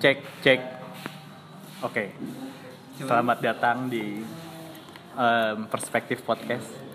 Cek, 0.00 0.18
cek. 0.40 0.60
Oke. 1.84 2.16
Selamat 2.96 3.38
datang 3.44 3.92
di 3.92 4.24
em, 5.16 5.58
Perspektif 5.68 6.24
Podcast 6.24 6.90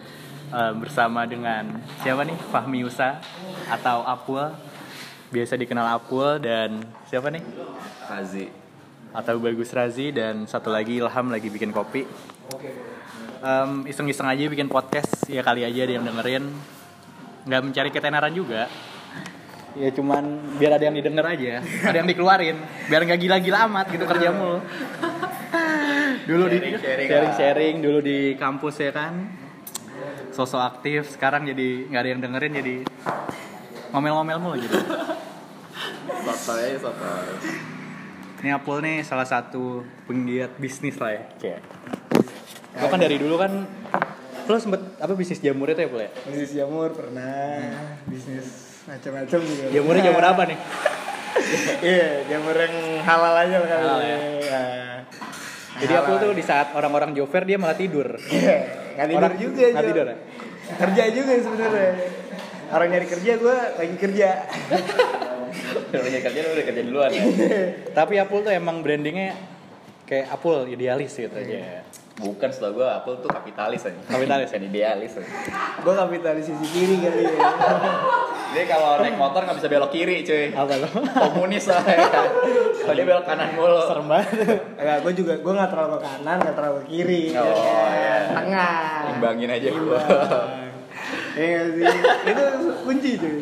Em, 0.54 0.78
bersama 0.78 1.26
dengan 1.26 1.82
siapa 2.06 2.22
nih? 2.22 2.38
Fahmi 2.54 2.86
Usa 2.86 3.18
atau 3.66 4.06
Apul. 4.06 4.54
Biasa 5.34 5.58
dikenal 5.58 5.98
Apul 5.98 6.38
dan 6.38 6.86
siapa 7.10 7.34
nih? 7.34 7.42
Hazi 8.06 8.54
Atau 9.10 9.42
Bagus 9.42 9.74
Razi 9.74 10.14
dan 10.14 10.46
satu 10.46 10.70
lagi 10.70 11.02
Ilham 11.02 11.34
lagi 11.34 11.50
bikin 11.50 11.74
kopi. 11.74 12.06
Em, 13.42 13.72
iseng-iseng 13.90 14.30
aja 14.30 14.46
bikin 14.46 14.70
podcast 14.70 15.26
ya 15.26 15.42
kali 15.42 15.66
aja 15.66 15.90
ada 15.90 15.94
yang 15.98 16.06
dengerin. 16.06 16.46
Nggak 17.50 17.62
mencari 17.66 17.90
ketenaran 17.90 18.34
juga. 18.34 18.70
Ya 19.76 19.92
cuman 19.92 20.56
biar 20.56 20.80
ada 20.80 20.88
yang 20.88 20.96
didengar 20.96 21.28
aja, 21.36 21.60
ada 21.60 21.98
yang 22.00 22.08
dikeluarin, 22.08 22.56
biar 22.88 23.04
nggak 23.04 23.20
gila-gila 23.20 23.68
amat 23.68 23.92
gitu 23.92 24.08
kerja 24.08 24.32
mulu. 24.32 24.64
dulu 26.26 26.50
di 26.50 26.58
Sharing-sharing 26.58 27.08
sharing-sharing 27.12 27.76
dulu 27.84 28.00
di 28.00 28.40
kampus 28.40 28.80
ya 28.80 28.96
kan. 28.96 29.28
Sosok 30.32 30.64
aktif, 30.64 31.12
sekarang 31.12 31.44
jadi 31.48 31.92
nggak 31.92 32.02
ada 32.02 32.10
yang 32.10 32.22
dengerin 32.24 32.54
jadi 32.56 32.76
ngomel-ngomel 33.92 34.38
mulu 34.40 34.56
gitu. 34.64 34.80
Sotoy 36.24 36.80
sotoy 36.80 37.36
Ini 38.42 38.56
Apul 38.56 38.80
nih 38.80 39.04
salah 39.04 39.28
satu 39.28 39.84
penggiat 40.08 40.56
bisnis 40.56 40.96
lah 41.04 41.20
ya. 41.20 41.24
Kayak. 41.36 41.62
Lo 42.80 42.88
kan 42.88 43.00
dari 43.04 43.20
dulu 43.20 43.36
kan 43.36 43.52
lo 44.46 44.58
sempet 44.62 44.82
apa 45.02 45.14
bisnis 45.18 45.42
jamur 45.42 45.68
itu 45.74 45.82
ya 45.82 45.88
Apul 45.90 46.02
ya? 46.06 46.12
bisnis 46.30 46.52
jamur 46.54 46.94
pernah 46.94 47.66
bisnis 48.06 48.65
macam-macam 48.86 49.40
juga 49.42 49.64
Jamurnya 49.70 50.04
jamur 50.04 50.26
apa 50.26 50.42
nih? 50.46 50.60
iya 51.92 52.08
jamur 52.26 52.56
yang 52.56 52.76
halal 53.02 53.36
aja 53.36 53.56
lah 53.58 53.68
kali 53.68 53.82
Halal 53.82 54.00
ya. 54.00 54.08
ya. 54.08 54.18
Ya. 54.42 54.62
Jadi 55.76 55.92
Halal. 55.92 56.06
Apul 56.08 56.16
tuh 56.22 56.32
di 56.32 56.44
saat 56.44 56.68
orang-orang 56.72 57.12
jover 57.12 57.44
dia 57.44 57.58
malah 57.58 57.76
tidur. 57.76 58.16
Iya, 58.22 58.56
nggak 58.96 59.08
tidur 59.10 59.22
Orang- 59.26 59.40
juga 59.42 59.64
nggak 59.70 59.86
tidur 59.86 60.06
ya? 60.08 60.18
kerja 60.66 61.04
juga 61.14 61.32
sebenarnya 61.38 61.90
orang 62.68 62.88
nyari 62.90 63.06
kerja 63.06 63.32
gue 63.38 63.58
lagi 63.78 63.96
kerja 63.96 64.30
Kalau 65.94 66.04
nyari 66.04 66.24
kerja 66.26 66.40
lu 66.42 66.50
udah 66.52 66.66
kerja 66.66 66.82
duluan 66.82 67.12
ya 67.12 67.24
Tapi 67.94 68.14
Apul 68.18 68.42
tuh 68.42 68.50
emang 68.50 68.82
brandingnya 68.82 69.38
kayak 70.04 70.26
Apul 70.32 70.66
idealis 70.68 71.14
gitu 71.14 71.30
aja. 71.32 71.86
Bukan 72.16 72.50
setahu 72.50 72.82
gue 72.82 72.88
Apple 72.88 73.20
tuh 73.20 73.30
kapitalis 73.30 73.84
aja 73.84 73.94
Kapitalis. 74.10 74.50
Bukan 74.50 74.64
idealis 74.72 75.12
aja 75.14 75.30
gue 75.78 75.94
kapitalis 75.96 76.44
sisi 76.50 76.66
kiri 76.68 76.96
kali 76.98 77.24
ya 77.28 77.38
Dia 78.56 78.66
kalau 78.66 78.92
naik 78.98 79.16
motor 79.16 79.44
nggak 79.44 79.58
bisa 79.58 79.68
belok 79.68 79.92
kiri 79.92 80.24
cuy 80.24 80.46
Apa 80.50 80.74
lo? 80.78 80.88
Komunis 81.28 81.68
lah 81.68 81.84
ya 81.84 82.08
Kalau 82.80 82.94
dia 82.94 83.06
belok 83.06 83.26
kanan 83.26 83.50
mulu 83.52 83.84
Serem 83.84 84.08
banget. 84.08 84.32
Enggak, 84.74 84.98
gue 85.02 85.14
juga 85.14 85.34
gue 85.36 85.54
nggak 85.54 85.70
terlalu 85.70 85.92
ke 85.92 86.02
kanan 86.02 86.38
nggak 86.40 86.56
terlalu 86.56 86.76
ke 86.78 86.86
kiri 86.88 87.24
Oh, 87.36 87.44
ya 87.92 88.18
tengah 88.32 88.80
Imbangin 89.12 89.50
aja 89.52 89.68
gua. 89.70 90.00
Imbang. 90.00 90.72
Iya 91.36 91.60
sih 91.70 91.86
itu 92.26 92.44
kunci 92.82 93.10
cuy 93.20 93.38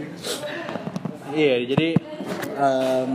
Iya, 1.31 1.55
jadi 1.67 1.87
em 2.55 3.11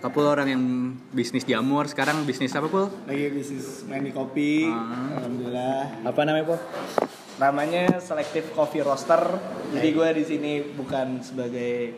Apul 0.00 0.24
orang 0.24 0.48
yang 0.48 0.64
bisnis 1.10 1.44
jamur, 1.44 1.84
sekarang 1.84 2.24
bisnis 2.24 2.52
apa 2.52 2.66
Pul? 2.66 2.88
lagi 3.04 3.30
bisnis 3.30 3.84
main 3.84 4.00
di 4.00 4.10
kopi 4.10 4.64
Ah. 4.66 5.20
alhamdulillah 5.20 6.02
Apa 6.02 6.20
namanya 6.24 6.44
Pul? 6.46 6.58
Namanya 7.40 7.98
Selective 7.98 8.52
Coffee 8.52 8.84
Roaster. 8.84 9.22
Jadi 9.72 9.88
gue 9.90 10.08
di 10.12 10.24
sini 10.24 10.52
bukan 10.62 11.24
sebagai 11.24 11.96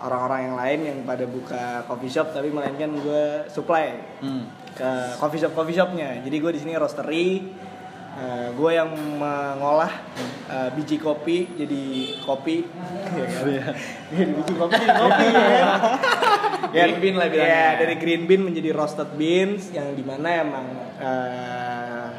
orang-orang 0.00 0.40
yang 0.42 0.56
lain 0.56 0.80
yang 0.82 0.98
pada 1.04 1.24
buka 1.24 1.64
coffee 1.86 2.10
shop, 2.10 2.34
tapi 2.34 2.50
melainkan 2.50 2.90
gue 2.90 3.46
supply 3.46 3.94
Hmm. 4.18 4.50
ke 4.74 4.90
coffee 5.16 5.38
shop 5.38 5.54
coffee 5.54 5.76
shopnya. 5.76 6.18
Jadi 6.20 6.36
gue 6.36 6.50
di 6.50 6.60
sini 6.60 6.74
roastery. 6.74 7.28
gue 8.52 8.70
yang 8.74 8.90
mengolah 9.16 9.88
eh, 10.50 10.68
biji 10.76 10.98
kopi 10.98 11.46
jadi 11.56 11.84
kopi. 12.20 12.66
Ya 13.16 13.24
kan? 13.64 13.74
Jadi 14.12 14.30
biji 14.34 14.52
kopi 14.58 14.74
jadi 14.76 14.98
kopi 14.98 15.24
ya 15.24 15.40
kan? 15.40 15.80
Green 16.74 16.98
bean 17.00 17.14
lah 17.16 17.28
bilangnya. 17.30 17.54
Ya, 17.54 17.68
dari 17.80 17.94
green 17.96 18.22
bean 18.28 18.42
menjadi 18.44 18.70
roasted 18.74 19.14
beans 19.14 19.70
yang 19.72 19.94
di 19.94 20.02
mana 20.04 20.28
emang 20.42 20.66
eh, 21.00 22.09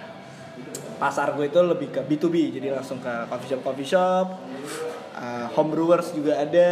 pasar 1.01 1.33
gue 1.33 1.49
itu 1.49 1.57
lebih 1.57 1.89
ke 1.89 2.05
B2B 2.05 2.61
jadi 2.61 2.77
langsung 2.77 3.01
ke 3.01 3.09
coffee 3.25 3.49
shop 3.49 3.61
coffee 3.65 3.89
shop. 3.89 4.27
Uh, 5.17 5.49
home 5.57 5.73
brewers 5.73 6.13
juga 6.13 6.37
ada. 6.37 6.69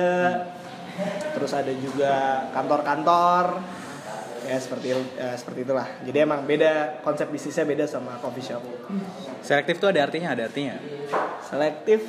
Terus 1.33 1.51
ada 1.57 1.73
juga 1.73 2.45
kantor-kantor. 2.53 3.57
Ya 4.45 4.57
seperti 4.61 4.93
eh, 4.93 5.35
seperti 5.35 5.65
itulah. 5.65 5.85
Jadi 6.05 6.17
emang 6.21 6.45
beda 6.45 7.01
konsep 7.01 7.25
bisnisnya 7.33 7.65
beda 7.65 7.89
sama 7.89 8.21
coffee 8.21 8.45
shop. 8.45 8.61
Selektif 9.41 9.81
tuh 9.81 9.89
ada 9.89 10.05
artinya, 10.05 10.37
ada 10.37 10.45
artinya. 10.45 10.77
selektif? 11.49 12.05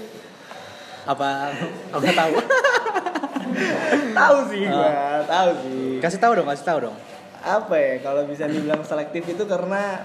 Apa? 1.08 1.56
Nggak 1.96 2.16
tahu? 2.16 2.34
tahu 4.20 4.36
sih 4.52 4.62
gua 4.68 5.24
tahu 5.24 5.50
sih. 5.64 5.88
Kasih 5.98 6.20
tahu 6.20 6.32
dong, 6.36 6.48
kasih 6.52 6.66
tahu 6.68 6.80
dong. 6.90 6.96
apa 7.40 7.72
ya 7.72 8.04
kalau 8.04 8.28
bisa 8.28 8.44
dibilang 8.44 8.84
selektif 8.84 9.24
itu 9.24 9.48
karena 9.48 10.04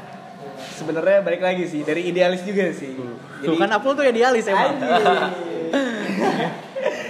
sebenarnya 0.76 1.20
balik 1.22 1.42
lagi 1.42 1.64
sih 1.66 1.82
dari 1.84 2.08
idealis 2.08 2.44
juga 2.44 2.68
sih 2.72 2.96
Tuh 3.44 3.56
kan 3.56 3.70
Apul 3.70 3.94
tuh 3.94 4.02
idealis 4.04 4.48
emang. 4.50 4.74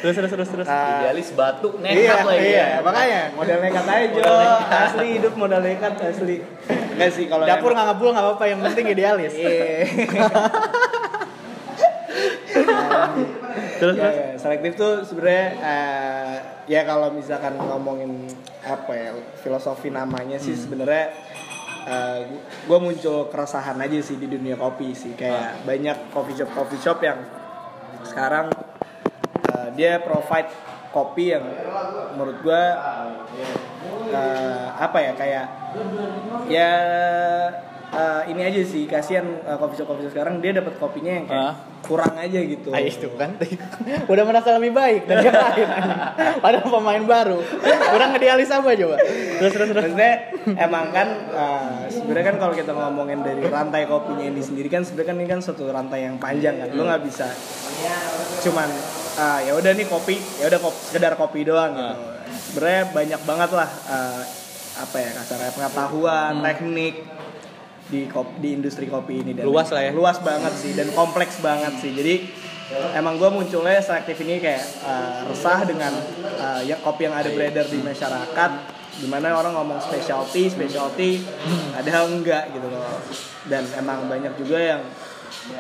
Terus 0.06 0.22
terus 0.22 0.32
terus 0.38 0.50
terus. 0.54 0.68
Ah. 0.70 1.02
Idealis 1.02 1.34
batu 1.34 1.82
nekat 1.82 1.98
iya, 1.98 2.22
lagi 2.22 2.46
iya, 2.46 2.66
ya. 2.78 2.80
makanya 2.86 3.22
modal 3.34 3.58
nekat 3.58 3.86
aja 3.90 4.06
Jo. 4.06 4.22
Modal 4.22 4.38
nekat. 4.38 4.70
asli 4.86 5.08
hidup 5.18 5.34
modal 5.34 5.62
nekat 5.66 5.94
asli 5.98 6.38
enggak 6.94 7.10
sih 7.10 7.26
kalau 7.26 7.44
Dapur 7.50 7.74
nggak 7.74 7.88
ngebul 7.90 8.10
nggak 8.14 8.26
apa-apa, 8.30 8.44
yang 8.46 8.60
penting 8.62 8.86
idealis. 8.94 9.34
Iya. 9.34 9.82
terus 13.76 13.96
ya, 13.98 14.08
terus. 14.08 14.16
ya, 14.16 14.38
selektif 14.40 14.72
tuh 14.78 15.04
sebenarnya 15.04 15.46
eh, 15.60 16.36
ya 16.70 16.82
kalau 16.86 17.12
misalkan 17.12 17.58
ngomongin 17.58 18.30
apa 18.64 18.92
ya 18.94 19.10
filosofi 19.42 19.90
namanya 19.92 20.38
Hmm. 20.40 20.46
sih 20.46 20.56
sebenarnya 21.86 22.42
gue 22.66 22.80
muncul 22.82 23.30
keresahan 23.30 23.78
aja 23.78 23.98
sih 24.02 24.18
di 24.18 24.26
dunia 24.26 24.58
kopi 24.58 24.98
sih. 24.98 25.14
Kayak 25.14 25.62
banyak 25.70 26.10
coffee 26.10 26.34
shop 26.34 26.50
coffee 26.58 26.82
shop 26.82 26.98
yang 27.06 27.22
sekarang 28.02 28.50
eh, 29.54 29.70
dia 29.78 30.02
provide 30.02 30.50
kopi 30.90 31.38
yang 31.38 31.46
menurut 32.18 32.38
gue 32.42 32.64
eh, 34.10 34.66
apa 34.74 34.98
ya 34.98 35.14
kayak 35.14 35.46
ya 36.50 36.74
eh, 37.96 38.22
ini 38.30 38.42
aja 38.44 38.62
sih 38.62 38.84
kasihan 38.86 39.24
eh, 39.42 39.56
coffee 39.56 39.80
shop 39.80 39.88
coffee 39.88 40.04
shop 40.06 40.14
sekarang 40.14 40.38
dia 40.38 40.52
dapat 40.52 40.76
kopinya 40.76 41.12
yang 41.12 41.26
kayak 41.26 41.44
Ah. 41.46 41.54
kurang 41.86 42.18
aja 42.18 42.42
gitu. 42.42 42.74
Ah, 42.74 42.82
itu 42.82 43.06
kan. 43.14 43.38
Udah 44.12 44.24
merasa 44.26 44.58
lebih 44.58 44.74
baik 44.74 45.06
dari 45.06 45.30
yang 45.30 45.38
lain. 45.38 45.70
Padahal 46.44 46.66
pemain 46.66 47.04
baru. 47.06 47.38
Kurang 47.94 48.18
idealis 48.18 48.50
apa 48.50 48.74
coba? 48.74 48.98
Terus 49.38 49.52
terus 49.54 49.68
terus. 49.70 49.84
Maksudnya 49.86 50.14
emang 50.58 50.90
kan 50.90 51.08
uh, 51.30 51.86
sebenarnya 51.86 52.26
kan 52.34 52.38
kalau 52.42 52.54
kita 52.58 52.74
ngomongin 52.74 53.22
dari 53.22 53.46
rantai 53.46 53.86
kopinya 53.86 54.26
ini 54.26 54.42
sendiri 54.42 54.66
kan 54.66 54.82
sebenarnya 54.82 55.14
kan 55.14 55.18
ini 55.22 55.28
kan 55.30 55.40
suatu 55.46 55.70
rantai 55.70 56.10
yang 56.10 56.18
panjang 56.18 56.58
kan. 56.58 56.74
Lo 56.74 56.90
nggak 56.90 57.06
bisa 57.06 57.30
cuman 58.42 58.70
uh, 59.18 59.40
ya 59.42 59.54
udah 59.54 59.72
nih 59.74 59.86
kopi, 59.86 60.18
ya 60.38 60.50
udah 60.50 60.60
kopi, 60.60 60.78
sekedar 60.90 61.14
kopi 61.14 61.46
doang 61.46 61.74
gitu. 61.74 61.94
Sebenarnya 62.50 62.84
banyak 62.90 63.22
banget 63.26 63.50
lah 63.54 63.70
uh, 63.86 64.22
apa 64.76 64.98
ya 64.98 65.10
kasarnya 65.14 65.52
pengetahuan, 65.54 66.34
teknik 66.42 66.96
di 67.86 68.10
kop- 68.10 68.42
di 68.42 68.58
industri 68.58 68.90
kopi 68.90 69.22
ini 69.22 69.32
dan 69.38 69.46
Luas 69.46 69.70
lah 69.70 69.86
ya. 69.86 69.92
luas 69.94 70.18
banget 70.26 70.54
sih 70.58 70.74
dan 70.74 70.90
kompleks 70.98 71.38
banget 71.42 71.74
sih. 71.78 71.94
Jadi 71.94 72.16
emang 72.98 73.22
gue 73.22 73.30
munculnya 73.30 73.78
selektif 73.78 74.18
ini 74.26 74.42
kayak 74.42 74.66
uh, 74.82 75.30
resah 75.30 75.62
dengan 75.70 75.94
uh, 76.42 76.62
ya 76.66 76.82
kopi 76.82 77.06
yang 77.06 77.14
ada 77.14 77.30
beredar 77.30 77.70
di 77.70 77.78
masyarakat 77.78 78.52
di 78.96 79.06
mana 79.12 79.38
orang 79.38 79.54
ngomong 79.54 79.78
specialty 79.84 80.50
specialty 80.50 81.22
padahal 81.78 82.10
enggak 82.10 82.50
gitu 82.58 82.66
loh. 82.66 82.82
Dan 83.46 83.70
emang 83.78 84.10
banyak 84.10 84.34
juga 84.42 84.58
yang 84.58 84.82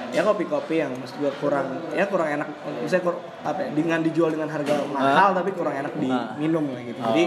ya 0.09 0.25
kopi-kopi 0.25 0.81
yang 0.81 0.97
maksud 0.97 1.21
gue 1.21 1.29
kurang 1.37 1.93
ya 1.93 2.09
kurang 2.09 2.41
enak 2.41 2.49
misalnya 2.81 3.05
kur, 3.05 3.21
apa 3.45 3.59
ya, 3.59 3.69
dengan 3.69 4.01
dijual 4.01 4.33
dengan 4.33 4.49
harga 4.49 4.81
mahal 4.89 5.37
tapi 5.37 5.53
kurang 5.53 5.77
enak 5.77 5.93
diminum 6.01 6.73
gitu. 6.73 6.97
Jadi 7.05 7.23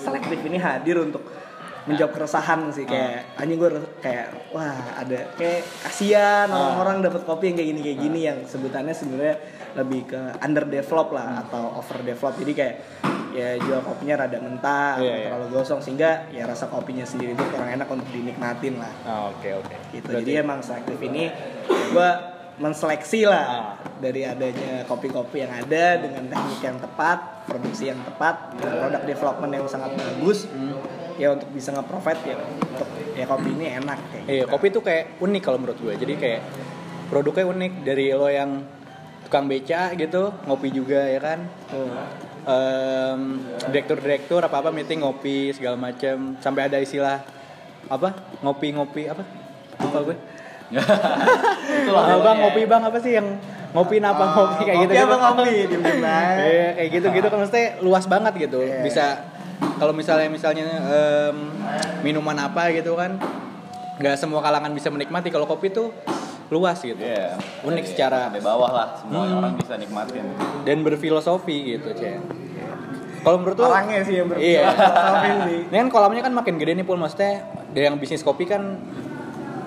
selektif 0.00 0.38
ini 0.48 0.56
hadir 0.56 0.96
untuk 1.04 1.28
menjawab 1.84 2.12
keresahan 2.16 2.72
sih 2.72 2.88
kayak 2.88 3.36
anjing 3.36 3.60
gue 3.60 3.70
kayak 4.00 4.32
wah 4.50 4.72
ada 4.96 5.28
kayak 5.36 5.60
kasihan 5.84 6.48
orang-orang 6.48 7.04
dapat 7.04 7.22
kopi 7.28 7.52
yang 7.52 7.56
kayak 7.60 7.68
gini 7.76 7.80
kayak 7.84 7.98
gini 8.00 8.18
yang 8.24 8.38
sebutannya 8.44 8.94
sebenarnya 8.96 9.36
lebih 9.74 10.00
ke 10.06 10.20
underdevelop 10.38 11.10
lah 11.12 11.44
atau 11.44 11.76
overdevelop. 11.82 12.38
Jadi 12.38 12.52
kayak 12.54 12.74
ya 13.34 13.58
jual 13.58 13.82
kopinya 13.82 14.22
rada 14.22 14.38
mentah 14.38 15.02
atau 15.02 15.10
Iya, 15.10 15.26
terlalu 15.26 15.46
gosong 15.58 15.82
sehingga 15.82 16.30
ya 16.30 16.46
rasa 16.46 16.70
kopinya 16.70 17.02
sendiri 17.02 17.34
itu 17.34 17.42
kurang 17.50 17.66
enak 17.74 17.90
untuk 17.90 18.06
dinikmatin 18.14 18.78
lah. 18.78 18.92
Ah, 19.02 19.34
oke 19.34 19.48
oke. 19.58 19.74
Gitu. 19.90 20.06
Jadi 20.06 20.32
emang 20.38 20.62
selektif 20.62 20.96
ini 21.02 21.26
gue 21.66 22.10
menseleksi 22.54 23.26
lah 23.26 23.44
Ah. 23.44 23.74
dari 23.98 24.22
adanya 24.22 24.86
kopi-kopi 24.86 25.42
yang 25.42 25.50
ada 25.50 25.98
dengan 25.98 26.30
teknik 26.30 26.62
yang 26.62 26.78
tepat, 26.78 27.18
produksi 27.50 27.90
yang 27.90 27.98
tepat, 28.06 28.54
produk 28.62 29.02
development 29.02 29.50
yang 29.50 29.66
sangat 29.66 29.90
bagus. 29.98 30.46
Hmm. 30.46 30.78
Ya 31.14 31.28
untuk 31.30 31.48
bisa 31.54 31.70
nge-provide 31.70 32.22
ya 32.26 32.36
untuk 32.42 32.88
ya 33.14 33.24
kopi 33.30 33.50
ini 33.54 33.66
enak 33.78 33.98
kayak. 34.10 34.24
Iya, 34.26 34.44
gitu. 34.44 34.50
kopi 34.50 34.66
tuh 34.74 34.82
kayak 34.82 35.04
unik 35.22 35.42
kalau 35.42 35.58
menurut 35.62 35.78
gue. 35.78 35.94
Jadi 35.94 36.14
kayak 36.18 36.40
produknya 37.08 37.44
unik 37.46 37.72
dari 37.86 38.06
lo 38.10 38.26
yang 38.26 38.50
tukang 39.26 39.46
beca 39.46 39.94
gitu, 39.94 40.22
ngopi 40.46 40.68
juga 40.74 41.00
ya 41.06 41.20
kan. 41.22 41.38
Tuh. 41.70 41.90
Em, 42.44 43.40
direktur-direktur 43.72 44.44
apa-apa 44.44 44.68
meeting 44.68 45.00
ngopi 45.00 45.56
segala 45.56 45.80
macam 45.80 46.36
sampai 46.42 46.68
ada 46.68 46.76
istilah 46.76 47.24
apa? 47.88 48.12
Ngopi-ngopi 48.44 49.08
apa? 49.08 49.22
Lupa 49.80 49.98
gue. 50.12 50.16
Itu 50.74 51.90
lah 51.92 52.02
Ah, 52.08 52.18
bang 52.20 52.36
ngopi 52.40 52.62
bang 52.64 52.82
apa 52.84 52.98
sih 53.00 53.12
yang 53.16 53.36
ngopi 53.76 54.00
apa 54.00 54.24
ngopi 54.32 54.62
kayak 54.64 54.78
gitu 54.86 54.92
Kopi 54.92 55.04
apa 55.04 55.16
kopi? 55.20 55.52
Diem-diem 55.68 56.04
aja. 56.04 56.44
Iya 56.54 56.68
kayak 56.76 56.88
gitu 56.92 57.06
gitu 57.16 57.26
kan 57.28 57.38
maksudnya 57.40 57.66
luas 57.84 58.04
banget 58.08 58.32
gitu. 58.38 58.58
Iya. 58.60 58.80
Bisa 58.84 59.04
kalau 59.74 59.92
misalnya 59.92 60.28
misalnya 60.28 60.64
em, 60.66 61.36
minuman 62.00 62.36
apa 62.40 62.70
gitu 62.70 62.94
kan 62.94 63.16
nggak 63.94 64.16
semua 64.16 64.40
kalangan 64.40 64.70
bisa 64.70 64.88
menikmati 64.88 65.28
kalau 65.28 65.44
kopi 65.44 65.70
tuh 65.70 65.94
luas 66.46 66.76
gitu. 66.78 66.98
Iya. 66.98 67.40
Unik 67.62 67.72
Dari- 67.74 67.88
secara 67.88 68.20
dari 68.28 68.40
bawah 68.40 68.68
lah 68.68 68.88
semua 68.96 69.24
Hmm. 69.24 69.38
orang 69.38 69.52
bisa 69.54 69.74
nikmatin. 69.74 70.26
dan 70.62 70.78
berfilosofi 70.80 71.56
gitu, 71.72 71.88
Cek. 71.90 72.18
Kalau 73.20 73.40
menurut 73.40 73.56
lu 73.56 73.64
Orangnya 73.64 74.00
sih 74.00 74.14
yang 74.16 74.28
Iya. 74.30 74.68
berfilosofi 74.68 75.30
sih. 75.42 75.60
Ini 75.66 75.76
kan 75.78 75.88
kolamnya 75.88 76.20
kan 76.20 76.32
makin 76.32 76.54
gede 76.56 76.72
nih 76.74 76.84
Pul 76.84 76.96
maksudnya 76.96 77.40
dari 77.70 77.84
yang 77.86 77.96
bisnis 77.96 78.20
kopi 78.20 78.44
kan 78.44 78.76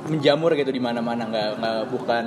menjamur 0.05 0.53
gitu 0.53 0.69
di 0.69 0.79
mana-mana 0.79 1.25
nggak 1.25 1.49
nggak 1.57 1.79
bukan 1.89 2.25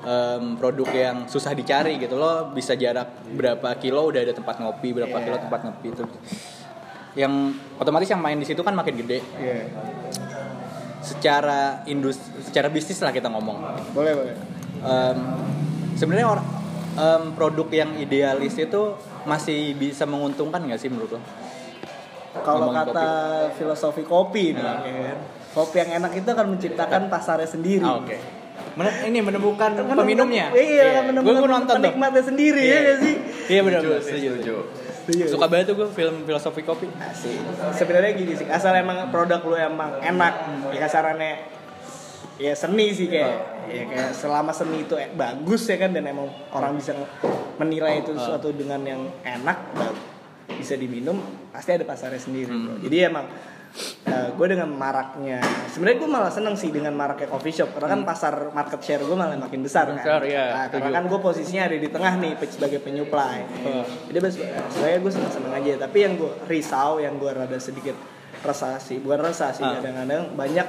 em, 0.00 0.42
produk 0.54 0.88
yang 0.88 1.16
susah 1.24 1.52
dicari 1.52 1.96
gitu 1.96 2.14
lo 2.14 2.50
bisa 2.50 2.72
jarak 2.74 3.08
berapa 3.30 3.76
kilo 3.76 4.06
udah 4.06 4.20
ada 4.20 4.32
tempat 4.32 4.58
ngopi 4.58 4.92
berapa 4.92 5.10
Iya. 5.12 5.24
kilo 5.24 5.36
tempat 5.38 5.60
ngopi 5.62 5.86
itu 5.88 6.02
yang 7.14 7.32
otomatis 7.76 8.06
yang 8.06 8.18
main 8.18 8.34
di 8.34 8.44
situ 8.44 8.60
kan 8.60 8.72
makin 8.72 8.96
gede 8.96 9.22
Iya. 9.34 9.68
secara 11.00 11.82
industri 11.84 12.42
secara 12.42 12.68
bisnis 12.68 12.98
lah 12.98 13.10
kita 13.10 13.28
ngomong 13.28 13.56
Boleh, 13.92 14.12
boleh. 14.14 14.34
Em, 14.78 15.18
sebenarnya 15.94 16.28
orang 16.28 16.46
em, 16.94 17.22
produk 17.32 17.68
yang 17.70 17.90
idealis 17.96 18.54
itu 18.54 18.94
masih 19.24 19.74
bisa 19.74 20.04
menguntungkan 20.04 20.60
nggak 20.60 20.76
sih 20.76 20.88
menurut 20.88 21.16
lo? 21.16 21.20
Kalau 22.38 22.70
kata 22.70 23.08
filosofi 23.52 24.02
kopi 24.02 24.54
nih, 24.54 24.62
Nah. 24.62 24.78
ya 24.80 24.94
kan? 25.10 25.18
kopi 25.50 25.76
yang 25.76 25.90
enak 25.98 26.12
itu 26.14 26.28
akan 26.28 26.46
menciptakan 26.48 27.02
pasarnya 27.08 27.48
sendiri. 27.48 27.82
Ah, 27.82 27.98
Oke. 27.98 28.14
Men- 28.78 28.94
ini 29.04 29.18
menemukan 29.18 29.74
Kan 29.74 29.90
peminumnya. 29.90 30.54
Iya, 30.54 31.02
kan 31.02 31.10
Gue 31.10 31.34
menemukan 31.34 31.50
nonton 31.50 31.74
tuh. 31.74 31.82
penikmatnya 31.82 32.22
sendiri 32.22 32.62
ya 32.62 32.78
nggak 32.78 32.98
sih? 33.00 33.14
Iya 33.48 33.60
benar. 33.64 33.80
Setuju. 33.98 34.54
Setuju. 35.08 35.24
Suka 35.24 35.48
banget 35.48 35.72
tuh 35.72 35.76
gue 35.80 35.88
film 35.96 36.28
filosofi 36.28 36.60
kopi. 36.60 36.84
Asik. 37.00 37.40
Sebenarnya 37.72 38.12
gini 38.12 38.36
sih, 38.36 38.44
asal 38.44 38.76
emang 38.76 39.08
produk 39.08 39.40
lu 39.40 39.56
emang 39.56 40.04
enak, 40.04 40.34
ya 40.68 40.78
kasarannya 40.84 41.56
ya 42.38 42.54
seni 42.54 42.94
sih 42.94 43.10
kayak 43.10 43.66
ya 43.66 43.82
kayak 43.90 44.10
selama 44.14 44.54
seni 44.54 44.86
itu 44.86 44.94
eh, 44.94 45.10
bagus 45.10 45.66
ya 45.66 45.74
kan 45.74 45.90
dan 45.90 46.06
emang 46.06 46.30
orang 46.54 46.78
bisa 46.78 46.94
menilai 47.58 48.06
itu 48.06 48.14
sesuatu 48.14 48.54
dengan 48.54 48.78
yang 48.86 49.02
enak 49.26 49.58
bisa 50.54 50.78
diminum 50.78 51.18
pasti 51.50 51.74
ada 51.74 51.82
pasarnya 51.82 52.22
sendiri 52.22 52.54
bro. 52.54 52.78
jadi 52.86 53.10
emang 53.10 53.26
gue 54.08 54.46
dengan 54.48 54.70
maraknya 54.70 55.38
sebenarnya 55.68 55.98
gue 55.98 56.10
malah 56.10 56.32
seneng 56.32 56.54
sih 56.54 56.70
dengan 56.70 56.90
maraknya 56.92 57.28
coffee 57.28 57.52
shop 57.52 57.74
karena 57.74 57.88
kan 57.90 58.00
pasar 58.02 58.34
market 58.50 58.80
share 58.80 59.02
gue 59.02 59.12
malah 59.12 59.36
makin 59.36 59.60
besar 59.60 59.86
kan 59.88 59.98
Besar, 59.98 60.22
iya, 60.24 60.44
Nah, 60.48 60.66
karena 60.68 60.90
kan 60.90 61.04
gue 61.06 61.18
posisinya 61.18 61.62
ada 61.64 61.76
di 61.76 61.88
tengah 61.88 62.12
nih 62.16 62.32
sebagai 62.48 62.80
penyuplai 62.80 63.44
Oh. 63.60 63.84
jadi 64.08 64.18
sebenarnya 64.68 64.98
gue 64.98 65.12
seneng 65.12 65.32
seneng 65.32 65.52
aja 65.52 65.72
tapi 65.78 65.98
yang 66.00 66.14
gue 66.14 66.32
risau 66.46 66.98
yang 66.98 67.14
gue 67.16 67.28
rada 67.28 67.58
sedikit 67.58 67.94
resah 68.38 68.78
sih 68.78 68.98
bukan 68.98 69.20
resah 69.20 69.50
sih 69.50 69.62
Ah. 69.62 69.76
kadang-kadang 69.76 70.32
banyak 70.32 70.66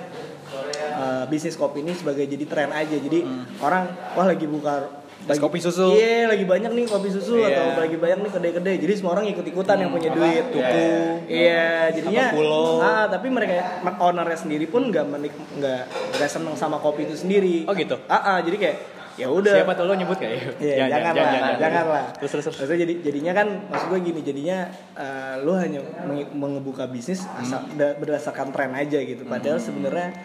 uh, 0.92 1.24
bisnis 1.26 1.54
kopi 1.54 1.80
ini 1.80 1.94
sebagai 1.94 2.26
jadi 2.26 2.46
tren 2.46 2.70
aja 2.70 2.96
jadi 2.96 3.22
Hmm. 3.22 3.46
orang 3.60 3.86
wah 4.14 4.26
lagi 4.26 4.44
buka 4.44 4.99
Es 5.26 5.38
kopi 5.38 5.60
susu. 5.60 5.94
iya 5.94 6.26
lagi 6.26 6.42
banyak 6.42 6.72
nih 6.72 6.86
kopi 6.86 7.08
susu 7.08 7.38
Iya. 7.38 7.54
atau 7.70 7.82
lagi 7.82 7.96
banyak 7.96 8.18
nih 8.20 8.32
kedai-kedai 8.32 8.76
jadi 8.78 8.94
semua 8.94 9.12
orang 9.14 9.28
ikut-ikutan 9.28 9.78
yang 9.78 9.90
punya 9.90 10.10
apa? 10.10 10.18
duit 10.18 10.46
Tuku. 10.48 10.86
iya 11.28 11.92
jadinya 11.92 12.24
Apa 12.26 12.34
pulo. 12.34 12.64
ah 12.80 13.06
tapi 13.06 13.28
mereka 13.28 13.54
ownernya 14.00 14.38
sendiri 14.38 14.66
pun 14.66 14.88
nggak 14.88 15.06
menik 15.06 15.30
nggak 15.54 15.82
nggak 16.16 16.30
seneng 16.30 16.54
sama 16.54 16.78
kopi 16.78 17.04
itu 17.04 17.14
sendiri 17.16 17.64
Oh 17.64 17.74
gitu? 17.74 18.00
ah 18.06 18.16
ah, 18.28 18.38
jadi 18.40 18.58
kayak 18.58 18.78
ya 19.16 19.28
udah 19.28 19.52
Siapa 19.54 19.76
tuh 19.76 19.84
lo 19.84 19.94
nyebut 19.94 20.16
gak 20.16 20.32
ya? 20.32 20.40
Iya, 20.56 20.76
jangan, 20.90 21.12
lah, 21.14 21.60
jangan, 21.60 21.86
lah. 21.86 22.06
Terus 22.16 22.32
terus 22.32 22.46
terus. 22.50 22.72
Jadi 22.72 23.04
jadinya 23.04 23.36
kan 23.36 23.48
maksud 23.68 23.92
gue 23.92 24.00
gini, 24.02 24.24
jadinya 24.24 24.64
eh, 24.96 25.36
lu 25.44 25.52
hanya 25.54 25.84
meng- 26.02 26.32
mengebuka 26.32 26.88
bisnis 26.88 27.28
asal 27.36 27.60
Hmm. 27.62 27.76
da- 27.76 28.00
berdasarkan 28.00 28.48
tren 28.50 28.72
aja 28.72 28.96
gitu. 28.98 29.28
Padahal 29.28 29.60
sebenarnya 29.60 30.16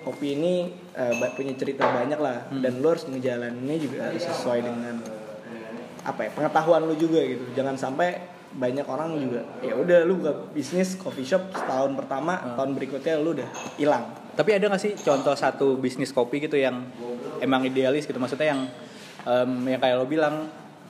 kopi 0.00 0.34
ini 0.34 0.54
ba- 0.92 1.30
punya 1.30 1.54
cerita 1.54 1.84
banyak 1.84 2.16
lah 2.16 2.46
Hmm. 2.46 2.60
dan 2.60 2.78
lu 2.78 2.86
harus 2.86 3.04
ngejalaninnya 3.04 3.76
juga 3.78 3.98
harus 4.06 4.22
sesuai 4.22 4.60
dengan 4.60 4.96
apa 6.00 6.20
ya 6.22 6.30
pengetahuan 6.30 6.82
lu 6.82 6.94
juga 6.94 7.20
gitu. 7.20 7.44
Jangan 7.52 7.76
sampai 7.76 8.16
banyak 8.50 8.82
orang 8.82 9.14
juga 9.14 9.46
ya 9.60 9.72
udah 9.72 10.02
lu 10.02 10.18
buka 10.18 10.50
bisnis 10.50 10.96
coffee 10.96 11.22
shop 11.22 11.52
setahun 11.52 11.94
pertama 11.94 12.34
Hmm. 12.34 12.56
tahun 12.56 12.70
berikutnya 12.74 13.14
lu 13.16 13.32
udah 13.32 13.46
hilang 13.76 14.10
Tapi 14.30 14.50
ada 14.52 14.66
gak 14.68 14.80
sih 14.80 14.92
contoh 14.96 15.34
satu 15.34 15.76
bisnis 15.76 16.10
kopi 16.10 16.40
gitu 16.40 16.56
yang 16.56 16.82
emang 17.38 17.62
idealis 17.62 18.04
gitu 18.04 18.16
maksudnya 18.16 18.50
yang 18.50 18.60
em, 19.22 19.50
yang 19.68 19.78
kayak 19.78 19.94
lo 19.94 20.04
bilang 20.04 20.48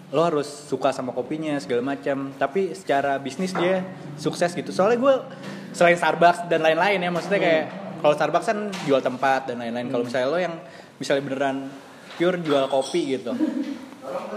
lo 0.08 0.22
harus 0.22 0.46
suka 0.46 0.88
sama 0.88 1.10
kopinya 1.10 1.58
segala 1.58 1.82
macam 1.84 2.30
tapi 2.32 2.72
secara 2.72 3.14
bisnis 3.16 3.52
dia 3.52 3.82
sukses 4.16 4.50
gitu 4.50 4.70
soalnya 4.70 4.96
gue 4.96 5.14
selain 5.70 5.94
Starbucks 5.94 6.46
dan 6.46 6.62
lain-lain 6.62 6.96
ya 6.98 7.10
maksudnya 7.10 7.38
kayak 7.38 7.64
kalau 8.00 8.14
Starbucks 8.16 8.48
kan 8.48 8.58
jual 8.84 9.00
tempat 9.00 9.48
dan 9.52 9.60
lain-lain. 9.60 9.88
Kalau 9.88 10.04
misalnya 10.04 10.28
lo 10.28 10.38
yang 10.40 10.54
misalnya 10.96 11.22
beneran 11.24 11.56
pure 12.16 12.36
jual 12.40 12.64
kopi 12.68 13.16
gitu. 13.16 13.32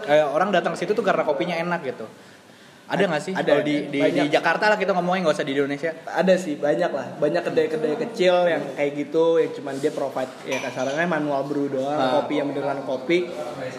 Kayak 0.06 0.27
orang 0.31 0.51
datang 0.51 0.75
ke 0.75 0.83
situ 0.83 0.92
tuh 0.94 1.04
karena 1.04 1.24
kopinya 1.24 1.56
enak 1.57 1.81
gitu. 1.83 2.06
Ada 2.83 3.07
nggak 3.07 3.24
sih? 3.24 3.33
Ada, 3.33 3.63
di, 3.63 3.88
di, 3.88 4.00
di. 4.04 4.27
Jakarta 4.27 4.68
lah 4.68 4.75
kita 4.75 4.92
ngomongin 4.92 5.24
nggak 5.24 5.39
usah 5.39 5.48
di 5.48 5.56
Indonesia. 5.56 5.95
Ada 6.04 6.36
sih 6.36 6.60
banyak 6.60 6.92
lah. 6.92 7.15
Banyak 7.15 7.42
kedai-kedai 7.48 7.95
kecil 7.95 8.44
yang 8.44 8.60
kayak 8.75 8.92
gitu 9.07 9.39
yang 9.39 9.51
cuman 9.56 9.74
dia 9.80 9.92
provide 9.95 10.30
ya 10.44 10.59
kasarannya 10.59 11.07
manual 11.07 11.48
brew 11.48 11.71
doang 11.71 11.95
Ah. 11.95 12.19
kopi 12.21 12.44
yang 12.44 12.51
beneran 12.51 12.83
kopi. 12.83 13.31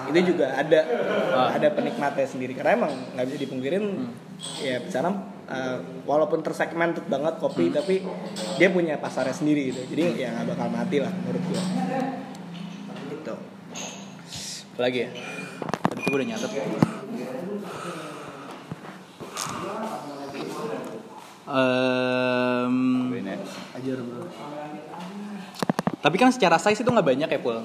Itu 0.08 0.18
juga 0.24 0.56
ada. 0.56 0.80
Ah. 1.36 1.52
ada 1.52 1.68
penikmatnya 1.76 2.24
sendiri. 2.24 2.56
Karena 2.56 2.80
emang 2.80 2.92
nggak 3.12 3.24
bisa 3.28 3.38
dipungkirin 3.44 3.84
ya 4.64 4.80
sana 4.88 5.33
uh, 5.48 5.78
walaupun 6.08 6.40
tersegmented 6.40 7.04
banget 7.08 7.40
kopi 7.40 7.72
tapi 7.72 8.04
dia 8.56 8.68
punya 8.72 9.00
pasarnya 9.00 9.34
sendiri 9.36 9.72
gitu. 9.72 9.80
Jadi 9.92 10.24
ya 10.24 10.34
nggak 10.34 10.56
bakal 10.56 10.68
mati 10.72 10.96
lah 11.00 11.12
menurut 11.12 11.42
gua. 11.48 11.62
Gitu. 13.12 13.34
Lagi 14.80 14.98
ya? 15.06 15.10
Tadi 15.90 16.00
tuh 16.04 16.14
udah 16.16 16.26
nyatet. 16.26 16.50
Ajar 23.74 23.98
bro. 24.00 24.24
Tapi 26.00 26.16
kan 26.20 26.30
secara 26.32 26.56
size 26.56 26.80
itu 26.80 26.90
nggak 26.90 27.04
banyak 27.04 27.28
ya 27.28 27.40
pul. 27.40 27.60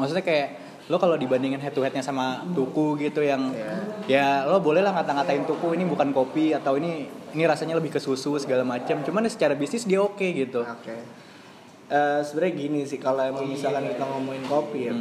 Maksudnya 0.00 0.24
kayak 0.24 0.67
lo 0.88 0.96
kalau 0.96 1.20
dibandingin 1.20 1.60
head 1.60 1.76
to 1.76 1.84
headnya 1.84 2.00
sama 2.00 2.40
tuku 2.56 2.96
gitu 2.96 3.20
yang 3.20 3.52
ya 4.08 4.48
lo 4.48 4.56
boleh 4.58 4.80
lah 4.80 4.96
ngata-ngatain 4.96 5.44
tuku 5.44 5.76
ini 5.76 5.84
bukan 5.84 6.16
kopi 6.16 6.56
atau 6.56 6.80
ini 6.80 7.04
ini 7.36 7.44
rasanya 7.44 7.76
lebih 7.76 7.92
ke 7.92 8.00
susu 8.00 8.40
segala 8.40 8.64
macam 8.64 9.04
cuman 9.04 9.28
secara 9.28 9.52
bisnis 9.52 9.84
dia 9.84 10.00
oke 10.00 10.24
gitu 10.24 10.64
Oke. 10.64 10.96
Eh, 11.88 12.20
Sebenarnya 12.20 12.52
gini 12.52 12.80
sih 12.84 13.00
kalau 13.00 13.24
emang 13.24 13.48
misalkan 13.48 13.88
kita 13.88 14.04
ngomongin 14.04 14.44
kopi 14.44 14.92
ya, 14.92 14.94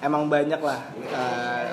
emang 0.00 0.32
banyak 0.32 0.56
lah 0.56 0.80
eh, 1.12 1.68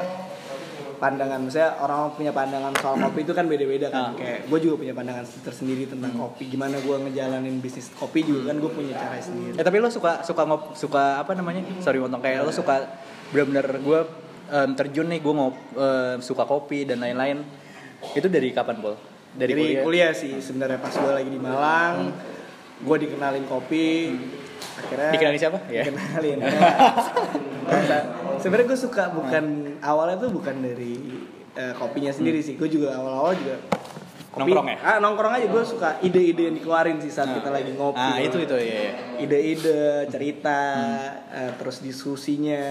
pandangan. 1.00 1.39
Misalnya 1.39 1.77
orang 1.79 2.12
punya 2.12 2.36
pandangan 2.36 2.75
soal 2.83 3.00
kopi 3.00 3.24
itu 3.24 3.31
kan 3.31 3.47
beda-beda 3.47 3.88
kan. 3.88 4.12
Ah. 4.12 4.13
Kayak 4.17 4.51
gue 4.51 4.59
juga 4.67 4.75
punya 4.83 4.91
pandangan 4.91 5.24
tersendiri 5.24 5.88
tentang 5.88 6.12
kopi. 6.19 6.51
Gimana 6.51 6.83
gue 6.83 6.95
ngejalanin 7.00 7.63
bisnis 7.63 7.95
kopi 7.95 8.27
juga 8.27 8.51
kan 8.51 8.59
gue 8.59 8.71
punya 8.71 8.93
cara 9.00 9.15
sendiri. 9.24 9.55
Eh 9.55 9.63
tapi 9.63 9.77
lo 9.79 9.88
suka 9.88 10.19
suka 10.25 10.43
ngop 10.43 10.75
suka 10.75 11.24
apa 11.24 11.31
namanya? 11.31 11.63
Sorry 11.79 12.03
potong 12.03 12.19
kayak 12.19 12.43
lo 12.43 12.51
suka 12.51 12.91
benar-benar 13.31 13.67
gue 13.79 14.00
em, 14.51 14.72
terjun 14.75 15.07
nih 15.12 15.19
gue 15.19 15.34
ngop 15.34 15.55
em, 15.75 16.17
suka 16.24 16.43
kopi 16.48 16.88
dan 16.88 17.03
lain-lain. 17.03 17.43
Itu 18.13 18.29
dari 18.29 18.53
kapan 18.53 18.77
pul? 18.79 18.96
Dari, 19.38 19.84
kuliah. 19.86 20.13
sih 20.17 20.41
sebenarnya 20.41 20.81
pas 20.81 20.93
gue 20.93 21.12
lagi 21.13 21.29
di 21.29 21.38
Malang, 21.38 22.10
gue 22.81 22.98
dikenalin 23.05 23.46
kopi. 23.46 24.17
Akhirnya 24.77 25.10
Dikenalin 25.13 25.39
siapa? 25.41 25.57
Ya. 25.69 25.84
Dikenalin. 25.86 26.38
sebenarnya 28.41 28.65
gue 28.69 28.79
suka 28.79 29.10
bukan 29.13 29.75
awalnya 29.81 30.17
tuh 30.22 30.31
bukan 30.34 30.55
dari 30.62 30.93
eh, 31.57 31.74
kopinya 31.77 32.13
sendiri 32.13 32.41
sih. 32.41 32.55
Gue 32.57 32.69
juga 32.69 32.98
awal-awal 32.98 33.34
juga 33.38 33.57
Nongkrong 34.29 34.67
ya? 34.67 34.77
ah, 34.79 34.98
nongkrong 35.00 35.34
aja 35.34 35.48
gue 35.48 35.63
suka 35.63 35.89
ide-ide 36.00 36.41
yang 36.43 36.55
dikeluarin 36.55 36.98
sih 36.98 37.10
saat 37.10 37.31
kita 37.31 37.48
lagi 37.48 37.72
ngopi 37.72 37.98
Ah, 37.98 38.19
itu 38.19 38.38
itu 38.38 38.53
ya. 38.53 38.93
ide-ide 39.17 39.77
cerita 40.07 40.60
Hmm. 40.77 41.34
eh, 41.34 41.51
terus 41.55 41.77
diskusinya 41.79 42.62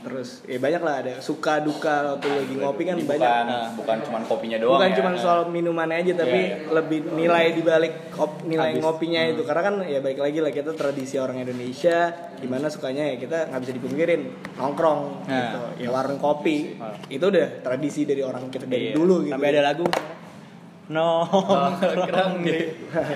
terus 0.00 0.42
ya 0.44 0.56
banyak 0.56 0.78
lah 0.78 0.94
ada 0.96 1.12
suka 1.18 1.58
duka 1.58 1.90
waktu 2.12 2.28
lagi 2.28 2.54
ngopi 2.56 2.82
kan 2.84 2.96
bukan 2.96 3.18
banyak 3.18 3.66
bukan 3.74 3.96
cuma 4.02 4.18
kopinya 4.22 4.58
doang 4.58 4.78
bukan 4.78 4.88
ya. 4.88 4.96
cuma 4.96 5.10
soal 5.16 5.40
minumannya 5.46 5.96
aja 5.98 6.12
tapi 6.16 6.40
Iya, 6.44 6.70
lebih 6.72 6.98
nilai 7.12 7.46
dibalik 7.52 7.92
kop, 8.10 8.42
nilai 8.42 8.72
Habis. 8.72 8.82
ngopinya 8.82 9.22
itu 9.26 9.42
karena 9.42 9.62
kan 9.62 9.74
ya 9.82 9.98
baik 9.98 10.18
lagi 10.18 10.38
lah 10.38 10.50
kita 10.50 10.70
tradisi 10.72 11.16
orang 11.16 11.38
Indonesia 11.38 11.98
gimana 12.36 12.66
sukanya 12.66 13.06
ya 13.06 13.16
kita 13.16 13.38
nggak 13.48 13.60
bisa 13.60 13.72
dipungkirin 13.72 14.20
nongkrong 14.54 15.00
Nah. 15.22 15.34
gitu 15.34 15.60
ya 15.80 15.88
warung 15.88 16.16
kopi 16.16 16.74
Ah. 16.76 16.94
itu 17.06 17.24
udah 17.24 17.60
tradisi 17.60 18.02
dari 18.02 18.20
orang 18.20 18.46
kita 18.48 18.64
dari 18.64 18.90
Iya. 18.90 18.94
dulu 18.94 19.22
gitu 19.22 19.32
Sampai 19.32 19.50
ada 19.50 19.62
lagu 19.64 19.86
nongkrong 20.88 22.32
di 22.46 22.58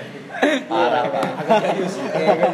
parah 0.71 1.03
pak. 1.07 1.23
Agak 1.43 1.59
jayus. 1.67 1.93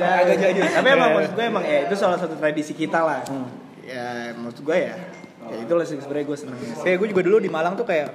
Agak 0.02 0.38
jayus. 0.40 0.70
tapi 0.72 0.88
emang 0.90 1.10
Iya. 1.10 1.16
maksud 1.20 1.34
gue 1.34 1.46
emang 1.46 1.64
ya 1.64 1.78
itu 1.86 1.96
salah 1.96 2.18
satu 2.18 2.34
tradisi 2.34 2.74
kita 2.74 3.00
lah. 3.04 3.22
Hmm. 3.28 3.50
ya 3.84 4.32
maksud 4.34 4.64
gue 4.64 4.78
ya. 4.80 4.96
Ya 5.44 5.58
itu 5.60 5.74
lah 5.76 5.84
sebenarnya 5.84 6.26
gue 6.26 6.38
seneng. 6.40 6.58
Kayak 6.82 6.98
gue 6.98 7.08
juga 7.12 7.22
dulu 7.22 7.38
di 7.38 7.52
Malang 7.52 7.76
tuh 7.76 7.84
kayak 7.84 8.10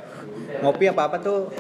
ngopi 0.64 0.88
apa 0.88 1.02
apa 1.07 1.17
tuh 1.21 1.52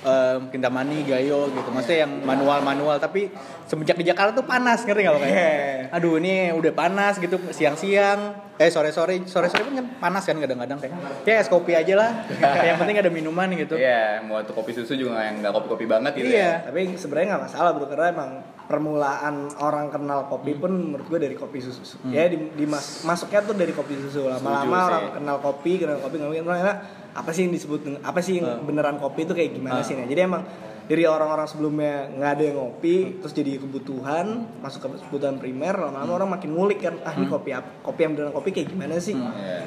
em, 0.00 0.40
Kintamani, 0.48 1.02
Gayo 1.02 1.48
gitu. 1.48 1.68
Maksudnya 1.68 2.06
yang 2.06 2.12
manual-manual 2.22 2.96
tapi 2.96 3.30
semenjak 3.64 3.94
di 3.94 4.04
Jakarta 4.04 4.32
tuh 4.32 4.42
panas 4.42 4.82
ngerti 4.82 5.00
gak 5.00 5.12
lo 5.12 5.18
kayak? 5.18 5.34
Iya. 5.34 5.50
Aduh 5.90 6.16
ini 6.16 6.50
udah 6.50 6.72
panas 6.72 7.16
gitu 7.16 7.36
siang-siang, 7.50 8.18
eh 8.56 8.68
sore-sore, 8.68 9.24
sore-sore 9.24 9.62
pun 9.62 9.74
kan 9.76 9.86
panas 9.98 10.22
kan 10.22 10.36
kadang-kadang 10.36 10.78
kayak. 10.78 10.92
Ya 11.24 11.38
es 11.38 11.48
kopi 11.48 11.72
aja 11.72 11.94
lah. 11.94 12.10
yang 12.68 12.76
penting 12.76 12.96
ada 12.96 13.08
minuman 13.08 13.48
gitu. 13.52 13.74
Iya, 13.74 14.22
mau 14.22 14.40
tuh 14.40 14.52
kopi 14.52 14.72
susu 14.72 14.94
juga 14.94 15.20
yang 15.20 15.40
nggak 15.40 15.52
kopi-kopi 15.52 15.84
banget 15.84 16.12
gitu 16.14 16.30
Iya. 16.30 16.38
ya. 16.40 16.52
tapi 16.68 16.94
sebenarnya 16.94 17.26
nggak 17.34 17.42
masalah 17.50 17.70
bro 17.72 17.86
karena 17.86 18.06
emang 18.10 18.30
permulaan 18.68 19.34
orang 19.56 19.88
kenal 19.88 20.28
kopi 20.28 20.52
Hmm. 20.52 20.60
pun 20.60 20.72
menurut 20.92 21.06
gue 21.06 21.18
dari 21.18 21.32
kopi 21.32 21.58
susu 21.58 21.82
ya 22.06 22.28
di, 22.28 22.36
di 22.52 22.64
mas- 22.64 23.00
masuknya 23.02 23.40
tuh 23.42 23.56
dari 23.56 23.72
kopi 23.72 23.96
susu 23.98 24.28
lama-lama 24.28 24.78
orang 24.86 25.04
kenal 25.10 25.36
kopi 25.40 25.80
kenal 25.80 25.96
kopi 25.98 26.16
kopi 26.16 26.36
kenal 26.38 26.76
apa 27.10 27.30
sih 27.32 27.42
yang 27.42 27.52
disebut 27.54 27.80
apa 27.98 28.20
sih 28.20 28.38
yang 28.38 28.62
beneran 28.62 28.96
kopi 28.96 29.24
itu 29.24 29.32
kayak 29.32 29.50
gimana 29.52 29.80
Hmm. 29.80 29.88
sih 29.88 29.96
nah 29.96 30.04
jadi 30.04 30.20
emang 30.22 30.44
dari 30.84 31.04
orang-orang 31.04 31.44
sebelumnya 31.44 31.94
nggak 32.10 32.30
ada 32.30 32.42
yang 32.44 32.54
Hmm. 32.54 32.64
ngopi 32.70 32.96
terus 33.18 33.32
jadi 33.32 33.50
kebutuhan 33.58 34.26
masuk 34.60 34.78
ke 34.78 34.88
kebutuhan 35.02 35.36
primer 35.36 35.74
lama-lama 35.74 36.12
orang 36.14 36.30
makin 36.30 36.52
ngulik 36.52 36.80
kan 36.82 37.00
ah 37.02 37.12
ini 37.14 37.24
Hmm. 37.24 37.32
kopi 37.34 37.50
apa 37.50 37.80
kopi 37.82 38.00
yang 38.02 38.12
beneran 38.14 38.32
kopi 38.32 38.50
kayak 38.52 38.68
gimana 38.68 38.94
sih 38.98 39.16
Iya. 39.16 39.64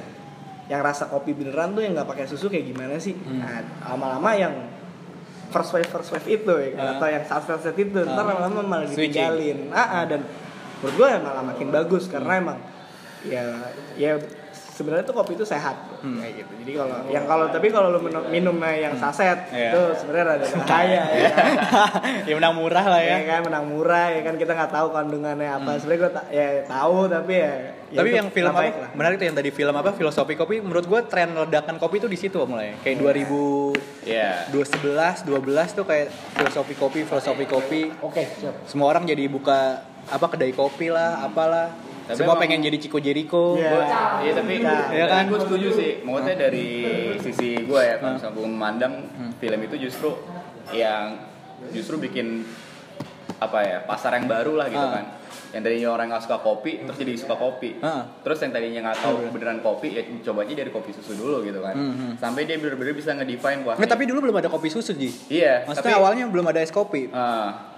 yang 0.69 0.81
rasa 0.81 1.05
kopi 1.05 1.33
beneran 1.33 1.73
tuh 1.73 1.81
yang 1.81 1.91
nggak 1.91 2.05
pakai 2.07 2.25
susu 2.25 2.47
kayak 2.47 2.69
gimana 2.69 2.95
sih 2.95 3.17
Hmm. 3.17 3.41
nah 3.41 3.59
lama-lama 3.87 4.29
yang 4.31 4.53
first 5.51 5.71
wave 5.71 5.85
first 5.85 6.09
wave 6.09 6.25
itu 6.25 6.53
ya 6.55 6.69
Ah. 6.73 6.95
atau 6.95 7.07
yang 7.07 7.23
saat 7.23 7.43
saat 7.45 7.75
itu 7.75 7.91
ntar 7.93 8.17
Ah. 8.17 8.25
lama-lama 8.25 8.61
malah 8.63 8.87
ditinggalin 8.87 9.69
ah, 9.69 10.01
ah, 10.01 10.03
dan 10.07 10.23
menurut 10.79 10.95
gue 10.95 11.07
malah 11.21 11.43
makin 11.45 11.67
bagus 11.69 12.07
karena 12.07 12.33
Hmm. 12.33 12.41
emang 12.41 12.59
ya 13.21 13.43
ya 13.95 14.17
sebenarnya 14.71 15.03
tuh 15.03 15.13
kopi 15.13 15.35
itu 15.35 15.43
sehat 15.43 15.75
Hmm. 15.99 16.17
kayak 16.17 16.33
gitu 16.39 16.51
jadi 16.63 16.71
kalau 16.79 16.97
yang 17.07 17.25
kalau 17.25 17.45
tapi 17.47 17.67
kalau 17.69 17.87
lu 17.89 17.99
minum 17.99 18.23
minumnya 18.25 18.73
yang 18.73 18.93
saset 18.95 19.37
Iya. 19.47 19.69
itu 19.69 19.81
sebenarnya 19.95 20.23
ada 20.33 20.45
bahaya 20.61 21.03
ya 21.05 21.29
kan? 21.29 21.45
ya 22.27 22.33
menang 22.33 22.55
murah 22.55 22.85
lah 22.87 22.97
ya 22.99 23.11
ya. 23.13 23.17
kan 23.27 23.39
menang 23.43 23.65
murah 23.67 24.07
ya 24.09 24.21
kan 24.21 24.35
kita 24.35 24.51
nggak 24.51 24.71
tahu 24.71 24.87
kandungannya 24.89 25.49
apa 25.51 25.71
sebenarnya 25.75 25.99
gue 25.99 26.11
ta- 26.11 26.29
ya 26.29 26.47
tahu 26.65 26.97
tapi 27.05 27.33
ya, 27.35 27.53
ya 27.85 27.99
Tapi 27.99 28.07
itu 28.07 28.17
yang 28.17 28.29
film 28.29 28.49
apa? 28.49 28.63
lah. 28.63 28.89
Menarik 28.93 29.15
tuh 29.15 29.27
yang 29.27 29.35
tadi 29.35 29.49
film 29.51 29.75
apa? 29.75 29.91
Filosofi 29.91 30.33
kopi. 30.33 30.55
Menurut 30.57 30.85
gue 30.85 31.01
tren 31.05 31.29
ledakan 31.29 31.75
kopi 31.75 31.99
tuh 31.99 32.07
di 32.07 32.15
situ 32.15 32.39
mulai. 32.41 32.79
Kayak 32.79 33.03
2000 33.03 33.75
Iya. 34.07 34.47
2011, 34.47 35.27
12 35.27 35.67
tuh 35.73 35.83
kayak 35.83 36.07
filosofi 36.31 36.73
kopi, 36.73 37.03
filosofi 37.03 37.43
kopi. 37.45 37.81
oke 37.93 38.23
siap 38.33 38.63
Semua 38.63 38.87
orang 38.87 39.03
jadi 39.03 39.27
buka 39.27 39.83
apa 40.07 40.25
kedai 40.25 40.49
kopi 40.51 40.87
lah, 40.87 41.19
apalah. 41.21 41.75
Tapi 42.11 42.17
Semua 42.17 42.35
emang- 42.35 42.43
pengen 42.43 42.59
jadi 42.61 42.77
Chico 42.77 42.97
Jericho. 42.97 43.55
Iya. 43.55 43.71
Gua- 43.71 43.87
iya 44.19 44.31
tapi 44.33 44.53
Nah, 44.59 44.83
ya 44.91 45.05
kan 45.07 45.23
gue 45.25 45.39
setuju 45.39 45.67
sih 45.71 45.91
maksudnya 46.01 46.35
dari 46.41 46.67
sisi 47.17 47.49
gue 47.57 47.81
ya 47.81 47.95
kalau 47.97 48.13
misalnya 48.13 48.35
gue 48.35 48.45
memandang 48.45 48.93
Hmm. 49.09 49.31
film 49.33 49.59
itu 49.61 49.75
justru 49.81 50.09
yang 50.69 51.15
justru 51.69 51.95
bikin 51.97 52.43
apa 53.37 53.59
ya 53.59 53.77
pasar 53.81 54.13
yang 54.13 54.27
baru 54.27 54.53
lah 54.53 54.67
gitu 54.67 54.83
kan 54.83 55.05
yang 55.49 55.61
tadinya 55.61 55.89
orang 55.89 56.07
nggak 56.07 56.23
suka 56.23 56.37
kopi 56.39 56.79
terus 56.79 56.95
jadi 56.95 57.11
suka 57.17 57.35
kopi 57.35 57.75
terus 58.21 58.39
yang 58.39 58.51
tadinya 58.51 58.79
nggak 58.83 58.99
tahu 58.99 59.15
Bener. 59.19 59.31
beneran 59.31 59.59
kopi 59.59 59.87
ya 59.89 60.03
coba 60.21 60.43
aja 60.43 60.53
dari 60.53 60.69
kopi 60.69 60.91
susu 60.91 61.11
dulu 61.13 61.41
gitu 61.41 61.59
kan 61.59 61.73
Hmm, 61.73 61.91
hmm. 61.91 62.13
sampai 62.17 62.45
dia 62.45 62.55
bener-bener 62.55 62.91
bisa 62.91 63.11
ngedefine 63.11 63.63
wah 63.63 63.75
tapi 63.75 64.03
dulu 64.05 64.19
belum 64.21 64.37
ada 64.37 64.47
kopi 64.47 64.67
susu, 64.67 64.91
Ji. 64.93 65.09
iya 65.29 65.63
Maksudnya 65.65 65.89
tapi, 65.89 65.97
awalnya 65.97 66.25
belum 66.25 66.45
ada 66.45 66.59
es 66.59 66.69
kopi. 66.69 67.09
Ah. 67.09 67.71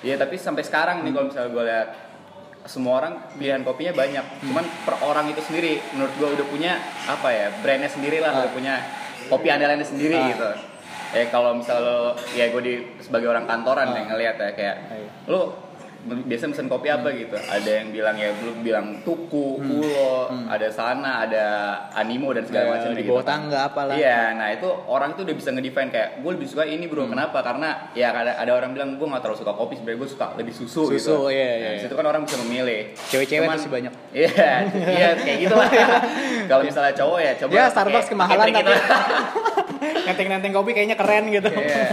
Iya 0.00 0.18
tapi 0.18 0.34
sampai 0.34 0.60
sekarang 0.60 1.02
nih 1.02 1.12
kalau 1.12 1.26
misalnya 1.28 1.50
gue 1.52 1.64
lihat 1.64 1.88
semua 2.64 3.00
orang 3.00 3.14
pilihan 3.34 3.62
kopinya 3.62 3.92
banyak. 3.92 4.24
Cuman 4.40 4.64
per 4.82 4.94
orang 5.00 5.26
itu 5.28 5.40
sendiri 5.40 5.82
menurut 5.92 6.14
gue 6.14 6.28
udah 6.32 6.46
punya 6.46 6.72
apa 7.04 7.28
ya 7.28 7.46
brandnya 7.58 7.88
sendiri 7.88 8.18
lah, 8.18 8.30
Ah. 8.30 8.40
udah 8.46 8.52
punya 8.52 8.74
kopi 9.26 9.48
andalannya 9.48 9.82
sendiri 9.82 10.14
Ah. 10.14 10.28
gitu. 10.28 10.48
Eh 11.12 11.26
kalau 11.28 11.52
misalnya 11.52 11.84
lo 11.84 11.98
ya 12.32 12.48
gue 12.48 12.62
di 12.62 12.74
sebagai 12.98 13.28
orang 13.28 13.44
kantoran 13.44 13.90
Ah. 13.90 13.94
nih 13.94 14.04
ngelihat 14.08 14.36
ya 14.36 14.50
kayak 14.52 14.76
Iya. 14.88 15.10
lo 15.26 15.40
biasa 16.02 16.48
pesen 16.48 16.66
kopi 16.66 16.88
apa 16.88 17.08
gitu 17.12 17.38
ada 17.38 17.70
yang 17.72 17.88
bilang 17.88 18.14
ya 18.14 18.34
lu 18.36 18.58
bilang 18.58 19.00
tuku 19.00 19.56
kulo 19.56 20.10
Hmm. 20.24 20.48
ada 20.48 20.66
sana 20.66 21.22
ada 21.22 21.44
animo 21.92 22.30
dan 22.30 22.42
segala 22.42 22.64
Ya, 22.64 22.72
macam 22.72 22.90
di 22.90 23.00
gitu 23.00 23.12
bawah 23.12 23.20
kan. 23.20 23.30
tangga 23.38 23.58
apalah. 23.64 23.92
iya 23.92 24.32
nah 24.32 24.48
itu 24.48 24.64
orang 24.84 25.12
tuh 25.12 25.22
udah 25.22 25.34
bisa 25.34 25.50
ngedefine 25.50 25.88
kayak 25.88 26.08
gue 26.18 26.30
lebih 26.32 26.46
suka 26.46 26.64
ini 26.64 26.82
Hmm. 26.82 26.92
bro 26.92 27.04
kenapa 27.06 27.38
karena 27.40 27.68
ya 27.92 28.10
ada 28.10 28.34
ada 28.34 28.52
orang 28.52 28.72
bilang 28.72 28.90
gue 28.94 29.04
gak 29.04 29.20
terlalu 29.20 29.38
suka 29.38 29.52
kopi 29.52 29.74
sebenarnya 29.74 29.98
gue 29.98 30.10
suka 30.10 30.26
lebih 30.34 30.50
susu, 30.52 30.82
gitu 30.88 30.98
Susu, 31.12 31.18
iya, 31.28 31.36
iya, 31.36 31.54
nah, 31.60 31.72
iya. 31.72 31.80
situ 31.80 31.94
kan 31.94 32.04
orang 32.04 32.22
bisa 32.22 32.36
memilih 32.40 32.80
Cewek-cewek 33.04 33.44
Cuman- 33.44 33.54
tuh 33.54 33.62
sih 33.62 33.72
banyak. 33.72 33.92
iya 34.12 34.30
iya 34.72 35.08
kayak 35.14 35.38
gitu 35.40 35.54
lah 35.54 35.70
kalau 36.50 36.62
misalnya 36.62 36.92
cowok 36.94 37.18
ya 37.20 37.32
coba 37.36 37.52
Ya 37.52 37.64
Starbucks 37.68 37.94
pakai 38.00 38.12
kemahalan 38.12 38.44
trik 38.44 38.54
tapi 38.54 38.66
itu. 38.66 38.74
nenteng-nenteng 40.04 40.52
kopi 40.52 40.70
kayaknya 40.72 40.96
keren 40.96 41.24
gitu. 41.28 41.48
Iya. 41.48 41.86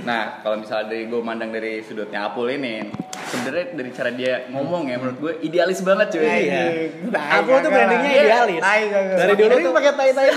Nah, 0.00 0.40
kalau 0.40 0.56
misalnya 0.56 0.88
dari 0.88 1.04
gue 1.04 1.20
mandang 1.20 1.50
dari 1.50 1.80
sudutnya 1.80 2.24
Apul 2.24 2.48
ini, 2.50 2.86
sebenarnya 3.28 3.66
dari 3.72 3.90
cara 3.90 4.10
dia 4.10 4.32
ngomong 4.48 4.82
ya, 4.84 4.96
menurut 4.96 5.18
gue 5.18 5.32
idealis 5.40 5.80
banget 5.80 6.06
cuy. 6.10 6.24
Iya. 6.24 6.62
Tai, 7.08 7.38
Aku 7.38 7.50
tuh 7.58 7.70
brandingnya 7.70 8.10
idealis. 8.18 8.60
Tai, 8.60 8.82
kagak. 8.84 9.16
Dari 9.16 9.32
dulu 9.34 9.54
tuh 9.60 9.72
pakai 9.72 9.92
tai 9.92 10.10
tai 10.18 10.28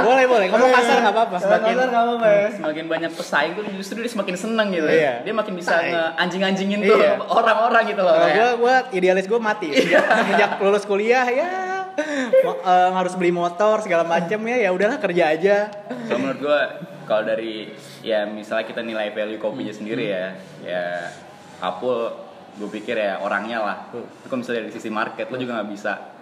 boleh 0.00 0.24
boleh. 0.26 0.46
Ngomong 0.48 0.70
kasar 0.72 0.96
nggak 1.00 1.14
apa-apa. 1.14 1.36
Semakin 1.38 1.72
kasar 1.72 1.86
nggak 1.88 2.04
apa-apa 2.04 2.26
ya. 2.26 2.46
Semakin 2.52 2.84
banyak 2.86 3.10
pesaing 3.12 3.52
tuh 3.54 3.62
justru 3.72 3.96
dia 3.98 4.10
semakin 4.10 4.34
seneng 4.34 4.68
gitu. 4.70 4.86
Iya. 4.86 5.12
Dia 5.22 5.32
makin 5.32 5.54
bisa 5.54 5.74
Tai. 5.74 5.88
nge-anjing-anjingin 5.88 6.80
tuh 6.82 6.96
Iya. 6.96 7.12
orang-orang 7.22 7.82
gitu 7.88 8.02
loh. 8.02 8.14
Gue, 8.18 8.48
gue 8.58 8.74
idealis 8.92 9.24
gue 9.24 9.40
mati. 9.40 9.68
Sejak, 9.72 10.04
sejak 10.26 10.50
lulus 10.58 10.84
kuliah 10.84 11.24
ya 11.24 11.48
mo- 12.42 12.60
eh, 12.60 12.90
harus 12.92 13.14
beli 13.14 13.30
motor 13.30 13.80
segala 13.80 14.04
macem 14.04 14.36
ya 14.42 14.56
ya 14.58 14.70
udahlah 14.70 14.96
kerja 14.96 15.30
aja. 15.30 15.56
Kalau 16.06 16.18
menurut 16.18 16.40
gue 16.40 16.60
kalau 17.04 17.22
dari 17.22 17.70
ya 18.02 18.24
misalnya 18.24 18.66
kita 18.66 18.80
nilai 18.80 19.10
value 19.10 19.38
kopinya 19.38 19.70
Hmm. 19.70 19.78
sendiri 19.78 20.04
ya, 20.06 20.26
ya 20.60 20.82
Apul 21.60 22.12
gue 22.56 22.68
pikir 22.72 22.96
ya 22.96 23.20
orangnya 23.20 23.58
lah. 23.60 23.78
Hmm. 23.92 24.08
Kalau 24.26 24.40
misalnya 24.40 24.68
dari 24.68 24.72
sisi 24.72 24.88
market 24.88 25.28
lo 25.28 25.36
juga 25.36 25.60
nggak 25.60 25.70
bisa 25.70 26.15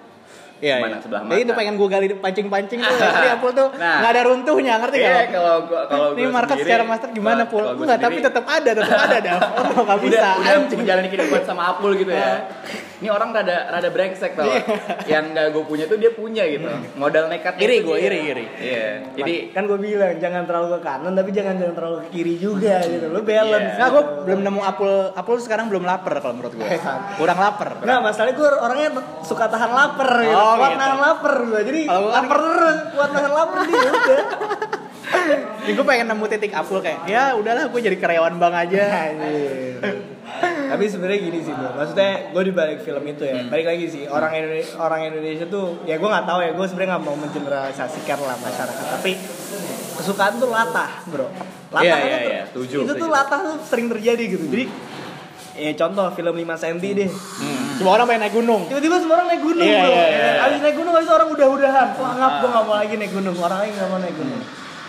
Iya, 0.57 0.75
Mana 0.79 0.87
iya. 0.89 0.99
sebelah 0.99 1.21
Ya 1.25 1.37
itu 1.37 1.47
mata. 1.47 1.59
pengen 1.59 1.75
gue 1.75 1.89
gali 1.89 2.07
pancing-pancing 2.15 2.79
tuh. 2.79 2.97
Tadi 3.17 3.29
Apul 3.29 3.51
tuh 3.53 3.69
Nah. 3.75 3.99
nggak 4.01 4.11
ada 4.11 4.23
runtuhnya, 4.25 4.75
ngerti 4.79 4.97
Iya, 4.97 5.09
nggak? 5.09 5.27
kalau 5.31 5.55
gua 5.65 5.81
kalau 5.85 6.07
Ini 6.11 6.23
gua 6.23 6.33
market 6.33 6.55
sendiri- 6.55 6.69
secara 6.69 6.85
master 6.85 7.09
gimana 7.11 7.43
Pul? 7.45 7.65
Enggak, 7.75 7.99
tapi 7.99 8.17
tetap 8.19 8.45
ada, 8.45 8.71
tetap 8.73 8.99
ada 9.01 9.19
dah. 9.19 9.33
Oh, 9.75 9.83
nggak 9.83 9.99
bisa. 10.01 10.15
udah 10.15 10.33
udah 10.37 10.55
anjing. 10.57 10.79
menjalani 10.79 11.09
kehidupan 11.09 11.41
sama 11.43 11.63
Apul 11.69 11.93
gitu 11.95 12.11
ya. 12.11 12.47
Ini 12.95 13.11
orang 13.11 13.31
rada 13.31 13.69
rada 13.69 13.89
brengsek 13.89 14.33
tau. 14.33 14.49
Yang 15.05 15.25
nggak 15.29 15.47
gue 15.51 15.65
punya 15.65 15.85
tuh 15.85 15.99
dia 15.99 16.09
punya 16.11 16.47
gitu. 16.47 16.65
Modal 16.95 17.27
nekat. 17.27 17.59
Iri 17.59 17.77
gua, 17.81 17.99
iri, 17.99 18.19
iri. 18.25 18.47
Iya. 18.57 18.87
Jadi 19.13 19.35
kan 19.51 19.67
gue 19.67 19.77
bilang 19.77 20.17
jangan 20.17 20.43
terlalu 20.43 20.69
ke 20.73 20.81
kanan 20.81 21.13
tapi 21.13 21.31
jangan 21.31 21.55
jangan 21.55 21.75
terlalu 21.75 21.97
ke 21.99 22.09
kiri 22.11 22.35
juga 22.37 22.81
gitu 22.83 23.07
lo 23.07 23.21
balance 23.21 23.53
Iya. 23.67 23.77
Nggak, 23.77 23.89
gue 23.91 24.03
belum 24.25 24.41
nemu 24.43 24.61
Apul. 24.63 24.93
Apul 25.13 25.37
sekarang 25.37 25.67
belum 25.69 25.85
lapar 25.85 26.17
kalau 26.17 26.35
menurut 26.35 26.55
gue. 26.55 26.65
Kurang 27.15 27.37
lapar. 27.37 27.83
Nah 27.83 27.99
masalahnya 28.01 28.35
gue 28.35 28.49
orangnya 28.55 28.89
suka 29.21 29.45
tahan 29.47 29.71
lapar 29.71 30.11
gitu. 30.23 30.44
Oh, 30.45 30.55
kuat 30.55 30.71
gitu. 30.71 30.79
nahan 30.79 30.99
lapar 30.99 31.35
gue. 31.43 31.61
Jadi 31.65 31.81
kan- 31.85 32.05
lapar 32.05 32.39
terus, 32.39 32.79
kuat 32.93 33.11
nahan 33.11 33.33
lapar 33.33 33.59
dia 33.65 33.81
udah. 33.81 34.21
Jadi 35.65 35.73
gue 35.73 35.87
pengen 35.87 36.07
nemu 36.07 36.25
titik 36.29 36.53
Apul 36.53 36.79
kayak, 36.79 37.01
ya 37.07 37.33
udahlah 37.33 37.65
gue 37.67 37.81
jadi 37.83 37.97
karyawan 37.97 38.37
bank 38.37 38.55
aja. 38.61 38.85
Tapi 40.45 40.85
sebenarnya 40.85 41.19
gini 41.23 41.39
sih 41.41 41.53
bro, 41.53 41.71
maksudnya 41.73 42.11
gue 42.29 42.43
di 42.43 42.53
balik 42.53 42.83
film 42.83 43.05
itu 43.07 43.23
ya, 43.23 43.47
balik 43.47 43.65
lagi 43.65 43.87
sih 43.87 44.03
orang 44.05 44.35
Indonesia 44.35 44.75
orang 44.77 45.01
Indonesia 45.07 45.47
tuh, 45.47 45.79
ya 45.85 45.95
gue 45.95 46.05
nggak 46.05 46.27
tahu 46.27 46.39
ya, 46.43 46.51
gue 46.51 46.67
sebenarnya 46.67 46.91
nggak 46.91 47.05
mau 47.05 47.15
mengeneralisasikan 47.15 48.19
lah 48.19 48.37
masyarakat, 48.37 48.87
tapi 48.91 49.13
kesukaan 49.95 50.35
tuh 50.35 50.51
latah 50.51 50.91
bro, 51.07 51.31
latah 51.71 51.85
Iya, 51.87 51.95
itu 51.95 52.03
iya, 52.03 52.17
tuh- 52.19 52.27
iya, 52.27 52.43
setuju, 52.45 52.77
itu 52.83 52.93
tuh 52.99 53.09
latah 53.09 53.39
tuh 53.45 53.57
sering 53.63 53.87
terjadi 53.87 54.25
gitu, 54.27 54.45
jadi 54.49 54.65
ya 55.55 55.71
contoh 55.79 56.07
film 56.11 56.35
5 56.35 56.43
cm 56.59 56.79
deh, 56.83 57.11
Semua 57.75 57.93
orang 57.93 58.07
pengen 58.07 58.23
naik 58.23 58.35
gunung. 58.35 58.63
tiba-tiba 58.65 58.97
semua 58.97 59.15
orang 59.17 59.29
naik 59.29 59.43
gunung 59.43 59.67
Iya, 59.67 59.79
bro, 59.81 59.91
iya, 59.91 60.07
iya. 60.07 60.33
abis 60.45 60.59
naik 60.61 60.77
gunung 60.77 60.95
abis 60.95 61.11
orang 61.11 61.29
udah-udahan, 61.29 61.89
wah 61.95 62.13
ngap 62.15 62.33
gue 62.37 62.49
nggak 62.49 62.65
mau 62.65 62.77
lagi 62.77 62.95
naik 62.95 63.13
gunung, 63.13 63.37
orang 63.37 63.59
lain 63.61 63.73
nggak 63.73 63.89
mau 63.89 63.99
naik 63.99 64.17
gunung. 64.17 64.43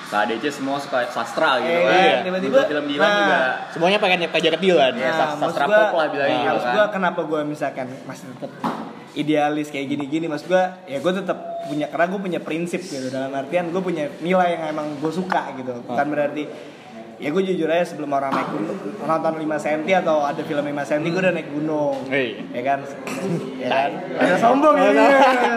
KDC 0.06 0.44
semua 0.54 0.77
suka 0.77 1.01
sastra 1.08 1.58
gitu 1.60 1.65
Eh, 1.68 1.82
kan. 1.82 1.98
iya, 1.98 2.15
tiba-tiba, 2.22 2.60
film 2.63 2.86
Dilan 2.86 3.04
nah, 3.04 3.18
juga 3.20 3.38
Semuanya 3.74 3.98
pengen 3.98 4.20
pakai 4.27 4.44
jaket 4.44 4.62
Dilan. 4.62 4.94
Iya, 4.94 5.12
maksud 5.12 5.39
sastra 5.42 5.65
gua- 5.65 5.80
pop 5.82 5.94
lah 5.96 6.08
bilangnya 6.08 6.38
nah, 6.38 6.46
gitu 6.46 6.60
kan. 6.60 6.72
gua 6.72 6.86
kenapa 6.88 7.22
gue 7.24 7.42
misalkan 7.44 7.88
masih 8.06 8.25
tetap 8.30 8.51
idealis 9.13 9.68
kayak 9.68 9.88
gini-gini 9.88 10.27
mas 10.27 10.44
gue 10.44 10.60
ya 10.86 11.00
gue 11.00 11.13
tetap 11.15 11.38
punya 11.65 11.88
karena 11.88 12.06
gue 12.06 12.20
punya 12.22 12.39
prinsip 12.39 12.84
gitu 12.84 13.08
dalam 13.08 13.32
artian 13.32 13.72
gue 13.72 13.80
punya 13.80 14.12
nilai 14.20 14.50
yang 14.54 14.63
emang 14.70 14.92
gue 14.94 15.08
suka 15.10 15.56
gitu 15.56 15.72
bukan 15.82 16.06
berarti 16.06 16.44
ya 17.16 17.30
gue 17.30 17.44
jujur 17.46 17.66
aja 17.66 17.86
sebelum 17.86 18.12
orang 18.12 18.28
naik 18.30 18.50
gunung 18.52 18.76
nonton 19.02 19.34
5 19.38 19.48
cm 19.58 19.82
atau 20.04 20.18
ada 20.22 20.42
film 20.42 20.60
5 20.62 20.76
cm 20.84 21.02
gue 21.06 21.22
udah 21.22 21.34
naik 21.34 21.50
gunung. 21.50 21.96
Hei. 22.08 22.44
ya 22.52 22.62
kan? 22.62 22.80
Ya 23.56 23.68
kan? 23.68 23.90
Ada 24.20 24.36
sombong 24.38 24.76
ya 24.76 24.90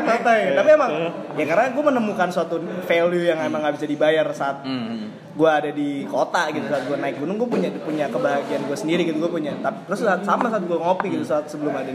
santai. 0.05 0.41
Tapi 0.59 0.69
emang 0.71 0.91
ya 1.35 1.45
karena 1.45 1.67
gue 1.69 1.85
menemukan 1.85 2.29
suatu 2.29 2.57
value 2.85 3.27
yang 3.27 3.38
emang 3.41 3.61
gak 3.61 3.75
bisa 3.75 3.87
dibayar 3.87 4.27
saat 4.31 4.61
Hmm. 4.61 5.15
gue 5.38 5.47
ada 5.47 5.71
di 5.71 6.03
kota 6.05 6.50
gitu 6.50 6.67
saat 6.67 6.83
gue 6.85 6.99
naik 6.99 7.23
gunung 7.23 7.38
gue 7.38 7.47
punya 7.47 7.71
punya 7.81 8.11
kebahagiaan 8.11 8.67
gue 8.67 8.75
sendiri 8.75 9.07
gitu 9.07 9.17
gue 9.19 9.31
punya 9.31 9.55
tapi 9.59 9.87
terus 9.87 10.03
saat 10.03 10.27
sama 10.27 10.50
saat 10.50 10.67
gue 10.67 10.75
ngopi 10.75 11.15
gitu 11.15 11.23
saat 11.23 11.47
sebelum 11.47 11.73
ada 11.73 11.95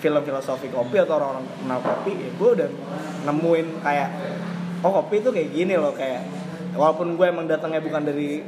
film 0.00 0.20
filosofi 0.24 0.72
kopi 0.72 0.96
atau 0.96 1.20
orang-orang 1.20 1.44
kenal 1.60 1.80
kopi 1.84 2.16
ya 2.16 2.30
gue 2.32 2.48
udah 2.56 2.68
nemuin 3.24 3.66
kayak 3.84 4.08
oh 4.80 4.90
kopi 4.94 5.20
itu 5.20 5.28
kayak 5.28 5.48
gini 5.52 5.74
loh 5.76 5.92
kayak 5.92 6.24
walaupun 6.78 7.12
gue 7.12 7.26
emang 7.26 7.44
datangnya 7.44 7.82
bukan 7.82 8.02
dari 8.02 8.40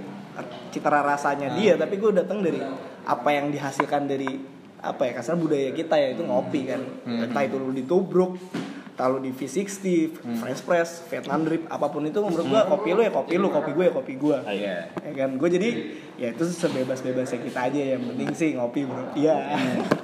citra 0.71 1.03
rasanya 1.03 1.53
dia 1.53 1.75
tapi 1.75 1.99
gue 1.99 2.15
datang 2.15 2.41
dari 2.41 2.63
apa 3.03 3.29
yang 3.29 3.51
dihasilkan 3.51 4.07
dari 4.07 4.39
apa 4.81 5.03
ya 5.03 5.13
kasar 5.13 5.37
budaya 5.37 5.69
kita 5.71 5.93
ya 5.95 6.15
itu 6.15 6.23
ngopi 6.23 6.65
kan 6.65 6.81
entah 7.05 7.43
itu 7.43 7.59
lu 7.59 7.69
ditubruk 7.71 8.39
entah 8.91 9.07
lu 9.09 9.19
di 9.19 9.33
V60, 9.33 10.13
French 10.37 10.61
press, 10.61 11.01
Vietnam 11.09 11.41
drip, 11.43 11.65
apa 11.67 11.89
pun 11.89 12.05
itu 12.05 12.21
menurut 12.21 12.45
gua 12.47 12.69
kopi 12.69 12.93
lu 12.93 13.01
ya 13.01 13.09
kopi 13.09 13.35
lu, 13.35 13.49
kopi 13.49 13.73
gue 13.73 13.85
ya 13.87 13.93
kopi 13.95 14.13
gua. 14.15 14.45
Iya. 14.45 14.93
Ya 14.93 15.13
kan, 15.17 15.41
gue 15.41 15.49
jadi 15.49 15.69
ya 16.19 16.29
itu 16.29 16.45
sebebas-bebasnya 16.45 17.41
kita 17.41 17.61
aja 17.65 17.81
yang 17.97 18.03
penting 18.05 18.29
sih 18.35 18.53
ngopi 18.53 18.85
bro. 18.85 19.09
Iya. 19.15 19.57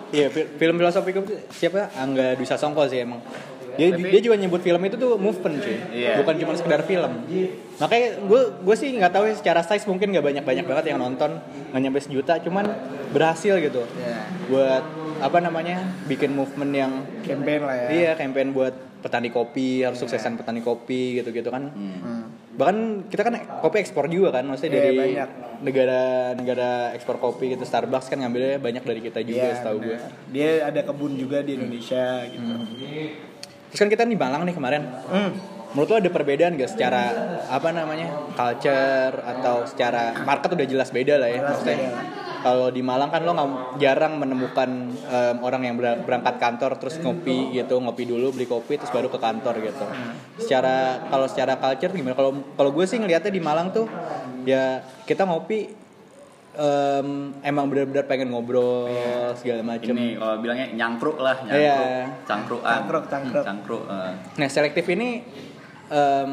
Iya, 0.08 0.26
fi- 0.30 0.48
film 0.48 0.80
filosofi 0.80 1.12
itu 1.12 1.20
siapa? 1.50 1.92
Angga 1.92 2.40
Dwi 2.40 2.48
Sasongko 2.48 2.88
sih 2.88 3.04
emang. 3.04 3.20
Dia, 3.76 3.92
Tapi- 3.92 4.08
dia 4.08 4.20
juga 4.22 4.36
nyebut 4.38 4.64
film 4.64 4.80
itu 4.80 4.96
tuh 4.96 5.12
movement 5.14 5.56
cuy, 5.58 5.76
Iya. 5.92 6.16
bukan 6.16 6.34
cuma 6.38 6.52
sekedar 6.56 6.80
film. 6.80 7.12
Makanya 7.76 8.08
gue 8.24 8.42
gue 8.64 8.76
sih 8.76 8.88
nggak 8.96 9.12
tahu 9.12 9.24
ya 9.28 9.34
secara 9.36 9.60
size 9.60 9.84
mungkin 9.84 10.08
nggak 10.16 10.24
banyak 10.24 10.44
banyak 10.48 10.64
banget 10.64 10.84
yang 10.96 11.00
nonton 11.00 11.36
nggak 11.72 11.80
nyampe 11.84 12.00
sejuta, 12.00 12.40
cuman 12.40 12.64
berhasil 13.12 13.60
gitu. 13.60 13.84
Iya. 14.00 14.20
Buat 14.48 14.84
apa 15.16 15.38
namanya 15.40 15.84
bikin 16.08 16.32
movement 16.32 16.72
yang 16.72 16.92
Campaign 17.24 17.60
lah 17.64 17.76
ya. 17.76 17.88
Iya, 17.92 18.10
campaign 18.16 18.52
buat 18.52 18.74
petani 19.00 19.30
kopi, 19.30 19.84
harus 19.84 20.00
suksesan 20.02 20.40
petani 20.40 20.64
kopi 20.64 21.20
gitu-gitu 21.20 21.52
kan. 21.52 21.70
Bahkan 22.56 23.08
kita 23.12 23.22
kan 23.22 23.34
kopi 23.60 23.84
ekspor 23.84 24.08
juga 24.08 24.32
kan, 24.32 24.48
maksudnya 24.48 24.72
Iya, 24.72 24.80
dari 24.80 24.96
banyak. 24.96 25.28
negara-negara 25.60 26.96
ekspor 26.96 27.20
kopi 27.20 27.52
gitu 27.56 27.64
Starbucks 27.68 28.08
kan 28.08 28.20
ngambilnya 28.24 28.56
banyak 28.56 28.82
dari 28.84 29.00
kita 29.04 29.20
juga 29.20 29.52
Iya, 29.52 29.56
setahu 29.60 29.76
gue. 29.84 29.96
Dia 30.32 30.50
ada 30.68 30.80
kebun 30.80 31.16
juga 31.20 31.44
di 31.44 31.60
Indonesia 31.60 32.24
gitu. 32.28 32.52
Terus 33.72 33.78
kan 33.80 33.90
kita 33.92 34.02
di 34.08 34.16
Malang 34.16 34.48
nih 34.48 34.54
kemarin. 34.56 34.82
Hmm. 35.12 35.32
Menurut 35.76 35.92
lo 35.92 35.96
ada 36.00 36.08
perbedaan 36.08 36.56
gak 36.56 36.72
secara 36.72 37.02
apa 37.52 37.68
namanya 37.68 38.08
culture 38.32 39.12
atau 39.20 39.68
secara 39.68 40.24
market 40.24 40.56
udah 40.56 40.64
jelas 40.64 40.88
beda 40.88 41.20
lah 41.20 41.28
ya 41.28 41.44
maksudnya. 41.44 41.92
Kalau 42.40 42.70
di 42.70 42.80
Malang 42.80 43.10
kan 43.10 43.26
lo 43.26 43.34
nggak 43.34 43.50
jarang 43.76 44.16
menemukan 44.16 44.70
em, 44.88 45.36
orang 45.42 45.66
yang 45.66 45.74
ber- 45.76 46.00
berangkat 46.00 46.38
kantor 46.38 46.78
terus 46.78 46.96
ngopi 46.96 47.52
gitu 47.52 47.76
ngopi 47.76 48.06
dulu 48.06 48.32
beli 48.32 48.46
kopi 48.46 48.78
terus 48.78 48.88
baru 48.88 49.10
ke 49.10 49.18
kantor 49.18 49.60
gitu. 49.60 49.84
Secara 50.40 51.04
kalau 51.10 51.26
secara 51.28 51.58
culture 51.58 51.92
gimana? 51.92 52.14
Kalau 52.14 52.32
kalau 52.54 52.70
gue 52.72 52.86
sih 52.86 52.96
ngelihatnya 52.96 53.28
di 53.28 53.42
Malang 53.42 53.74
tuh 53.74 53.84
ya 54.46 54.78
kita 55.04 55.26
ngopi 55.26 55.74
em, 56.54 57.08
emang 57.42 57.66
benar-benar 57.66 58.06
pengen 58.06 58.30
ngobrol 58.30 58.88
segala 59.34 59.60
macem. 59.60 59.92
Ini 59.92 60.16
kalau 60.16 60.38
bilangnya 60.38 60.66
nyangkruk 60.72 61.18
lah, 61.18 61.36
nyangkruk. 61.44 61.60
Iya. 61.60 62.00
Cangkruan. 62.24 62.62
Cangkruk, 62.64 63.04
cangkruk. 63.10 63.44
Cangkruk. 63.44 63.82
eh. 63.90 64.12
Nah 64.38 64.48
selektif 64.48 64.86
ini 64.86 65.20
em, 65.88 66.30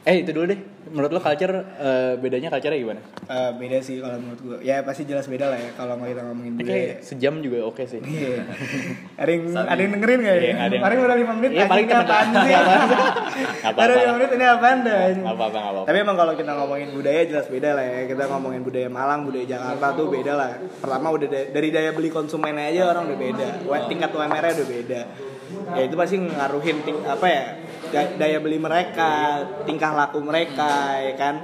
eh 0.00 0.16
itu 0.18 0.32
dulu 0.32 0.46
deh. 0.46 0.60
Menurut 0.80 1.12
lo 1.12 1.20
culture 1.20 1.54
eh, 1.76 2.16
bedanya 2.16 2.48
culture 2.48 2.72
gimana? 2.72 3.04
Eh, 3.22 3.50
beda 3.54 3.78
sih 3.78 4.00
kalau 4.00 4.16
menurut 4.16 4.40
gue. 4.40 4.58
Ya 4.60 4.80
pasti 4.80 5.04
jelas 5.04 5.22
beda 5.24 5.46
lah 5.46 5.54
ya 5.54 5.70
kalau 5.76 5.94
mau 5.94 6.04
kita 6.04 6.24
ngomongin 6.24 6.56
budaya. 6.56 6.72
kayak 6.72 7.04
sejam 7.04 7.38
juga 7.38 7.62
oke 7.62 7.84
sih. 7.84 8.00
Iya. 8.00 8.42
ada 9.14 9.30
yang 9.30 9.42
ada 9.52 9.76
yang 9.78 9.92
dengerin 9.94 10.18
nggak 10.18 10.34
ya? 10.34 10.42
Iya, 10.42 10.54
ada 10.58 10.74
Paling 10.80 10.98
udah 10.98 11.16
5 11.20 11.38
menit. 11.38 11.50
Iya, 11.52 11.64
paling 11.68 11.86
apaan 11.86 12.26
temen- 12.26 12.42
sih? 12.42 12.54
apa-apa. 13.68 13.92
5 13.92 14.16
menit 14.16 14.30
ini 14.32 14.46
apaan 14.46 14.78
dah? 14.80 14.98
anjing? 15.04 15.20
Nggak 15.20 15.36
apa-apa, 15.36 15.52
nggak 15.52 15.70
apa-apa. 15.70 15.86
Tapi 15.86 15.98
emang 16.00 16.16
kalau 16.16 16.32
kita 16.34 16.52
ngomongin 16.56 16.88
budaya 16.90 17.20
jelas 17.22 17.46
beda 17.46 17.70
lah 17.70 17.84
ya. 17.84 17.98
Kita 18.08 18.22
ngomongin 18.26 18.60
budaya 18.64 18.88
Malang, 18.88 19.20
budaya 19.22 19.46
Jakarta 19.46 19.86
tuh 19.94 20.06
beda 20.08 20.32
lah. 20.32 20.50
Pertama 20.80 21.06
udah 21.12 21.28
da- 21.28 21.48
dari 21.52 21.68
daya 21.68 21.90
beli 21.92 22.08
konsumennya 22.08 22.66
aja 22.66 22.82
orang 22.88 23.04
udah 23.04 23.18
beda. 23.20 23.48
Tingkat 23.86 24.10
UMR-nya 24.10 24.52
udah 24.56 24.68
beda. 24.72 25.00
Ya 25.70 25.82
itu 25.84 25.94
pasti 25.94 26.16
ngaruhin 26.16 26.78
ting 26.82 26.98
apa 27.04 27.26
ya? 27.28 27.44
Da- 27.90 28.14
Daya 28.16 28.38
beli 28.38 28.58
mereka, 28.58 29.44
tingkah 29.66 29.92
laku 29.92 30.22
mereka, 30.22 30.96
ya 30.98 31.14
kan? 31.14 31.34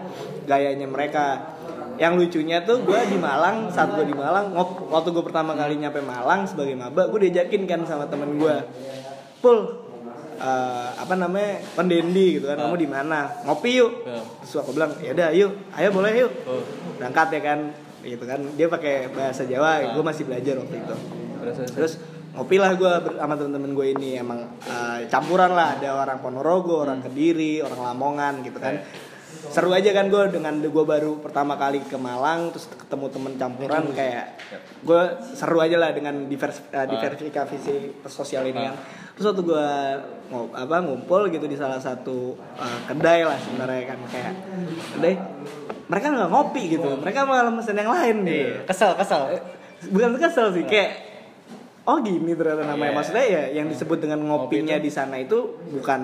Gayanya 0.46 0.86
mereka. 0.86 1.54
Yang 1.96 2.12
lucunya 2.28 2.60
tuh 2.62 2.84
gue 2.84 3.00
di 3.08 3.16
Malang, 3.16 3.72
saat 3.72 3.96
gue 3.96 4.04
di 4.04 4.12
Malang, 4.12 4.52
waktu 4.90 5.08
gue 5.10 5.24
pertama 5.24 5.56
kali 5.56 5.80
nyampe 5.80 6.04
Malang 6.04 6.44
sebagai 6.44 6.76
maba, 6.76 7.08
gue 7.08 7.28
diajakin 7.28 7.64
kan 7.64 7.80
sama 7.88 8.04
temen 8.06 8.36
gue, 8.36 8.56
Pul, 9.40 9.86
eh, 10.36 10.88
apa 10.96 11.14
namanya 11.16 11.60
pendendi 11.72 12.40
gitu 12.40 12.52
kan. 12.52 12.60
Kamu 12.60 12.76
di 12.76 12.88
mana? 12.88 13.32
Ngopi 13.48 13.80
yuk. 13.80 14.04
Ah. 14.04 14.20
terus 14.44 14.60
aku 14.60 14.76
bilang 14.76 14.92
ya 15.00 15.12
udah 15.16 15.28
yuk. 15.32 15.52
Ayo 15.72 15.88
boleh 15.92 16.12
yuk. 16.16 16.32
Oh. 16.44 16.60
berangkat 17.00 17.28
ya 17.36 17.40
kan. 17.40 17.58
Gitu 18.04 18.24
kan. 18.24 18.40
Dia 18.54 18.66
pakai 18.68 19.10
bahasa 19.12 19.42
Jawa 19.44 19.92
gue 19.96 20.02
masih 20.04 20.24
belajar 20.28 20.54
waktu 20.60 20.76
itu. 20.78 20.94
Terus 21.72 21.92
ngopi 22.36 22.60
lah 22.60 22.76
gue 22.76 22.92
sama 23.16 23.34
temen-temen 23.34 23.72
gue 23.72 23.86
ini 23.96 24.20
emang 24.20 24.44
eh, 24.68 25.08
campuran 25.08 25.56
lah. 25.56 25.80
Ada 25.80 25.96
orang 25.96 26.20
Ponorogo 26.20 26.84
orang 26.84 27.00
Kediri 27.00 27.64
orang 27.64 27.80
Lamongan 27.80 28.44
gitu 28.44 28.60
kan. 28.60 28.76
Seru 29.46 29.70
aja 29.72 29.92
kan 29.94 30.10
gue 30.12 30.22
dengan 30.32 30.58
gue 30.58 30.84
baru 30.84 31.22
pertama 31.22 31.56
kali 31.56 31.80
ke 31.84 31.96
Malang 31.96 32.50
terus 32.50 32.66
ketemu 32.66 33.06
temen 33.08 33.32
campuran 33.38 33.84
kayak 33.94 34.36
gue 34.82 35.02
seru 35.36 35.60
aja 35.62 35.76
lah 35.80 35.90
dengan 35.96 36.28
divers, 36.28 36.60
eh, 36.72 36.86
diversifikasi 36.86 37.56
sosial 38.04 38.44
ini 38.52 38.60
kan. 38.68 38.76
Terus 39.16 39.32
waktu 39.32 39.42
gue 39.48 39.68
ngop, 40.28 40.52
apa 40.52 40.76
ngumpul 40.84 41.32
gitu 41.32 41.48
di 41.48 41.56
salah 41.56 41.80
satu 41.80 42.36
eh, 42.58 42.80
kedai 42.90 43.24
lah 43.24 43.38
sebenarnya 43.40 43.82
kan 43.96 43.98
kayak 44.12 44.32
kedai 44.98 45.14
mereka 45.86 46.06
nggak 46.10 46.30
ngopi 46.30 46.62
gitu. 46.76 46.90
Mereka 46.98 47.24
malah 47.24 47.52
mesen 47.54 47.78
yang 47.78 47.92
lain 47.94 48.16
gitu. 48.26 48.44
Iya, 48.50 48.66
kesel 48.66 48.92
kesel. 48.98 49.22
bukan 49.92 50.16
kesel 50.16 50.56
sih 50.56 50.64
kayak 50.64 51.05
oh 51.86 51.96
gini 51.98 52.34
ternyata 52.34 52.62
namanya. 52.64 52.90
Iya. 52.90 52.96
maksudnya 52.98 53.24
ya 53.24 53.42
yang 53.54 53.66
disebut 53.66 53.98
dengan 53.98 54.18
Ngopi 54.20 54.58
ngopinya 54.58 54.76
itu- 54.76 54.84
di 54.84 54.90
sana 54.90 55.16
itu 55.16 55.38
bukan 55.70 56.00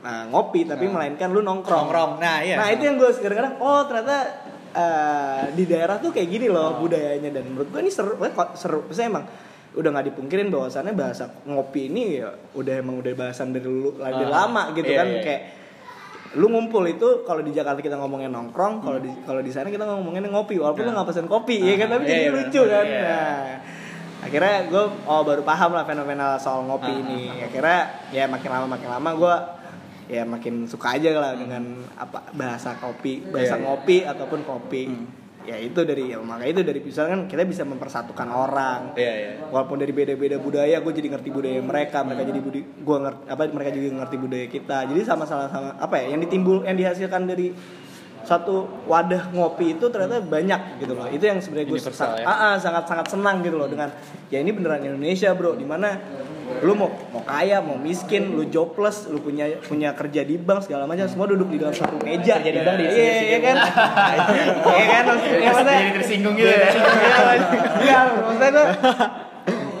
uh, 0.00 0.24
ngopi 0.28 0.64
tapi 0.64 0.88
melainkan 0.88 1.28
lu 1.28 1.40
nongkrong. 1.40 1.86
Nongkrong. 1.86 2.10
Nah, 2.18 2.40
iya. 2.40 2.56
nah 2.56 2.68
itu 2.68 2.82
yang 2.82 2.96
gue 2.96 3.10
kadang-kadang 3.12 3.54
oh 3.58 3.84
ternyata 3.84 4.16
uh, 4.72 5.42
di 5.52 5.64
daerah 5.64 5.96
tuh 5.98 6.10
kayak 6.10 6.28
gini 6.28 6.46
loh 6.48 6.78
budayanya. 6.78 7.28
Dan 7.30 7.52
menurut 7.52 7.68
gue 7.68 7.80
ini 7.80 7.92
seru 7.92 8.16
eh, 8.18 8.32
kok 8.32 8.56
seru? 8.56 8.88
Saya 8.88 9.08
emang 9.08 9.28
udah 9.68 9.88
nggak 9.92 10.06
dipungkirin 10.10 10.48
bahwasannya 10.48 10.96
bahasa 10.96 11.28
ngopi 11.44 11.86
ini 11.86 12.18
ya 12.18 12.32
udah 12.56 12.74
emang 12.74 12.98
udah 12.98 13.12
bahasan 13.14 13.52
dari 13.52 13.62
dulu 13.62 13.94
dari 13.94 14.24
Ah, 14.24 14.48
lama 14.48 14.72
gitu 14.72 14.88
iya, 14.88 15.04
kan. 15.04 15.08
iya. 15.08 15.20
kayak 15.20 15.42
lu 16.34 16.48
ngumpul 16.48 16.84
itu 16.84 17.22
kalau 17.22 17.40
di 17.40 17.52
Jakarta 17.52 17.78
kita 17.78 17.96
ngomongin 17.96 18.28
nongkrong 18.28 18.80
kalau 18.80 18.96
di 18.96 19.08
kalau 19.22 19.40
di 19.40 19.48
sana 19.48 19.68
kita 19.68 19.84
ngomongin 19.84 20.24
ngopi 20.26 20.56
walaupun 20.56 20.82
lu 20.82 20.92
nggak 20.92 21.08
pesen 21.08 21.24
kopi 21.24 21.56
ya 21.58 21.76
kan? 21.76 21.88
Tapi 21.90 22.02
Iya, 22.02 22.10
jadi 22.10 22.20
iya, 22.22 22.30
lucu 22.32 22.60
benar. 22.60 22.72
kan? 22.74 22.86
Iya. 22.86 23.00
nah 23.02 23.44
akhirnya 24.18 24.66
gue 24.66 24.84
oh 25.04 25.22
baru 25.22 25.42
paham 25.42 25.70
lah 25.72 25.82
fenomena 25.82 26.34
soal 26.36 26.62
ngopi 26.62 26.90
Ah, 26.90 27.00
ini. 27.00 27.22
akhirnya 27.40 27.80
ya 28.10 28.24
makin 28.26 28.50
lama 28.50 28.66
makin 28.68 28.88
lama 28.88 29.10
gue 29.14 29.34
ya 30.08 30.22
makin 30.24 30.64
suka 30.64 30.96
aja 30.96 31.12
lah 31.14 31.32
dengan 31.32 31.62
apa 31.94 32.32
bahasa 32.32 32.74
kopi 32.74 33.22
bahasa 33.24 33.54
Iya, 33.54 33.60
iya. 33.60 33.64
ngopi 33.64 33.96
ataupun 34.02 34.40
kopi. 34.42 34.84
Hmm. 34.86 35.06
ya 35.40 35.56
itu 35.56 35.80
dari 35.80 36.12
ya 36.12 36.20
maka 36.20 36.44
itu 36.44 36.60
dari 36.60 36.76
misalnya 36.78 37.16
kan 37.16 37.22
kita 37.24 37.40
bisa 37.42 37.64
mempersatukan 37.64 38.28
orang. 38.28 38.92
Iya 38.92 39.12
iya. 39.16 39.32
walaupun 39.48 39.80
dari 39.80 39.92
beda-beda 39.92 40.36
budaya 40.36 40.76
gue 40.76 40.92
jadi 40.92 41.08
ngerti 41.08 41.28
budaya 41.30 41.56
mereka 41.62 42.04
mereka 42.04 42.20
jadi 42.22 42.36
budi 42.38 42.60
gue 42.60 42.96
ngerti 43.00 43.22
apa 43.26 43.42
mereka 43.48 43.70
juga 43.70 43.88
ngerti 43.96 44.16
budaya 44.18 44.46
kita. 44.46 44.78
Jadi 44.84 45.00
sama-sama 45.02 45.48
sama 45.48 45.72
apa 45.74 45.94
ya 45.98 46.12
yang 46.12 46.20
ditimbul 46.20 46.64
yang 46.64 46.76
dihasilkan 46.76 47.24
dari 47.24 47.48
satu 48.26 48.68
wadah 48.86 49.30
ngopi 49.32 49.78
itu 49.78 49.86
ternyata 49.88 50.20
banyak 50.20 50.80
gitu 50.82 50.92
loh 50.94 51.06
itu 51.08 51.24
yang 51.24 51.38
sebenarnya 51.38 51.68
gue 51.70 51.80
sangat, 51.80 52.22
ya? 52.22 52.26
ah, 52.26 52.32
ah, 52.32 52.54
sangat 52.56 52.84
sangat 52.86 53.06
senang 53.08 53.40
gitu 53.40 53.56
loh 53.56 53.68
dengan 53.70 53.88
ya 54.28 54.38
ini 54.42 54.50
beneran 54.52 54.84
Indonesia 54.84 55.32
bro 55.32 55.54
di 55.56 55.64
mana 55.64 55.96
lu 56.64 56.72
mau 56.72 56.88
mau 57.12 57.22
kaya 57.22 57.60
mau 57.60 57.76
miskin 57.76 58.32
lu 58.32 58.48
jobless 58.48 59.06
lu 59.12 59.20
punya 59.20 59.60
punya 59.62 59.92
kerja 59.92 60.24
di 60.24 60.40
bank 60.40 60.64
segala 60.64 60.88
macam 60.88 61.04
semua 61.04 61.28
duduk 61.28 61.52
di 61.52 61.60
dalam 61.60 61.76
satu 61.76 62.00
meja 62.00 62.40
Kerja 62.40 62.52
di 62.56 62.60
bank 62.64 62.76
iya 62.76 62.88
diisi-isi 62.88 63.24
iya 63.28 63.38
kan 63.44 63.56
iya 64.72 64.84
kan 64.88 65.04
maksudnya 65.08 65.76
Jadi 65.78 65.92
tersinggung 66.00 66.34
gitu 66.34 66.48
ya. 66.48 66.70
Iya, 67.78 67.98
maksudnya 68.24 68.64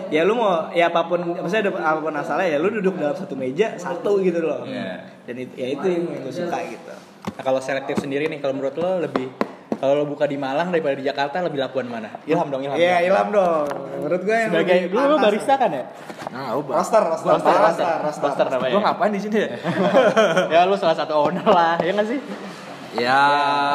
ya 0.08 0.22
lu 0.22 0.34
mau 0.34 0.68
ya 0.70 0.88
apa 0.88 1.04
pun 1.04 1.20
maksudnya 1.34 1.68
ada 1.68 1.72
apa 1.76 1.98
pun 2.00 2.14
asalnya 2.14 2.46
ya 2.48 2.58
lu 2.58 2.68
duduk 2.70 2.94
dalam 2.94 3.12
satu 3.12 3.34
meja 3.34 3.76
satu 3.76 4.18
gitu 4.18 4.40
loh 4.40 4.64
Iya. 4.64 5.04
dan 5.22 5.34
itu 5.36 5.52
ya 5.54 5.66
itu 5.70 5.86
yang 5.86 6.02
gue 6.20 6.32
suka 6.32 6.58
gitu 6.64 6.94
Nah, 7.28 7.44
kalau 7.44 7.60
selektif 7.60 8.00
sendiri 8.00 8.24
nih, 8.24 8.40
kalau 8.40 8.56
menurut 8.56 8.72
lo 8.74 8.98
lebih 8.98 9.28
kalau 9.76 9.94
lo 9.94 10.04
buka 10.08 10.24
di 10.24 10.34
Malang 10.34 10.72
daripada 10.72 10.96
di 10.96 11.04
Jakarta 11.04 11.38
lebih 11.38 11.60
lakuan 11.60 11.86
mana? 11.86 12.08
Ilham 12.24 12.48
dong, 12.48 12.64
Ilham. 12.64 12.74
Iya 12.74 13.04
ilham 13.04 13.28
dong 13.30 13.68
menurut 14.00 14.22
gue 14.24 14.32
yang 14.32 14.50
Sebagai 14.50 14.78
dulu 14.88 15.04
lo 15.04 15.16
barista 15.20 15.54
kan 15.54 15.70
ya? 15.70 15.84
Nah, 16.32 16.56
lu 16.56 16.64
roster 16.64 16.98
roster 16.98 17.30
Roster, 17.30 17.52
roster, 17.52 17.60
roster, 17.60 17.88
roster. 18.00 18.24
roster 18.26 18.46
namanya. 18.48 18.72
Gua 18.72 18.82
ngapain 18.82 19.12
di 19.12 19.20
sini 19.20 19.38
ya? 19.38 19.48
ya 20.56 20.60
lu 20.64 20.74
salah 20.74 20.96
satu 20.96 21.14
owner 21.20 21.44
lah, 21.44 21.76
ya 21.78 21.90
nggak 21.92 22.08
sih? 22.08 22.20
ya, 22.96 23.22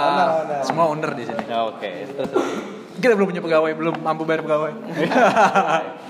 owner, 0.02 0.28
owner. 0.41 0.60
semua 0.65 0.86
owner 0.89 1.12
di 1.13 1.24
sini. 1.24 1.43
Ya, 1.46 1.58
Oke, 1.63 1.91
terus 2.10 2.28
terus. 2.28 2.50
Kita 2.93 3.13
belum 3.13 3.27
punya 3.29 3.41
pegawai, 3.41 3.71
belum 3.73 3.95
mampu 4.01 4.21
bayar 4.23 4.41
pegawai. 4.45 4.71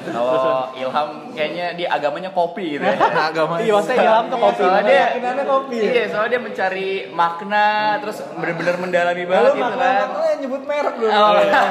Kalau 0.04 0.68
Ilham 0.76 1.10
kayaknya 1.32 1.66
dia 1.80 1.88
agamanya 1.88 2.30
kopi 2.30 2.76
gitu 2.76 2.84
ya. 2.84 2.96
Agama. 3.32 3.56
Iya, 3.58 3.72
maksudnya 3.72 4.04
Ilham 4.04 4.26
tuh 4.28 4.38
kopi. 4.38 4.62
Soalnya 4.62 4.84
dia, 4.84 5.44
kopi. 5.48 5.78
Iya, 5.80 6.04
soalnya 6.12 6.30
dia 6.30 6.42
mencari 6.44 6.90
makna 7.10 7.66
terus 8.04 8.18
bener-bener 8.36 8.76
mendalami 8.78 9.24
banget 9.24 9.52
gitu 9.56 9.64
kan. 9.64 9.80
makna 9.80 10.28
nyebut 10.38 10.64
merek 10.68 10.96
dulu. 11.00 11.08
Oh, 11.10 11.32
Iya. 11.40 11.62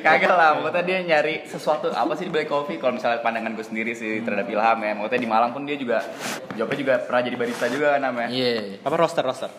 kagak 0.04 0.32
lah, 0.32 0.50
maksudnya 0.56 0.82
dia 0.82 0.98
nyari 1.02 1.34
sesuatu 1.44 1.88
apa 1.88 2.12
sih 2.14 2.24
di 2.24 2.32
balik 2.32 2.48
kopi 2.48 2.76
kalau 2.76 2.96
misalnya 2.96 3.20
pandangan 3.20 3.52
gue 3.52 3.64
sendiri 3.64 3.92
sih 3.92 4.20
terhadap 4.20 4.48
Ilham 4.48 4.78
ya 4.80 4.92
maksudnya 4.96 5.20
di 5.20 5.28
Malang 5.28 5.50
pun 5.52 5.64
dia 5.64 5.76
juga 5.76 6.00
jawabnya 6.54 6.78
juga 6.78 6.94
pernah 7.00 7.20
jadi 7.20 7.36
barista 7.36 7.66
juga 7.68 7.96
kan 7.96 8.00
namanya 8.02 8.28
Iya. 8.32 8.80
Apa 8.80 8.96
roster 8.96 9.24
roster? 9.24 9.50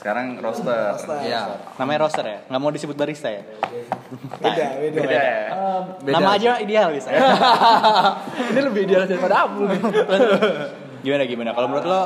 Sekarang 0.00 0.40
roaster 0.40 0.96
Iya. 1.20 1.60
Namanya 1.76 1.98
roster 2.08 2.24
ya? 2.24 2.38
Nggak 2.48 2.60
mau 2.64 2.72
disebut 2.72 2.96
barista 2.96 3.28
ya? 3.28 3.44
Beda, 4.40 4.64
beda. 4.80 4.96
beda 4.96 5.12
ya 5.20 5.40
Beda. 6.00 6.14
Nama 6.16 6.30
aja 6.40 6.50
ideal 6.56 6.88
bisa. 6.96 7.12
Ini 8.50 8.60
lebih 8.64 8.88
ideal 8.88 9.04
daripada 9.04 9.44
Abu 9.44 9.68
gimana 11.00 11.24
gimana? 11.24 11.50
Kalau 11.56 11.66
menurut 11.68 11.86
lo 11.88 12.02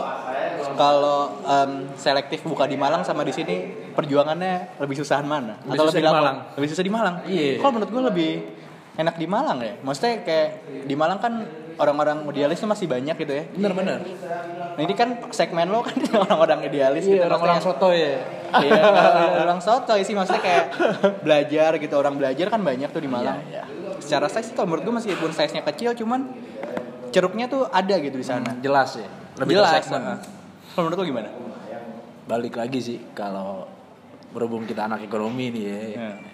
kalau 0.74 1.18
em, 1.42 1.70
selektif 1.94 2.42
buka 2.46 2.66
di 2.66 2.78
Malang 2.78 3.02
sama 3.02 3.26
di 3.26 3.34
sini 3.34 3.70
perjuangannya 3.94 4.78
lebih 4.78 4.96
susahan 4.98 5.26
mana? 5.26 5.58
Lebih 5.66 5.74
Atau 5.74 5.84
susah 5.90 5.98
lebih 5.98 6.06
di? 6.10 6.14
Malang. 6.18 6.36
Lebih 6.58 6.68
susah 6.70 6.84
di 6.84 6.92
Malang. 6.94 7.14
Iya. 7.26 7.50
Kalau 7.58 7.72
menurut 7.74 7.90
gue 7.90 8.02
lebih 8.10 8.30
enak 8.94 9.14
di 9.18 9.26
Malang 9.26 9.58
ya. 9.62 9.74
Maksudnya 9.82 10.22
kayak 10.22 10.48
di 10.86 10.94
Malang 10.94 11.18
kan 11.18 11.32
orang-orang 11.76 12.22
idealis 12.28 12.58
tuh 12.58 12.66
masih 12.66 12.86
banyak 12.86 13.16
gitu 13.16 13.32
ya. 13.32 13.44
Bener-bener. 13.50 14.00
Nah 14.74 14.82
ini 14.82 14.94
kan 14.94 15.18
segmen 15.30 15.68
lo 15.68 15.82
kan 15.82 15.94
orang-orang 16.24 16.66
idealis 16.66 17.04
gitu. 17.04 17.18
Iya, 17.18 17.26
orang-orang 17.28 17.58
maksudnya- 17.58 17.78
soto 17.80 17.88
ya. 17.90 18.14
Iya, 18.54 18.82
orang 19.42 19.58
soto 19.58 19.92
sih 19.98 20.14
maksudnya 20.14 20.42
kayak 20.42 20.64
belajar 21.20 21.70
gitu 21.76 21.94
orang 21.94 22.14
belajar 22.14 22.46
kan 22.48 22.62
banyak 22.62 22.88
tuh 22.88 23.02
di 23.02 23.10
Malang. 23.10 23.42
Iya, 23.46 23.66
Secara 23.98 24.30
size 24.30 24.50
sih 24.50 24.54
kalau 24.54 24.70
menurut 24.70 24.82
gue 24.84 24.94
meskipun 24.94 25.30
size-nya 25.30 25.62
kecil 25.64 25.94
cuman 25.94 26.30
ceruknya 27.10 27.46
tuh 27.46 27.66
ada 27.66 27.94
gitu 27.98 28.14
di 28.14 28.26
sana. 28.26 28.54
Jelas 28.58 28.94
ya. 28.94 29.08
Lebih 29.42 29.58
Jelas. 29.58 29.82
Kalau 29.90 30.82
menurut 30.86 30.98
lo 30.98 31.04
gimana? 31.04 31.28
Balik 32.24 32.56
lagi 32.56 32.80
sih 32.80 32.98
kalau 33.12 33.66
berhubung 34.34 34.66
kita 34.66 34.90
anak 34.90 35.06
ekonomi 35.06 35.54
nih 35.54 35.64
ya. 35.64 35.80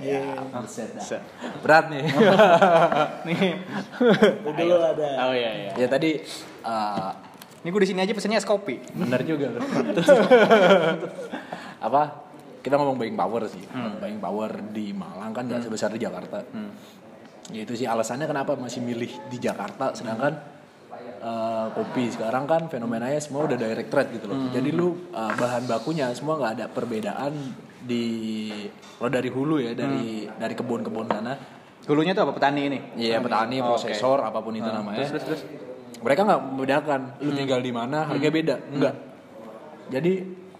Iya. 0.00 0.20
Buset 0.56 0.96
dah. 0.96 1.20
Berat 1.60 1.92
nih. 1.92 2.04
Nih. 3.28 3.60
Dulu 4.48 4.74
ada. 4.80 5.08
Oh 5.28 5.34
iya 5.36 5.50
iya. 5.52 5.72
ya 5.76 5.86
tadi 5.86 6.16
eh, 6.64 7.10
Ini 7.60 7.68
gue 7.68 7.82
di 7.84 7.88
sini 7.92 8.00
aja 8.00 8.16
pesennya 8.16 8.40
es 8.40 8.48
kopi. 8.48 8.80
benar 8.96 9.20
juga 9.20 9.52
apa 11.80 12.02
kita 12.60 12.76
ngomong 12.76 12.96
buying 13.00 13.16
power 13.16 13.48
sih 13.48 13.64
buying 14.00 14.20
power 14.20 14.64
di 14.72 14.92
Malang 14.92 15.32
kan 15.32 15.48
nggak 15.48 15.64
sebesar 15.64 15.92
di 15.92 16.00
Jakarta 16.00 16.44
ya 17.50 17.60
itu 17.64 17.72
sih 17.74 17.88
alasannya 17.88 18.24
kenapa 18.24 18.54
masih 18.54 18.84
milih 18.84 19.10
di 19.32 19.38
Jakarta 19.40 19.92
sedangkan 19.96 20.32
eh, 21.20 21.66
kopi 21.72 22.12
sekarang 22.12 22.44
kan 22.44 22.68
fenomenanya 22.68 23.18
semua 23.18 23.48
udah 23.48 23.56
direct 23.58 23.90
trade 23.90 24.10
gitu 24.20 24.28
loh 24.30 24.38
jadi 24.52 24.68
lu 24.70 25.08
eh, 25.10 25.32
bahan 25.36 25.64
bakunya 25.66 26.12
semua 26.16 26.36
nggak 26.40 26.52
ada 26.60 26.66
perbedaan 26.68 27.32
di 27.84 28.04
kalau 29.00 29.10
dari 29.10 29.30
hulu 29.32 29.56
ya 29.62 29.72
dari 29.72 30.28
dari 30.36 30.54
kebun-kebun 30.54 31.08
sana 31.08 31.34
Hulunya 31.88 32.12
tuh 32.12 32.28
apa 32.28 32.36
petani 32.36 32.68
ini? 32.68 32.78
Iya 33.00 33.24
petani, 33.24 33.56
Oh, 33.64 33.72
prosesor, 33.72 34.20
apa 34.20 34.38
pun 34.44 34.52
itu 34.52 34.68
namanya. 34.68 35.00
Terus 35.00 35.10
terus 35.16 35.24
terus. 35.24 35.42
Mereka 36.00 36.20
nggak 36.28 36.40
membedakan, 36.52 37.00
lu 37.24 37.30
tinggal 37.32 37.60
di 37.60 37.72
mana, 37.72 38.08
harga 38.08 38.28
beda, 38.28 38.56
enggak. 38.72 38.94
Jadi 39.90 40.12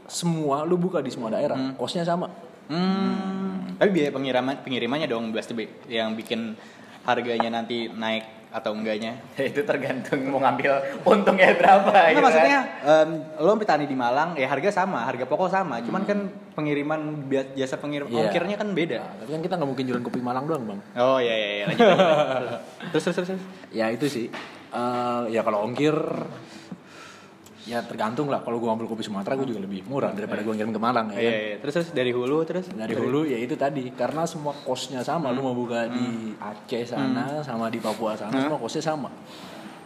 semua 0.08 0.64
lu 0.64 0.80
buka 0.80 1.00
di 1.04 1.12
semua 1.12 1.32
daerah, 1.32 1.76
kosnya 1.76 2.04
sama. 2.08 2.28
Hmm. 2.66 3.76
Tapi 3.76 3.90
biaya 3.92 4.10
pengiriman 4.12 4.60
pengirimannya 4.64 5.08
dong 5.08 5.32
yang 5.88 6.16
bikin 6.16 6.56
harganya 7.04 7.48
nanti 7.62 7.88
naik 7.88 8.39
atau 8.50 8.74
enggaknya. 8.74 9.14
itu 9.50 9.62
tergantung 9.62 10.26
mau 10.26 10.38
ngambil 10.38 10.72
untungnya 11.02 11.54
berapa 11.54 11.86
Nah, 11.86 12.06
gitu 12.08 12.18
kan. 12.18 12.24
maksudnya 12.26 12.58
em, 12.82 13.10
lo 13.38 13.54
petani 13.54 13.86
di 13.86 13.94
Malang 13.94 14.34
ya 14.34 14.46
harga 14.46 14.70
sama, 14.74 15.02
harga 15.02 15.24
pokok 15.24 15.48
sama, 15.48 15.78
cuman 15.80 16.02
kan 16.02 16.18
pengiriman 16.52 17.00
jasa 17.54 17.74
pengirim 17.76 18.06
Iya. 18.06 18.26
ongkirnya 18.26 18.56
kan 18.56 18.68
beda. 18.70 18.98
Nah, 18.98 19.14
tapi 19.18 19.30
kan 19.32 19.40
kita 19.40 19.54
nggak 19.54 19.70
mungkin 19.70 19.84
jualan 19.86 20.02
kopi 20.02 20.20
Malang 20.20 20.44
doang 20.44 20.62
bang. 20.66 20.80
Oh 20.96 21.16
iya 21.16 21.30
iya 21.32 21.48
iya 21.48 21.64
lanjut. 21.66 21.86
lanjut, 21.86 22.06
lanjut. 22.36 22.60
terus 22.90 23.02
terus 23.02 23.16
terus. 23.16 23.28
terus. 23.32 23.42
Ya 23.70 23.86
itu 23.88 24.06
sih. 24.06 24.26
Eh, 24.70 25.22
ya 25.28 25.42
kalau 25.42 25.62
ongkir, 25.64 25.94
ya 27.70 27.86
tergantung 27.86 28.26
lah. 28.26 28.42
Kalau 28.42 28.58
gua 28.58 28.74
ambil 28.74 28.84
kopi 28.84 29.00
Sumatera, 29.00 29.38
gua 29.38 29.46
juga 29.46 29.62
lebih 29.62 29.86
murah 29.86 30.10
daripada 30.10 30.42
gua 30.42 30.58
ngirim 30.58 30.74
ke 30.74 30.80
Malang 30.82 31.06
ya. 31.14 31.16
Iya 31.16 31.22
kan? 31.22 31.38
iya. 31.38 31.56
Terus 31.62 31.72
terus 31.78 31.88
dari 31.94 32.10
hulu 32.10 32.42
terus 32.42 32.66
Dari 32.66 32.92
hulu 32.92 33.22
ya 33.24 33.38
itu 33.38 33.54
tadi 33.54 33.94
karena 33.94 34.26
semua 34.26 34.50
kosnya 34.58 35.00
sama. 35.00 35.30
Lu 35.30 35.40
mau 35.40 35.54
buka 35.54 35.86
di 35.86 36.34
Aceh 36.36 36.82
sana 36.84 37.38
sama 37.40 37.70
di 37.70 37.78
Papua 37.78 38.18
sana 38.18 38.34
semua 38.34 38.58
kosnya 38.58 38.82
sama. 38.82 39.06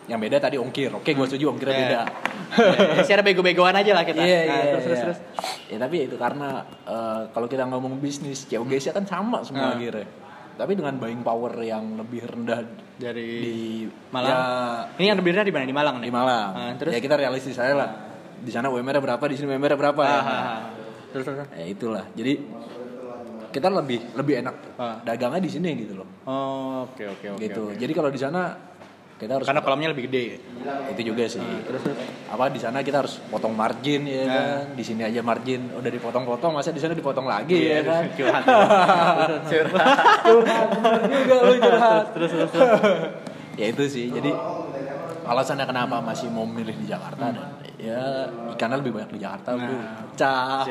Yang 0.04 0.20
beda 0.20 0.36
tadi 0.38 0.56
ongkir. 0.56 0.92
Oke, 0.92 1.12
gua 1.12 1.24
setuju 1.24 1.48
ongkirnya 1.50 1.74
Iya. 1.74 1.84
beda. 1.84 2.02
Ya, 2.54 3.02
Secara 3.02 3.20
bego-begoan 3.20 3.74
aja 3.74 3.90
lah 3.90 4.04
kita. 4.04 4.20
Iya, 4.20 4.40
Nah, 4.46 4.54
iya, 4.54 4.64
terus 4.70 4.84
terus 4.84 4.94
iya. 4.94 5.04
terus. 5.04 5.18
Ya 5.66 5.76
tapi 5.80 5.94
ya 6.00 6.04
itu 6.06 6.16
karena 6.16 6.48
eh, 6.86 7.20
kalau 7.32 7.44
kita 7.44 7.66
ngomong 7.66 7.98
bisnis, 7.98 8.46
COGS 8.46 8.94
kan 8.94 9.04
sama 9.04 9.42
semua 9.42 9.74
Hmm. 9.74 9.76
akhirnya. 9.76 10.06
Tapi 10.54 10.72
dengan 10.72 10.94
buying 10.94 11.20
power 11.20 11.52
yang 11.60 11.96
lebih 11.96 12.22
rendah 12.24 12.62
Dari 12.94 13.26
di 13.42 13.56
Malang. 14.08 14.30
ya, 14.30 14.38
Ini 14.96 15.06
yang 15.10 15.18
lebih 15.18 15.30
rendah 15.34 15.46
di 15.46 15.52
mana 15.52 15.64
di 15.64 15.74
Malang 15.74 15.96
nih? 15.98 16.06
di 16.06 16.14
Malang. 16.14 16.50
Ah, 16.54 16.70
terus 16.78 16.92
Ya 16.92 17.00
kita 17.02 17.14
realistis 17.14 17.58
aja 17.58 17.74
lah. 17.74 17.90
Di 18.38 18.50
sana 18.50 18.70
UMR 18.70 18.98
berapa, 18.98 19.24
di 19.26 19.34
sini 19.34 19.50
UMR 19.50 19.74
berapa 19.74 19.98
ya. 20.00 20.10
Ah, 20.10 20.22
ah, 20.22 20.30
ah. 20.30 20.60
Terus 21.10 21.24
terus. 21.26 21.38
Ya 21.50 21.66
itulah. 21.66 22.04
Jadi 22.12 22.32
kita 23.50 23.70
lebih 23.70 24.02
lebih 24.14 24.34
enak 24.42 24.56
Ah. 24.74 24.98
dagangnya 25.02 25.38
di 25.38 25.50
sini 25.50 25.70
gitu 25.76 25.94
loh. 25.96 26.08
Oh, 26.26 26.86
oke 26.86 27.02
oke 27.08 27.26
oke. 27.34 27.40
gitu. 27.40 27.62
oke. 27.70 27.78
Jadi 27.78 27.92
kalau 27.94 28.10
di 28.10 28.18
sana 28.18 28.73
kita 29.14 29.31
harus 29.33 29.46
Karena 29.46 29.61
kolamnya 29.61 29.90
lebih 29.90 30.07
gede. 30.07 30.42
itu 30.90 31.00
juga 31.05 31.24
sih. 31.24 31.38
terus 31.62 31.83
apa 32.27 32.48
di 32.48 32.57
sana 32.57 32.81
kita 32.81 33.00
harus 33.00 33.20
potong 33.24 33.53
margin 33.53 34.05
ya 34.05 34.22
Nah. 34.22 34.33
kan. 34.33 34.64
Di 34.74 34.83
sini 34.83 35.03
aja 35.03 35.20
margin 35.20 35.70
udah 35.70 35.87
dipotong-potong, 35.88 36.50
masa 36.50 36.68
di 36.68 36.79
sana 36.79 36.92
dipotong 36.92 37.24
lagi 37.24 37.55
Iya, 37.55 37.79
ya 37.79 37.81
kan. 37.85 38.03
curhat. 38.16 38.42
Curhat. 39.44 40.68
juga 41.07 41.37
lu 41.42 41.55
curhat. 41.57 42.05
terus 42.12 42.31
terus 42.31 42.50
terus. 42.50 42.70
ya 43.61 43.66
itu 43.68 43.85
sih. 43.87 44.07
Jadi 44.09 44.35
alasannya 45.24 45.64
kenapa 45.64 46.00
masih 46.00 46.29
mau 46.29 46.44
milih 46.44 46.74
di 46.74 46.85
Jakarta 46.85 47.24
dan 47.27 47.48
ya 47.77 48.29
ikannya 48.50 48.77
lebih 48.79 48.92
banyak 48.92 49.11
di 49.11 49.20
Jakarta 49.20 49.55
bro. 49.55 49.77
Pecah. 50.11 50.64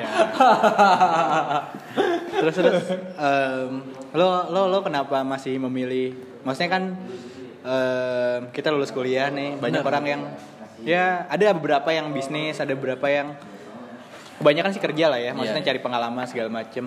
terus 2.34 2.54
terus 2.54 2.76
em, 3.22 3.72
lo 4.12 4.28
lo 4.48 4.62
lo 4.68 4.80
kenapa 4.82 5.22
masih 5.22 5.58
memilih 5.60 6.14
maksudnya 6.42 6.70
kan 6.72 6.84
em, 7.64 8.52
kita 8.52 8.70
lulus 8.70 8.92
kuliah 8.92 9.28
nih 9.28 9.56
banyak 9.58 9.82
Benar. 9.82 9.90
orang 9.90 10.06
yang 10.06 10.22
ya 10.84 11.26
ada 11.26 11.52
beberapa 11.52 11.90
yang 11.90 12.12
bisnis 12.12 12.60
ada 12.60 12.72
beberapa 12.72 13.08
yang 13.08 13.34
kebanyakan 14.36 14.72
sih 14.72 14.82
kerja 14.82 15.06
lah 15.08 15.18
ya 15.18 15.32
maksudnya 15.32 15.62
Iya. 15.62 15.70
cari 15.72 15.80
pengalaman 15.80 16.26
segala 16.28 16.50
macem 16.52 16.84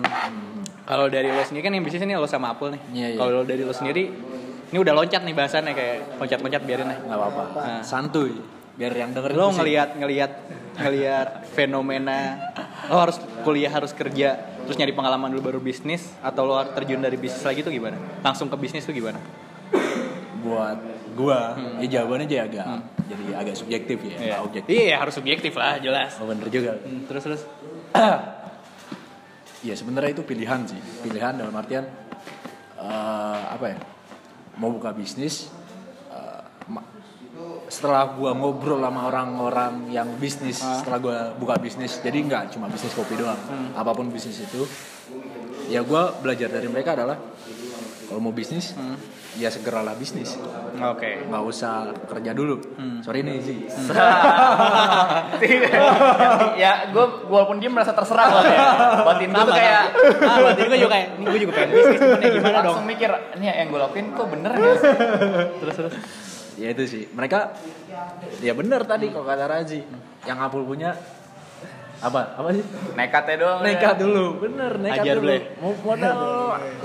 kalau 0.83 1.09
dari 1.09 1.27
lo 1.27 1.41
sendiri 1.41 1.63
kan 1.63 1.73
yang 1.73 1.83
bisnis 1.83 2.01
ini 2.01 2.13
lo 2.13 2.29
sama 2.29 2.53
Apple 2.53 2.77
nih 2.77 2.81
Iya, 2.93 3.07
iya. 3.09 3.17
kalau 3.17 3.41
dari 3.41 3.61
lo 3.61 3.73
sendiri 3.73 4.03
ini 4.67 4.77
udah 4.77 4.93
loncat 4.93 5.23
nih 5.23 5.31
bahasannya 5.31 5.73
kayak 5.73 5.97
loncat-loncat 6.19 6.61
biarin 6.61 6.91
aja 6.91 6.99
nggak 6.99 7.15
apa-apa. 7.15 7.43
Nah. 7.55 7.81
Santuy. 7.81 8.35
Biar 8.75 8.91
yang 8.91 9.09
denger 9.09 9.31
lo 9.31 9.55
ngelihat 9.55 9.95
ngelihat 9.95 10.31
ngelihat 10.77 11.29
fenomena 11.49 12.35
lo 12.85 12.99
harus 12.99 13.17
kuliah 13.41 13.71
harus 13.71 13.89
kerja 13.89 14.35
terus 14.67 14.75
nyari 14.75 14.91
pengalaman 14.91 15.31
dulu 15.31 15.41
baru 15.41 15.59
bisnis 15.63 16.11
atau 16.19 16.43
lo 16.43 16.59
harus 16.59 16.75
terjun 16.75 16.99
dari 16.99 17.15
bisnis 17.15 17.41
lagi 17.41 17.63
tuh 17.63 17.71
gimana 17.71 17.95
langsung 18.21 18.45
ke 18.45 18.59
bisnis 18.59 18.83
tuh 18.83 18.91
gimana 18.91 19.17
buat 20.47 20.77
gua 21.13 21.39
ya 21.83 21.87
jawabannya 21.99 22.25
aja 22.25 22.37
agak 22.47 22.65
jadi 23.07 23.23
agak 23.35 23.55
subjektif 23.55 23.97
ya, 23.99 24.15
nggak 24.15 24.39
objektif. 24.43 24.71
iya 24.71 24.95
harus 24.99 25.13
subjektif 25.15 25.53
lah 25.55 25.75
jelas 25.79 26.15
Oh, 26.19 26.27
bener 26.27 26.47
juga. 26.47 26.75
Hmm, 26.79 27.03
terus 27.05 27.23
terus 27.23 27.41
Ya 29.65 29.73
sebenarnya 29.73 30.13
itu 30.13 30.21
pilihan 30.21 30.63
sih. 30.63 30.77
Pilihan 31.01 31.33
dalam 31.33 31.51
artian 31.51 31.83
eh, 32.77 33.41
apa 33.49 33.65
ya? 33.73 33.77
Mau 34.55 34.69
buka 34.69 34.93
bisnis 34.93 35.49
eh, 36.13 36.41
setelah 37.67 38.15
gua 38.15 38.31
ngobrol 38.31 38.79
sama 38.79 39.09
orang-orang 39.09 39.91
yang 39.91 40.07
bisnis, 40.17 40.61
setelah 40.61 40.99
gua 40.99 41.17
buka 41.35 41.57
bisnis, 41.59 41.99
jadi 41.99 42.15
nggak 42.15 42.43
cuma 42.55 42.71
bisnis 42.71 42.95
kopi 42.95 43.13
doang, 43.13 43.37
apa 43.75 43.91
pun 43.91 44.07
bisnis 44.07 44.39
itu, 44.39 44.63
ya 45.67 45.83
gua 45.83 46.15
belajar 46.15 46.47
dari 46.47 46.65
mereka 46.65 46.95
adalah 46.95 47.19
kalau 48.07 48.23
mau 48.23 48.31
bisnis, 48.31 48.71
ya 49.37 49.49
segeralah 49.53 49.93
bisnis. 49.93 50.33
Oke. 50.77 51.25
nggak 51.25 51.43
usah 51.45 51.93
kerja 52.09 52.33
dulu. 52.33 52.57
Sorry 53.01 53.21
nih 53.21 53.37
sih 53.41 53.57
ya 56.61 56.89
gue 56.89 57.05
walaupun 57.29 57.61
dia 57.61 57.69
merasa 57.69 57.93
terserah 57.93 58.29
lah 58.29 58.43
ya. 58.45 58.59
Batin 59.05 59.29
gue 59.33 59.43
tuh 59.45 59.53
kayak 59.53 59.83
ah, 60.25 60.37
berarti 60.41 60.61
gue 60.65 60.77
juga 60.81 60.91
kayak, 60.93 61.07
ini 61.17 61.25
gue 61.25 61.39
juga 61.45 61.53
pengen 61.53 61.69
bisnis, 61.73 61.99
cuman 62.01 62.21
ya 62.21 62.29
gimana 62.29 62.57
dong? 62.57 62.65
langsung 62.65 62.87
mikir 62.89 63.09
ini 63.37 63.45
yang 63.45 63.67
gue 63.69 63.79
lakuin 63.79 64.05
kok 64.13 64.27
bener 64.29 64.51
ya? 64.53 64.73
Terus 65.61 65.75
terus. 65.77 65.93
ya 66.57 66.67
itu 66.73 66.83
sih. 66.89 67.03
Mereka 67.13 67.39
ya 68.41 68.53
bener 68.57 68.81
tadi 68.85 69.07
kalau 69.13 69.25
kata 69.25 69.45
Razi. 69.45 69.81
Yang 70.25 70.37
Apul 70.43 70.63
punya 70.67 70.91
apa? 71.97 72.37
Apa 72.37 72.49
sih? 72.53 72.63
Nekatnya 72.93 73.35
doang 73.41 73.59
ya. 73.61 73.65
nekat 73.73 73.95
dulu. 73.97 74.25
Bener 74.41 74.71
nekat 74.77 75.03
Ajar 75.05 75.15
dulu. 75.17 75.31
ya. 75.33 75.39
mau 75.61 75.73
modal 75.81 76.17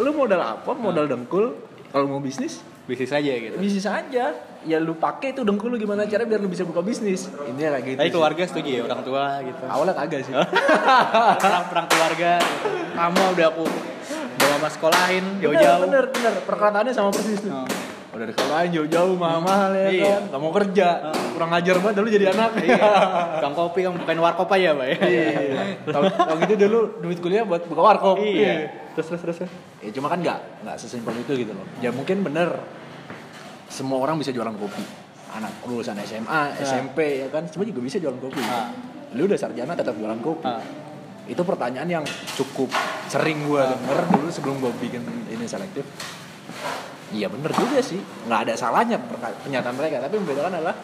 lu 0.01 0.11
modal 0.17 0.41
apa? 0.41 0.71
Modal 0.73 1.05
dengkul 1.09 1.45
kalau 1.93 2.09
mau 2.09 2.19
bisnis 2.19 2.65
Bisnis 2.83 3.09
aja 3.09 3.31
gitu. 3.31 3.55
bisnis 3.57 3.87
aja 3.87 4.35
ya 4.63 4.79
lu 4.79 4.97
pakai 4.97 5.31
tuh 5.31 5.45
dengkul 5.45 5.71
lu 5.71 5.79
gimana 5.79 6.03
cara 6.03 6.25
biar 6.25 6.39
lu 6.39 6.49
bisa 6.49 6.65
buka 6.65 6.81
bisnis 6.81 7.31
ini 7.47 7.63
kayak 7.63 7.83
gitu 7.85 7.95
Tapi 7.97 8.11
keluarga 8.11 8.43
setuju 8.43 8.71
ya, 8.73 8.83
orang 8.83 9.03
tua 9.03 9.25
gitu. 9.41 9.63
awalnya 9.65 9.95
kagak 9.95 10.21
sih 10.21 10.35
Perang-perang 11.43 11.87
keluarga. 11.87 12.33
Gitu. 12.39 12.69
Kamu 12.93 13.21
udah 13.33 13.47
aku 13.49 13.65
bawa 14.35 14.57
mas 14.59 14.73
sekolahin 14.73 15.25
bener 15.31 15.43
jauh-jauh. 15.45 15.81
bener 15.81 16.05
bener 16.11 16.33
perkataannya 16.43 16.93
sama 16.93 17.11
persis 17.11 17.39
tuh 17.39 17.53
Oh. 17.53 17.67
Udah 18.13 18.27
dikalahin 18.29 18.71
jauh-jauh 18.77 19.17
mahal 19.17 19.73
ya 19.73 19.89
Iya. 19.89 20.05
kan 20.05 20.23
nggak 20.29 20.41
mau 20.41 20.53
kerja 20.53 20.87
kurang 21.33 21.51
ajar 21.57 21.77
banget 21.81 21.95
dulu 21.97 22.09
jadi 22.13 22.27
anak 22.29 22.51
Iya. 22.61 22.81
Kang 23.43 23.55
kopi 23.57 23.81
yang 23.83 23.97
bukan 23.97 24.17
warkop 24.21 24.53
aja, 24.53 24.77
Pak 24.77 24.87
ya. 24.87 24.97
Iya. 25.01 25.27
Tau 25.89 26.03
tau 26.07 26.37
gitu 26.45 26.55
dulu 26.61 26.79
duit 27.01 27.19
kuliah 27.19 27.43
buat 27.43 27.65
buka 27.65 27.81
warkop. 27.81 28.21
Iya. 28.21 28.69
Terus 28.93 29.07
terus 29.09 29.21
terus. 29.25 29.37
terus. 29.41 29.53
Ya 29.81 29.91
cuma 29.91 30.13
kan 30.13 30.21
nggak 30.21 30.39
nggak 30.61 30.77
sesimpel 30.77 31.17
itu 31.17 31.33
gitu 31.41 31.57
loh. 31.57 31.65
Ya 31.81 31.89
mungkin 31.89 32.21
bener 32.21 32.53
semua 33.73 33.99
orang 33.99 34.21
bisa 34.21 34.29
jualan 34.29 34.53
kopi. 34.55 34.85
Anak 35.33 35.65
lulusan 35.65 35.97
SMA, 36.05 36.61
SMP 36.61 37.25
ya 37.25 37.33
kan, 37.33 37.49
semua 37.49 37.65
juga 37.65 37.81
bisa 37.81 37.97
jualan 37.97 38.21
kopi. 38.21 38.45
Ah. 38.45 38.69
Lu 39.17 39.25
udah 39.25 39.41
sarjana 39.41 39.73
tetap 39.73 39.97
jualan 39.97 40.21
kopi. 40.21 40.45
Ah. 40.45 40.61
Itu 41.25 41.41
pertanyaan 41.41 41.89
yang 41.89 42.05
cukup 42.37 42.69
sering 43.09 43.49
gue 43.49 43.57
denger 43.57 43.99
dulu 44.13 44.29
sebelum 44.29 44.61
gue 44.61 44.73
bikin 44.79 45.01
ini 45.33 45.49
selektif. 45.49 45.89
Iya 47.13 47.29
bener 47.29 47.53
juga 47.53 47.79
sih, 47.79 48.01
nggak 48.25 48.41
ada 48.43 48.55
salahnya 48.55 48.97
pernyataan 48.97 49.77
mereka. 49.77 50.01
Tapi 50.01 50.15
membedakan 50.17 50.53
adalah 50.55 50.77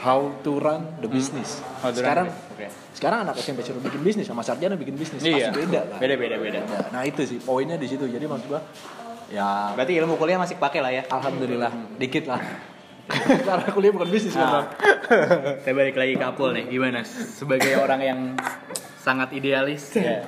how 0.00 0.32
to 0.40 0.58
run 0.58 0.82
the 0.98 1.06
business. 1.06 1.62
How 1.78 1.88
to 1.88 1.94
run 1.94 2.02
Sekarang 2.02 2.26
the 2.26 2.34
business, 2.34 2.74
oke. 2.74 2.96
sekarang 2.96 3.18
anak 3.22 3.34
SMP 3.36 3.60
suruh 3.60 3.78
bikin 3.78 4.00
bisnis 4.00 4.26
sama 4.26 4.40
sarjana 4.40 4.74
bikin 4.74 4.96
bisnis 4.96 5.20
Iya. 5.20 5.48
pasti 5.48 5.62
beda 5.62 5.80
kan. 5.86 5.98
Beda 5.98 6.14
beda 6.16 6.36
beda. 6.36 6.58
Nah 6.90 7.02
itu 7.04 7.22
sih 7.22 7.38
poinnya 7.38 7.76
di 7.76 7.86
situ. 7.86 8.04
Jadi 8.04 8.24
maksud 8.24 8.48
gua 8.48 8.60
ya 9.30 9.70
Berarti 9.72 9.94
ilmu 9.94 10.16
kuliah 10.16 10.34
masih 10.36 10.56
pakai 10.56 10.80
lah 10.80 10.90
ya. 10.90 11.02
alhamdulillah 11.06 11.70
dikit 11.96 12.26
lah. 12.26 12.42
Karena 13.46 13.70
kuliah 13.70 13.92
bukan 13.92 14.08
bisnis 14.08 14.32
kan. 14.32 14.42
Ah. 14.42 14.50
Bang. 14.56 14.66
Saya 15.62 15.74
balik 15.74 15.94
lagi 15.94 16.14
ke 16.14 16.24
Apul 16.24 16.54
nih, 16.54 16.64
gimana? 16.68 17.02
Sebagai 17.04 17.74
orang 17.76 18.00
yang 18.00 18.20
sangat 18.96 19.30
idealis. 19.30 19.94
Ya. 20.00 20.22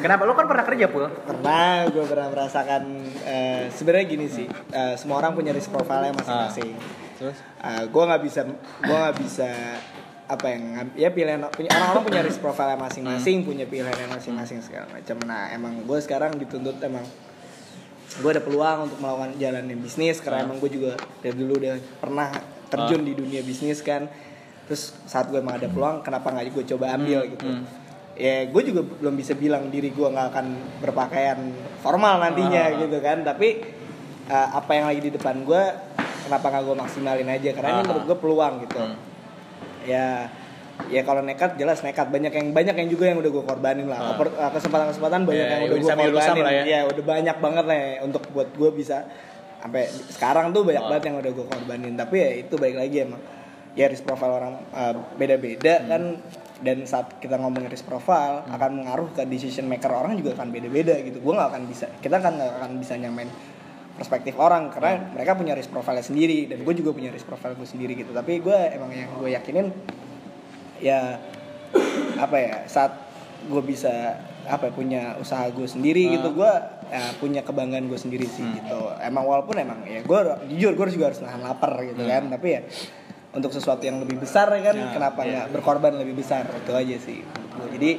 Kenapa? 0.00 0.22
Lo 0.24 0.32
kan 0.36 0.46
pernah 0.48 0.64
kerja, 0.64 0.86
Pul? 0.88 1.08
Pernah 1.08 1.88
gue 1.88 2.04
pernah 2.04 2.28
merasakan 2.32 2.82
eh, 3.24 3.68
sebenarnya 3.72 4.06
gini 4.08 4.26
sih, 4.28 4.46
eh, 4.48 4.94
semua 4.96 5.20
orang 5.20 5.36
punya 5.36 5.52
risk 5.52 5.72
profile 5.72 6.12
masing-masing. 6.12 6.74
Terus? 7.14 7.38
gue 7.64 8.02
nggak 8.04 8.22
bisa 8.26 8.40
gue 8.84 8.96
nggak 9.00 9.16
bisa 9.22 9.48
apa 10.24 10.46
yang 10.56 10.88
ya 10.96 11.12
pilihan 11.12 11.40
punya 11.52 11.68
orang-orang 11.76 12.04
punya 12.04 12.20
risk 12.24 12.40
profile 12.40 12.80
masing-masing 12.80 13.44
punya 13.44 13.68
pilihan 13.68 14.08
masing-masing 14.08 14.64
segala 14.64 14.88
macam. 14.88 15.16
Nah 15.24 15.52
emang 15.52 15.84
gue 15.84 15.98
sekarang 16.00 16.36
dituntut 16.40 16.80
emang 16.80 17.04
gue 18.20 18.30
ada 18.30 18.40
peluang 18.40 18.88
untuk 18.88 18.98
melakukan 19.04 19.36
jalanin 19.36 19.78
bisnis 19.80 20.20
karena 20.24 20.48
emang 20.48 20.60
gue 20.60 20.70
juga 20.72 20.96
dari 21.20 21.36
dulu 21.36 21.60
udah 21.60 21.76
pernah 22.00 22.28
terjun 22.72 23.04
di 23.04 23.12
dunia 23.12 23.40
bisnis 23.44 23.84
kan. 23.84 24.08
Terus 24.64 24.96
saat 25.04 25.28
gue 25.28 25.44
emang 25.44 25.60
ada 25.60 25.68
peluang 25.68 26.00
kenapa 26.00 26.32
nggak 26.32 26.56
gue 26.56 26.64
coba 26.72 26.96
ambil 26.96 27.28
gitu 27.28 27.48
ya 28.14 28.46
gue 28.46 28.62
juga 28.64 28.80
belum 28.82 29.14
bisa 29.14 29.34
bilang 29.34 29.68
diri 29.68 29.90
gue 29.90 30.06
nggak 30.06 30.26
akan 30.30 30.46
berpakaian 30.78 31.38
formal 31.78 32.18
nantinya 32.18 32.70
gitu 32.78 32.98
kan. 32.98 33.22
Tapi 33.22 33.48
uh, 34.26 34.48
apa 34.54 34.70
yang 34.72 34.86
lagi 34.86 35.00
di 35.02 35.12
depan 35.12 35.42
gue 35.42 35.62
kenapa 36.24 36.46
nggak 36.48 36.62
gue 36.62 36.76
maksimalin 36.78 37.28
aja? 37.28 37.50
Karena 37.52 37.68
ini 37.70 37.76
Ah. 37.76 37.84
menurut 37.84 38.04
gue 38.06 38.18
peluang 38.18 38.54
gitu. 38.62 38.78
Hmm. 38.78 38.96
ya 39.84 40.32
ya 40.88 41.02
kalau 41.02 41.20
nekat 41.20 41.54
jelas 41.54 41.80
nekat. 41.80 42.08
Banyak 42.08 42.32
yang 42.32 42.46
banyak 42.50 42.74
yang 42.74 42.88
juga 42.88 43.04
yang 43.06 43.18
udah 43.18 43.30
gue 43.30 43.44
korbanin 43.44 43.86
lah. 43.86 44.16
Oppor- 44.16 44.32
uh, 44.32 44.50
kesempatan-kesempatan 44.50 45.22
banyak 45.22 45.38
Ya, 45.40 45.52
yang 45.52 45.60
ya, 45.60 45.66
udah 45.66 45.76
gue 45.76 45.88
korbanin. 45.88 46.42
lah 46.42 46.52
ya. 46.52 46.62
ya 46.64 46.80
udah 46.86 47.04
banyak 47.04 47.36
banget 47.38 47.64
lah 47.64 47.76
ya 47.76 47.90
untuk 48.00 48.22
buat 48.30 48.48
gue 48.50 48.70
bisa 48.72 49.04
sampai 49.58 49.84
sekarang 50.10 50.52
tuh 50.52 50.60
banyak 50.62 50.80
Oh. 50.80 50.88
banget 50.88 51.04
yang 51.08 51.16
udah 51.18 51.32
gue 51.32 51.46
korbanin. 51.46 51.94
Tapi 51.94 52.16
ya 52.16 52.30
itu 52.38 52.54
baik 52.54 52.76
lagi 52.76 52.96
emang. 53.02 53.22
Ya 53.74 53.86
risk 53.86 54.02
profile 54.02 54.32
orang 54.32 54.54
uh, 54.70 54.94
beda-beda 55.14 55.74
Hmm. 55.76 55.86
kan 55.86 56.02
dan 56.60 56.84
saat 56.84 57.18
kita 57.18 57.34
ngomongin 57.34 57.66
risk 57.66 57.82
profile 57.82 58.46
akan 58.46 58.70
mengaruh 58.78 59.10
ke 59.10 59.22
decision 59.24 59.66
maker 59.66 59.90
orang 59.90 60.14
juga 60.14 60.34
akan 60.34 60.48
beda-beda 60.48 60.94
gitu 61.00 61.18
gue 61.18 61.32
nggak 61.32 61.48
akan 61.50 61.62
bisa 61.66 61.86
kita 61.98 62.16
kan 62.18 62.34
nggak 62.34 62.50
akan 62.58 62.70
bisa 62.78 62.94
nyamain 62.94 63.26
perspektif 63.94 64.34
orang 64.36 64.70
karena 64.70 64.90
Hmm. 64.96 65.06
mereka 65.14 65.34
punya 65.34 65.52
risk 65.52 65.70
profile 65.70 65.98
sendiri 66.00 66.46
dan 66.46 66.62
gue 66.62 66.74
juga 66.74 66.90
punya 66.90 67.10
risk 67.10 67.24
profile 67.24 67.54
gue 67.54 67.62
sendiri 67.64 67.94
gitu 67.94 68.10
tapi 68.10 68.38
gue 68.38 68.58
emang 68.70 68.90
yang 68.90 69.10
gue 69.14 69.30
yakinin 69.30 69.70
ya 70.78 71.18
apa 72.16 72.36
ya 72.36 72.54
saat 72.66 72.92
gue 73.44 73.62
bisa 73.62 74.18
apa 74.44 74.68
ya, 74.68 74.72
punya 74.72 75.02
usaha 75.16 75.46
gue 75.48 75.64
sendiri 75.64 76.06
Ah. 76.06 76.12
gitu 76.16 76.28
gue 76.34 76.52
ya, 76.86 77.02
punya 77.16 77.40
kebanggaan 77.40 77.86
gue 77.86 77.96
sendiri 77.96 78.26
sih 78.26 78.42
Hmm. 78.42 78.56
gitu 78.56 78.78
emang 79.00 79.24
walaupun 79.24 79.56
emang 79.56 79.82
ya 79.84 80.00
gue 80.00 80.18
jujur 80.50 80.74
gue 80.74 80.86
juga 80.92 81.10
harus 81.10 81.20
nahan 81.20 81.40
lapar 81.40 81.78
gitu 81.82 82.02
kan 82.02 82.28
tapi 82.28 82.48
ya 82.50 82.60
untuk 83.34 83.50
sesuatu 83.50 83.82
yang 83.82 83.98
lebih 83.98 84.22
besar 84.22 84.46
ya 84.54 84.70
kan. 84.70 84.74
Ya, 84.78 84.86
kenapa 84.94 85.20
iya. 85.22 85.30
nggak 85.30 85.46
berkorban 85.58 85.92
lebih 85.98 86.14
besar 86.22 86.46
itu 86.46 86.72
aja 86.72 86.96
sih 86.98 87.20
jadi 87.74 87.90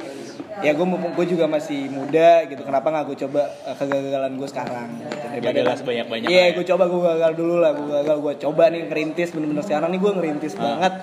ya 0.64 0.72
gue 0.72 0.88
gue 0.88 1.26
juga 1.28 1.46
masih 1.52 1.92
muda 1.92 2.48
gitu 2.48 2.64
kenapa 2.64 2.88
nggak 2.88 3.06
gue 3.12 3.18
coba 3.28 3.42
uh, 3.68 3.76
kegagalan 3.76 4.40
gue 4.40 4.48
sekarang 4.48 4.88
gitu. 5.04 5.44
Jadilah 5.44 5.76
sebanyak-banyak 5.76 6.28
iya 6.28 6.40
lah 6.40 6.48
ya. 6.52 6.56
gue 6.56 6.66
coba 6.66 6.84
gue 6.88 7.02
gagal 7.02 7.32
dulu 7.36 7.56
lah 7.60 7.72
gue 7.76 7.88
gagal 7.92 8.18
gue 8.20 8.34
coba 8.48 8.64
nih 8.72 8.82
ngerintis 8.88 9.30
bener-bener 9.36 9.64
sekarang 9.64 9.90
nih 9.92 10.00
gue 10.00 10.12
ngerintis 10.16 10.54
Ah. 10.56 10.62
banget 10.64 10.94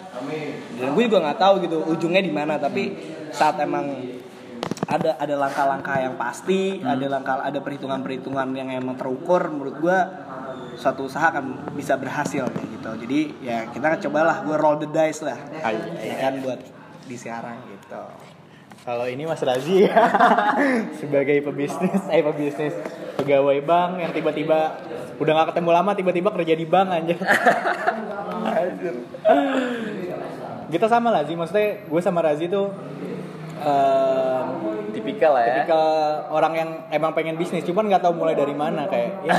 dan 0.81 0.89
gue 0.93 1.03
juga 1.05 1.19
nggak 1.21 1.39
tahu 1.39 1.55
gitu 1.65 1.77
ujungnya 1.85 2.23
di 2.25 2.33
mana 2.33 2.57
tapi 2.57 2.97
saat 3.29 3.61
emang 3.61 3.93
ada 4.89 5.17
ada 5.17 5.35
langkah-langkah 5.37 5.97
yang 6.01 6.15
pasti 6.17 6.81
Hmm. 6.81 6.93
ada 6.93 7.07
langkah 7.09 7.37
ada 7.41 7.59
perhitungan-perhitungan 7.61 8.49
yang 8.53 8.69
emang 8.73 8.97
terukur 8.97 9.49
menurut 9.49 9.77
gue 9.79 9.99
suatu 10.83 11.07
usaha 11.07 11.31
akan 11.31 11.71
bisa 11.79 11.95
berhasil 11.95 12.51
kayak 12.51 12.69
gitu. 12.75 12.91
Jadi 13.07 13.21
ya 13.47 13.71
kita 13.71 14.03
cobalah 14.11 14.43
gue 14.43 14.57
roll 14.59 14.83
the 14.83 14.91
dice 14.91 15.23
lah. 15.23 15.39
Ya 16.03 16.15
kan 16.19 16.43
buat 16.43 16.59
di 17.07 17.15
sekarang 17.15 17.63
gitu. 17.71 18.03
Kalau 18.83 19.07
ini 19.07 19.23
Mas 19.31 19.39
Razi 19.39 19.87
ya, 19.87 19.95
sebagai 20.99 21.39
pebisnis, 21.47 22.03
eh 22.11 22.19
pebisnis 22.19 22.75
pegawai 23.15 23.63
bank 23.63 24.03
yang 24.03 24.11
tiba-tiba 24.11 24.75
udah 25.23 25.33
gak 25.39 25.55
ketemu 25.55 25.71
lama 25.71 25.95
tiba-tiba 25.95 26.35
kerja 26.35 26.55
di 26.59 26.67
bank 26.67 26.89
aja. 26.91 27.15
Kita 30.75 30.91
sama 30.91 31.15
lah 31.15 31.23
sih, 31.23 31.39
maksudnya 31.39 31.87
gue 31.87 32.01
sama 32.03 32.27
Razi 32.27 32.51
tuh 32.51 32.75
em, 33.63 34.47
tipikal 34.91 35.39
lah 35.39 35.45
ya. 35.47 35.63
tipikal 35.63 35.87
orang 36.35 36.53
yang 36.59 36.71
emang 36.91 37.15
pengen 37.15 37.39
bisnis, 37.39 37.63
cuman 37.63 37.87
nggak 37.87 38.03
tahu 38.03 38.19
mulai 38.19 38.35
dari 38.35 38.57
mana 38.57 38.91
kayak 38.91 39.23
ya 39.23 39.39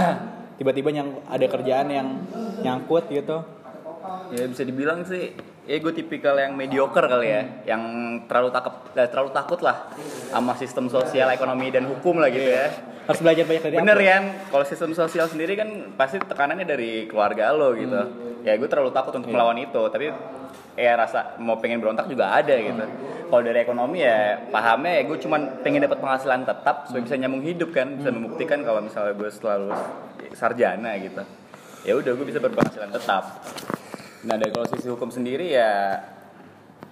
tiba-tiba 0.57 0.89
yang 0.93 1.09
ada 1.29 1.45
kerjaan 1.49 1.87
yang 1.89 2.07
nyangkut 2.61 3.09
gitu. 3.09 3.43
ya 4.35 4.43
bisa 4.51 4.67
dibilang 4.67 5.07
sih 5.07 5.31
ya 5.63 5.79
gue 5.79 5.93
tipikal 5.95 6.35
yang 6.35 6.59
mediocre 6.59 7.07
kali 7.07 7.31
ya 7.31 7.41
yang 7.63 7.83
terlalu 8.27 8.51
takut 8.51 8.91
terlalu 8.91 9.31
takut 9.31 9.59
lah 9.63 9.87
sama 10.27 10.59
sistem 10.59 10.91
sosial 10.91 11.31
ekonomi 11.31 11.71
dan 11.71 11.87
hukum 11.87 12.19
lah 12.19 12.27
gitu 12.27 12.51
ya. 12.51 12.67
Harus 13.03 13.19
belajar 13.19 13.43
banyak 13.47 13.63
dari 13.63 13.75
bener 13.79 13.99
ya 13.99 14.17
kalau 14.51 14.65
sistem 14.67 14.91
sosial 14.91 15.27
sendiri 15.31 15.55
kan 15.55 15.69
pasti 15.95 16.19
tekanannya 16.19 16.67
dari 16.67 17.07
keluarga 17.07 17.55
lo 17.55 17.71
gitu. 17.79 18.01
Ya 18.43 18.59
gue 18.59 18.67
terlalu 18.67 18.91
takut 18.91 19.15
untuk 19.15 19.31
melawan 19.31 19.55
itu 19.55 19.81
tapi 19.87 20.11
ya 20.75 20.91
rasa 20.99 21.39
mau 21.39 21.61
pengen 21.61 21.79
berontak 21.79 22.11
juga 22.11 22.33
ada 22.33 22.55
gitu 22.59 22.83
kalau 23.33 23.49
dari 23.49 23.65
ekonomi 23.65 24.05
ya 24.05 24.45
pahamnya 24.53 25.01
ya 25.01 25.09
gue 25.09 25.17
cuman 25.17 25.65
pengen 25.65 25.81
dapat 25.81 25.97
penghasilan 25.97 26.45
tetap 26.45 26.85
supaya 26.85 27.01
bisa 27.01 27.17
nyambung 27.17 27.41
hidup 27.41 27.73
kan 27.73 27.97
bisa 27.97 28.13
membuktikan 28.13 28.61
kalau 28.61 28.85
misalnya 28.85 29.17
gue 29.17 29.29
selalu 29.33 29.73
sarjana 30.37 30.93
gitu. 31.01 31.25
Ya 31.81 31.97
udah 31.97 32.13
gue 32.13 32.25
bisa 32.29 32.37
berpenghasilan 32.37 32.93
tetap. 32.93 33.41
Nah 34.29 34.37
dari 34.37 34.53
kalau 34.53 34.69
sisi 34.69 34.85
hukum 34.85 35.09
sendiri 35.09 35.49
ya 35.49 35.97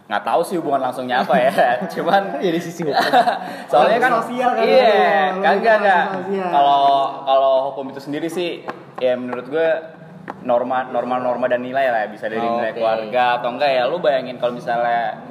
nggak 0.10 0.26
tahu 0.26 0.42
sih 0.42 0.58
hubungan 0.58 0.82
langsungnya 0.82 1.22
apa 1.22 1.38
ya. 1.38 1.54
Cuman 1.94 2.42
Ya 2.42 2.50
di 2.50 2.58
sisi 2.58 2.90
hukum. 2.90 2.98
soalnya 3.72 4.02
kan 4.02 4.12
Sosial 4.26 4.50
kan, 4.58 4.66
iya 4.66 5.38
kan 5.38 5.54
enggak 5.62 6.04
sosial. 6.10 6.50
kalau 6.50 6.84
kalau 7.22 7.54
hukum 7.70 7.86
itu 7.94 8.02
sendiri 8.02 8.28
sih 8.28 8.66
ya 8.98 9.14
menurut 9.14 9.46
gue 9.46 9.68
norma 10.42 10.84
norma 10.86 11.16
norma 11.18 11.46
dan 11.46 11.60
nilai 11.60 11.86
lah 11.86 12.06
bisa 12.08 12.26
dari 12.26 12.42
nilai 12.42 12.72
Oke. 12.72 12.78
keluarga 12.78 13.38
atau 13.38 13.50
enggak 13.52 13.72
ya 13.72 13.84
lu 13.86 13.98
bayangin 13.98 14.36
kalau 14.36 14.54
misalnya 14.54 15.22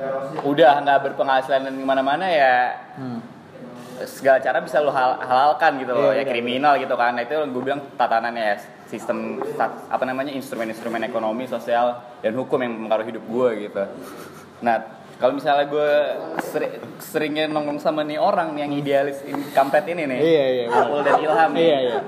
udah 0.41 0.73
nggak 0.81 0.99
berpenghasilan 1.05 1.63
dan 1.63 1.75
ke 1.75 1.85
mana-mana 1.85 2.27
ya 2.27 2.55
Hmm. 2.95 3.21
segala 4.01 4.39
cara 4.39 4.59
bisa 4.59 4.79
lu 4.79 4.89
hal- 4.89 5.21
halalkan 5.21 5.77
gitu 5.77 5.93
loh 5.93 6.09
Iya, 6.09 6.11
ya 6.11 6.23
benar, 6.23 6.31
kriminal 6.31 6.73
gitu 6.77 6.95
kan 6.95 7.13
Nah, 7.13 7.23
itu 7.23 7.37
gue 7.37 7.63
bilang 7.63 7.81
tatanannya 7.95 8.43
ya 8.43 8.57
sistem 8.87 9.39
apa 9.87 10.03
namanya 10.03 10.33
instrumen-instrumen 10.33 11.05
ekonomi 11.05 11.45
sosial 11.45 11.95
dan 12.19 12.33
hukum 12.33 12.59
yang 12.59 12.73
mempengaruhi 12.75 13.09
hidup 13.11 13.25
gue 13.25 13.49
gitu 13.63 13.83
nah 14.61 14.77
kalau 15.21 15.33
misalnya 15.33 15.67
gue 15.67 15.91
seri- 16.43 16.81
seringnya 16.99 17.45
nongkrong 17.47 17.77
sama 17.77 18.01
nih 18.03 18.17
orang 18.17 18.51
nih 18.51 18.61
yang 18.63 18.73
idealis 18.75 19.21
ini 19.23 19.53
kampret 19.53 19.85
ini 19.85 20.05
nih 20.07 20.19
Iya, 20.19 20.45
iya. 20.49 20.65
Apul 20.71 21.01
dan 21.01 21.15
Ilham 21.19 21.51
nih 21.51 21.61
Iya, 21.63 21.79
iya. 21.83 21.99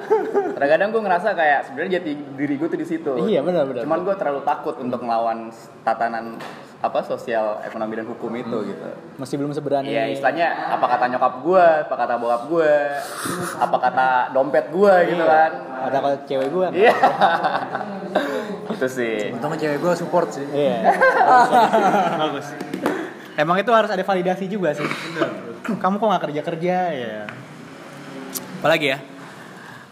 kadang-kadang 0.50 0.88
gue 0.90 1.02
ngerasa 1.02 1.28
kayak 1.32 1.60
sebenarnya 1.66 1.92
jati 1.94 2.10
diri 2.34 2.54
gue 2.56 2.66
tuh 2.66 2.78
di 2.78 2.86
situ 2.86 3.12
Iya, 3.22 3.40
benar, 3.40 3.64
benar. 3.64 3.84
cuman 3.84 4.00
gue 4.02 4.14
terlalu 4.16 4.40
takut 4.42 4.74
untuk 4.76 5.00
melawan 5.00 5.52
tatanan 5.82 6.40
apa 6.80 6.98
sosial 7.00 7.62
ekonomi 7.62 7.94
dan 7.94 8.06
hukum 8.06 8.32
itu 8.32 8.48
Hmm. 8.50 8.66
gitu 8.66 8.88
Masih 9.14 9.36
belum 9.36 9.52
seberani. 9.52 9.86
Iya 9.86 10.10
istilahnya 10.10 10.48
apa 10.72 10.82
kata 10.88 11.04
nyokap 11.06 11.34
gue, 11.40 11.66
apa 11.84 11.94
kata 11.94 12.14
bokap 12.16 12.42
gue, 12.48 12.74
apa 13.54 13.76
kata 13.78 14.06
dompet 14.32 14.66
gue 14.68 14.94
gitu 15.06 15.22
kan. 15.22 15.50
Ada 15.84 15.98
kalau 16.00 16.16
cewek 16.24 16.48
gue. 16.50 16.66
Iya. 16.74 16.94
itu 18.74 18.86
sih. 18.88 19.30
Untungnya 19.30 19.58
cewek 19.60 19.78
gue 19.78 19.92
support 19.94 20.28
sih. 20.32 20.42
Iya. 20.44 20.90
Bagus. 22.26 22.46
Emang 23.36 23.56
itu 23.56 23.72
harus 23.72 23.88
ada 23.88 24.04
validasi 24.04 24.44
juga 24.48 24.76
sih. 24.76 24.84
Kamu 25.64 25.96
kok 25.96 26.06
nggak 26.08 26.24
kerja 26.28 26.40
kerja 26.44 26.76
ya? 26.92 27.16
Apalagi 28.60 28.86
ya? 28.92 28.98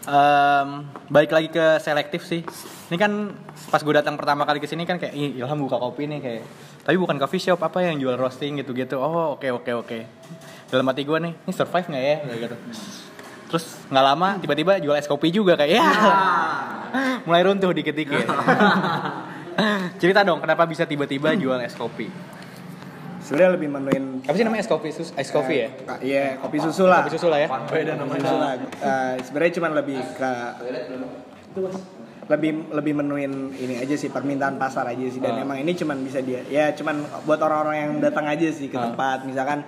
Em, 0.01 0.69
balik 1.09 1.31
lagi 1.33 1.49
ke 1.49 1.77
selektif 1.81 2.25
sih. 2.25 2.41
Ini 2.89 2.97
kan 2.97 3.31
pas 3.69 3.81
gue 3.81 3.93
datang 3.93 4.17
pertama 4.17 4.43
kali 4.43 4.59
ke 4.59 4.67
sini 4.67 4.83
kan 4.83 4.97
kayak 4.97 5.13
"Ih, 5.13 5.37
Ilham 5.37 5.61
buka 5.63 5.77
kopi 5.77 6.09
nih 6.09 6.19
kayak. 6.19 6.43
Tapi 6.81 6.95
bukan 6.97 7.21
coffee 7.21 7.41
shop 7.41 7.61
apa 7.61 7.85
yang 7.85 8.01
jual 8.01 8.17
roasting 8.17 8.57
gitu-gitu. 8.57 8.97
Oh 8.97 9.37
oke 9.37 9.47
oke 9.53 9.71
oke. 9.85 9.99
Dalam 10.73 10.85
hati 10.89 11.05
gue 11.05 11.17
nih, 11.19 11.33
ini 11.35 11.51
survive 11.53 11.87
nggak 11.87 12.03
ya? 12.03 12.15
Gitu. 12.47 12.55
Terus 13.51 13.65
nggak 13.91 14.05
lama 14.05 14.29
tiba-tiba 14.41 14.73
jual 14.81 14.95
es 14.97 15.05
kopi 15.05 15.29
juga 15.29 15.53
kayak 15.59 15.71
ya. 15.77 15.83
Mulai 17.27 17.41
runtuh 17.45 17.71
dikit-dikit. 17.71 18.25
Cerita 20.01 20.25
dong 20.25 20.41
kenapa 20.41 20.65
bisa 20.65 20.87
tiba-tiba 20.89 21.37
jual 21.37 21.61
es 21.61 21.77
kopi? 21.77 22.09
Sebenarnya 23.31 23.55
lebih 23.55 23.69
menuin 23.71 24.03
Apa 24.21 24.35
sih 24.35 24.43
namanya 24.43 24.59
es 24.59 24.67
kopi? 24.67 24.91
Sus- 24.91 25.15
Es 25.15 25.31
kopi 25.31 25.55
ya? 25.57 25.71
Eh, 25.71 25.99
Iya, 26.03 26.35
kopi 26.35 26.59
susu 26.59 26.83
lah. 26.83 26.99
Kopi 26.99 27.15
susu 27.15 27.31
lah 27.31 27.39
ya. 27.39 27.47
Kopi 27.47 27.79
susu 28.19 28.35
lah. 28.35 28.59
Eh, 28.59 29.13
sebenarnya 29.23 29.51
cuma 29.55 29.67
lebih 29.71 30.03
ke 30.11 30.31
lebih 32.27 32.51
lebih 32.71 32.93
menuin 32.93 33.31
ini 33.53 33.75
aja 33.77 33.91
sih 33.93 34.07
permintaan 34.07 34.55
pasar 34.55 34.83
aja 34.85 35.03
sih 35.05 35.19
dan 35.19 35.35
Ah. 35.35 35.43
emang 35.43 35.59
ini 35.59 35.71
cuman 35.73 35.99
bisa 35.99 36.19
dia 36.19 36.39
ya 36.45 36.71
cuman 36.71 36.95
buat 37.21 37.35
orang-orang 37.37 37.75
yang 37.77 37.93
datang 37.99 38.23
aja 38.25 38.47
sih 38.47 38.67
ke 38.67 38.75
Ah. 38.75 38.87
tempat 38.87 39.23
misalkan 39.25 39.67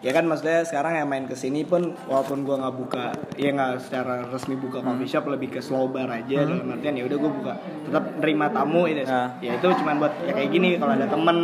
ya 0.00 0.10
kan 0.10 0.24
maksudnya 0.24 0.64
sekarang 0.64 0.92
yang 0.94 1.04
main 1.06 1.24
ke 1.24 1.34
sini 1.34 1.60
pun 1.62 1.92
walaupun 2.04 2.40
gua 2.40 2.56
nggak 2.58 2.74
buka 2.74 3.06
ya 3.36 3.50
nggak 3.50 3.72
secara 3.80 4.24
resmi 4.26 4.56
buka 4.56 4.80
Hmm. 4.80 4.96
coffee 4.96 5.06
shop 5.06 5.28
lebih 5.28 5.48
ke 5.50 5.60
slow 5.60 5.86
bar 5.86 6.08
aja 6.08 6.40
dalam 6.42 6.66
artian 6.66 6.94
ya 6.94 7.04
udah 7.04 7.18
gua 7.18 7.30
buka 7.30 7.52
tetap 7.84 8.04
nerima 8.16 8.48
tamu 8.48 8.84
ini 8.84 9.04
Ah. 9.04 9.36
ya 9.38 9.54
itu 9.54 9.68
cuman 9.70 9.94
buat 9.98 10.12
ya 10.22 10.32
kayak 10.32 10.50
gini 10.50 10.68
kalau 10.76 10.92
ada 10.94 11.04
temen 11.04 11.38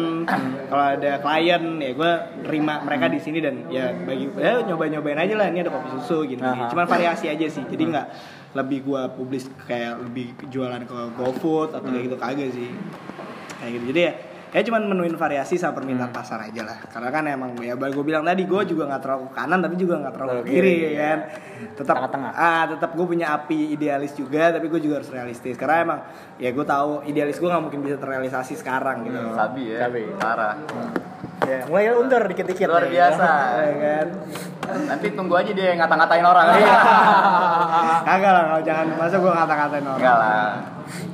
kalau 0.66 0.85
ada 0.90 1.12
klien 1.19 1.62
ya 1.77 1.90
gua 1.92 2.12
terima 2.40 2.75
mereka 2.81 3.07
di 3.07 3.19
sini 3.19 3.38
dan 3.38 3.55
ya 3.69 3.92
bagi 3.92 4.25
ya 4.35 4.61
nyoba 4.62 4.85
nyobain 4.88 5.19
aja 5.19 5.35
lah 5.35 5.47
ini 5.47 5.61
ada 5.61 5.71
kopi 5.71 5.88
susu 5.95 6.25
gitu. 6.27 6.40
Aha. 6.40 6.66
cuman 6.66 6.87
variasi 6.87 7.29
aja 7.29 7.47
sih 7.47 7.61
jadi 7.62 7.85
nggak 7.87 8.07
lebih 8.57 8.79
gua 8.83 9.07
publis 9.07 9.45
kayak 9.62 10.01
lebih 10.01 10.33
jualan 10.49 10.81
ke 10.81 10.97
GoFood 11.12 11.77
atau 11.77 11.85
kayak 11.85 12.05
gitu 12.05 12.16
kagak 12.16 12.49
sih. 12.51 12.73
Kayak 13.57 13.71
gitu. 13.75 13.85
Jadi 13.92 14.01
ya 14.01 14.12
ya 14.57 14.64
cuman 14.64 14.88
menuin 14.88 15.12
variasi 15.21 15.61
sama 15.61 15.77
permintaan 15.77 16.09
pasar 16.09 16.49
aja 16.49 16.64
lah 16.64 16.81
karena 16.88 17.12
kan 17.12 17.29
emang 17.29 17.51
ya 17.61 17.77
gue 17.77 18.01
bilang 18.01 18.25
tadi 18.25 18.49
gue 18.49 18.62
juga 18.64 18.88
nggak 18.88 19.03
terlalu 19.05 19.25
ke 19.29 19.35
kanan 19.37 19.61
tapi 19.61 19.77
juga 19.77 20.01
nggak 20.01 20.14
terlalu 20.16 20.33
ke 20.33 20.45
kiri 20.49 20.77
ya 20.81 20.92
kan 20.97 21.19
tetap 21.77 21.95
Tengah-tengah. 22.01 22.33
ah 22.33 22.64
tetap 22.64 22.90
gue 22.97 23.05
punya 23.05 23.37
api 23.37 23.77
idealis 23.77 24.16
juga 24.16 24.57
tapi 24.57 24.73
gue 24.73 24.81
juga 24.81 25.05
harus 25.05 25.12
realistis 25.12 25.61
karena 25.61 25.77
emang 25.85 26.01
ya 26.40 26.57
gue 26.57 26.64
tahu 26.64 27.05
idealis 27.05 27.37
gue 27.37 27.45
nggak 27.45 27.64
mungkin 27.69 27.81
bisa 27.85 28.01
terrealisasi 28.01 28.57
sekarang 28.57 29.05
gitu 29.05 29.21
Sabi 29.37 29.77
ya. 29.77 29.79
Sabi. 29.85 30.03
Parah. 30.16 30.57
ya 31.45 31.69
mulai 31.69 31.92
undur 31.92 32.25
dikit-dikit 32.25 32.64
Luar 32.64 32.88
biasa. 32.88 33.29
ya 33.69 33.75
kan 33.77 34.07
Nanti 34.88 35.12
tunggu 35.12 35.37
aja 35.37 35.53
dia 35.53 35.77
ngata-ngatain 35.77 36.25
orang. 36.25 36.47
Iya. 36.59 36.77
kagak 38.09 38.33
lah 38.33 38.42
kalau 38.49 38.62
jangan 38.64 38.87
masa 38.97 39.16
gue 39.21 39.31
ngata-ngatain 39.31 39.85
orang 39.85 40.01
Enggak 40.01 40.16
lah. 40.16 40.49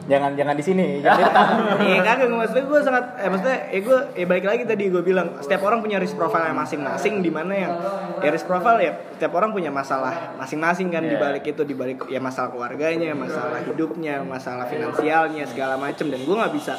Jangan 0.07 0.35
jangan 0.35 0.55
di 0.55 0.65
sini. 0.65 0.87
Jangan 1.05 1.79
Iya 1.81 1.99
kagak 2.03 2.29
maksudnya 2.29 2.65
gue 2.67 2.81
sangat 2.83 3.05
eh 3.17 3.29
maksudnya 3.31 3.59
eh 3.71 3.81
gue 3.81 3.99
eh 4.15 4.27
balik 4.27 4.45
lagi 4.45 4.63
tadi 4.65 4.85
gue 4.91 5.01
bilang 5.01 5.39
setiap 5.39 5.63
orang 5.63 5.81
punya 5.81 5.97
risk 5.97 6.15
profile 6.15 6.51
yang 6.51 6.59
masing-masing 6.59 7.23
di 7.23 7.31
mana 7.31 7.53
yang 7.55 7.73
ya 8.21 8.29
risk 8.29 8.45
profile 8.45 8.79
ya 8.79 8.93
setiap 9.17 9.33
orang 9.35 9.51
punya 9.51 9.71
masalah 9.71 10.35
masing-masing 10.37 10.91
kan 10.91 11.03
di 11.03 11.13
Iya. 11.13 11.21
balik 11.21 11.45
itu 11.47 11.63
di 11.63 11.73
balik 11.73 12.09
ya 12.09 12.19
masalah 12.19 12.51
keluarganya, 12.51 13.13
masalah 13.15 13.63
hidupnya, 13.63 14.25
masalah 14.25 14.67
finansialnya 14.67 15.45
segala 15.47 15.77
macem 15.77 16.09
dan 16.09 16.21
gue 16.21 16.35
nggak 16.35 16.53
bisa 16.53 16.75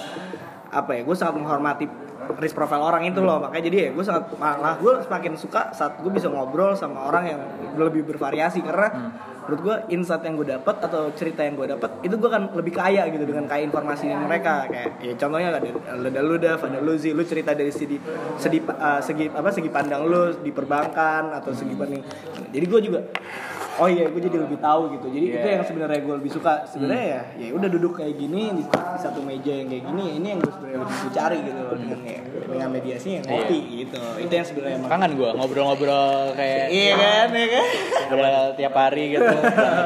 apa 0.67 0.91
ya 0.97 1.01
gue 1.06 1.15
sangat 1.15 1.38
menghormati 1.38 1.86
risk 2.39 2.56
profile 2.56 2.82
orang 2.82 3.03
itu 3.06 3.19
loh 3.19 3.38
makanya 3.38 3.63
jadi 3.69 3.77
ya 3.77 3.89
gue 3.93 4.03
sangat 4.03 4.32
malah 4.36 4.79
gue 4.79 4.93
semakin 5.06 5.34
suka 5.36 5.69
saat 5.71 5.99
gue 5.99 6.10
bisa 6.10 6.32
ngobrol 6.32 6.73
sama 6.73 7.08
orang 7.08 7.23
yang 7.29 7.41
lebih 7.77 8.08
bervariasi 8.08 8.63
karena 8.63 8.89
menurut 9.45 9.62
gue 9.62 9.75
insight 9.95 10.23
yang 10.23 10.36
gue 10.39 10.47
dapat 10.47 10.75
atau 10.84 11.12
cerita 11.13 11.43
yang 11.43 11.56
gue 11.60 11.67
dapat 11.67 11.89
itu 12.03 12.15
gue 12.15 12.29
kan 12.32 12.49
lebih 12.56 12.73
kaya 12.75 13.08
gitu 13.12 13.23
dengan 13.27 13.45
kaya 13.47 13.63
informasi 13.67 14.10
dari 14.10 14.23
mereka. 14.23 14.67
Kayak 14.67 14.89
ya 15.03 15.13
contohnya 15.19 15.49
ada 15.53 15.60
ada 15.93 16.21
lu 16.23 16.36
Dav, 16.39 16.60
ada 16.63 16.79
lu 16.79 17.23
cerita 17.23 17.51
dari 17.56 17.71
segi 17.71 17.97
segi 18.39 18.60
uh, 18.63 18.99
segi 19.03 19.25
apa 19.32 19.49
segi 19.51 19.69
pandang 19.69 20.08
lu 20.08 20.36
di 20.39 20.51
perbankan 20.51 21.34
atau 21.36 21.51
segi 21.51 21.75
pandang 21.75 22.03
jadi 22.53 22.65
gue 22.69 22.82
juga 22.86 22.99
oh 23.75 23.88
iya 23.88 24.05
gue 24.05 24.21
jadi 24.21 24.38
lebih 24.39 24.57
tahu 24.57 24.81
gitu 24.91 25.07
jadi 25.07 25.25
itu 25.27 25.38
Iya. 25.39 25.53
yang 25.55 25.65
sebenarnya 25.65 25.99
gue 25.99 26.15
lebih 26.15 26.31
suka 26.31 26.53
sebenarnya 26.63 27.05
ya 27.05 27.21
ya 27.36 27.47
udah 27.51 27.69
duduk 27.69 27.93
kayak 27.95 28.15
gini 28.15 28.53
di, 28.53 28.63
di 28.63 28.73
satu 28.97 29.19
meja 29.19 29.49
yang 29.51 29.67
kayak 29.67 29.83
gini 29.83 30.05
ini 30.17 30.27
yang 30.29 30.39
gue 30.39 30.51
sebenarnya 30.51 30.79
lebih 30.79 30.95
gue 30.95 31.12
cari 31.12 31.38
gitu 31.41 31.59
loh 31.59 31.75
dengan 31.75 31.99
kayak 31.99 32.21
dengan 32.43 32.69
mediasi 32.69 33.09
yang 33.12 33.25
ngopi 33.25 33.59
gitu 33.79 34.01
itu 34.19 34.29
yang 34.31 34.45
sebenarnya 34.45 34.75
emang 34.77 34.89
Kangen 34.89 35.12
gue 35.13 35.29
ngobrol-ngobrol 35.33 36.13
kayak 36.33 36.65
iya 36.69 36.93
kan 36.93 37.27
ya 37.29 37.45
kan 37.49 37.65
ngobrol 38.03 38.25
tiap 38.53 38.73
hari 38.75 39.03
gitu. 39.09 39.25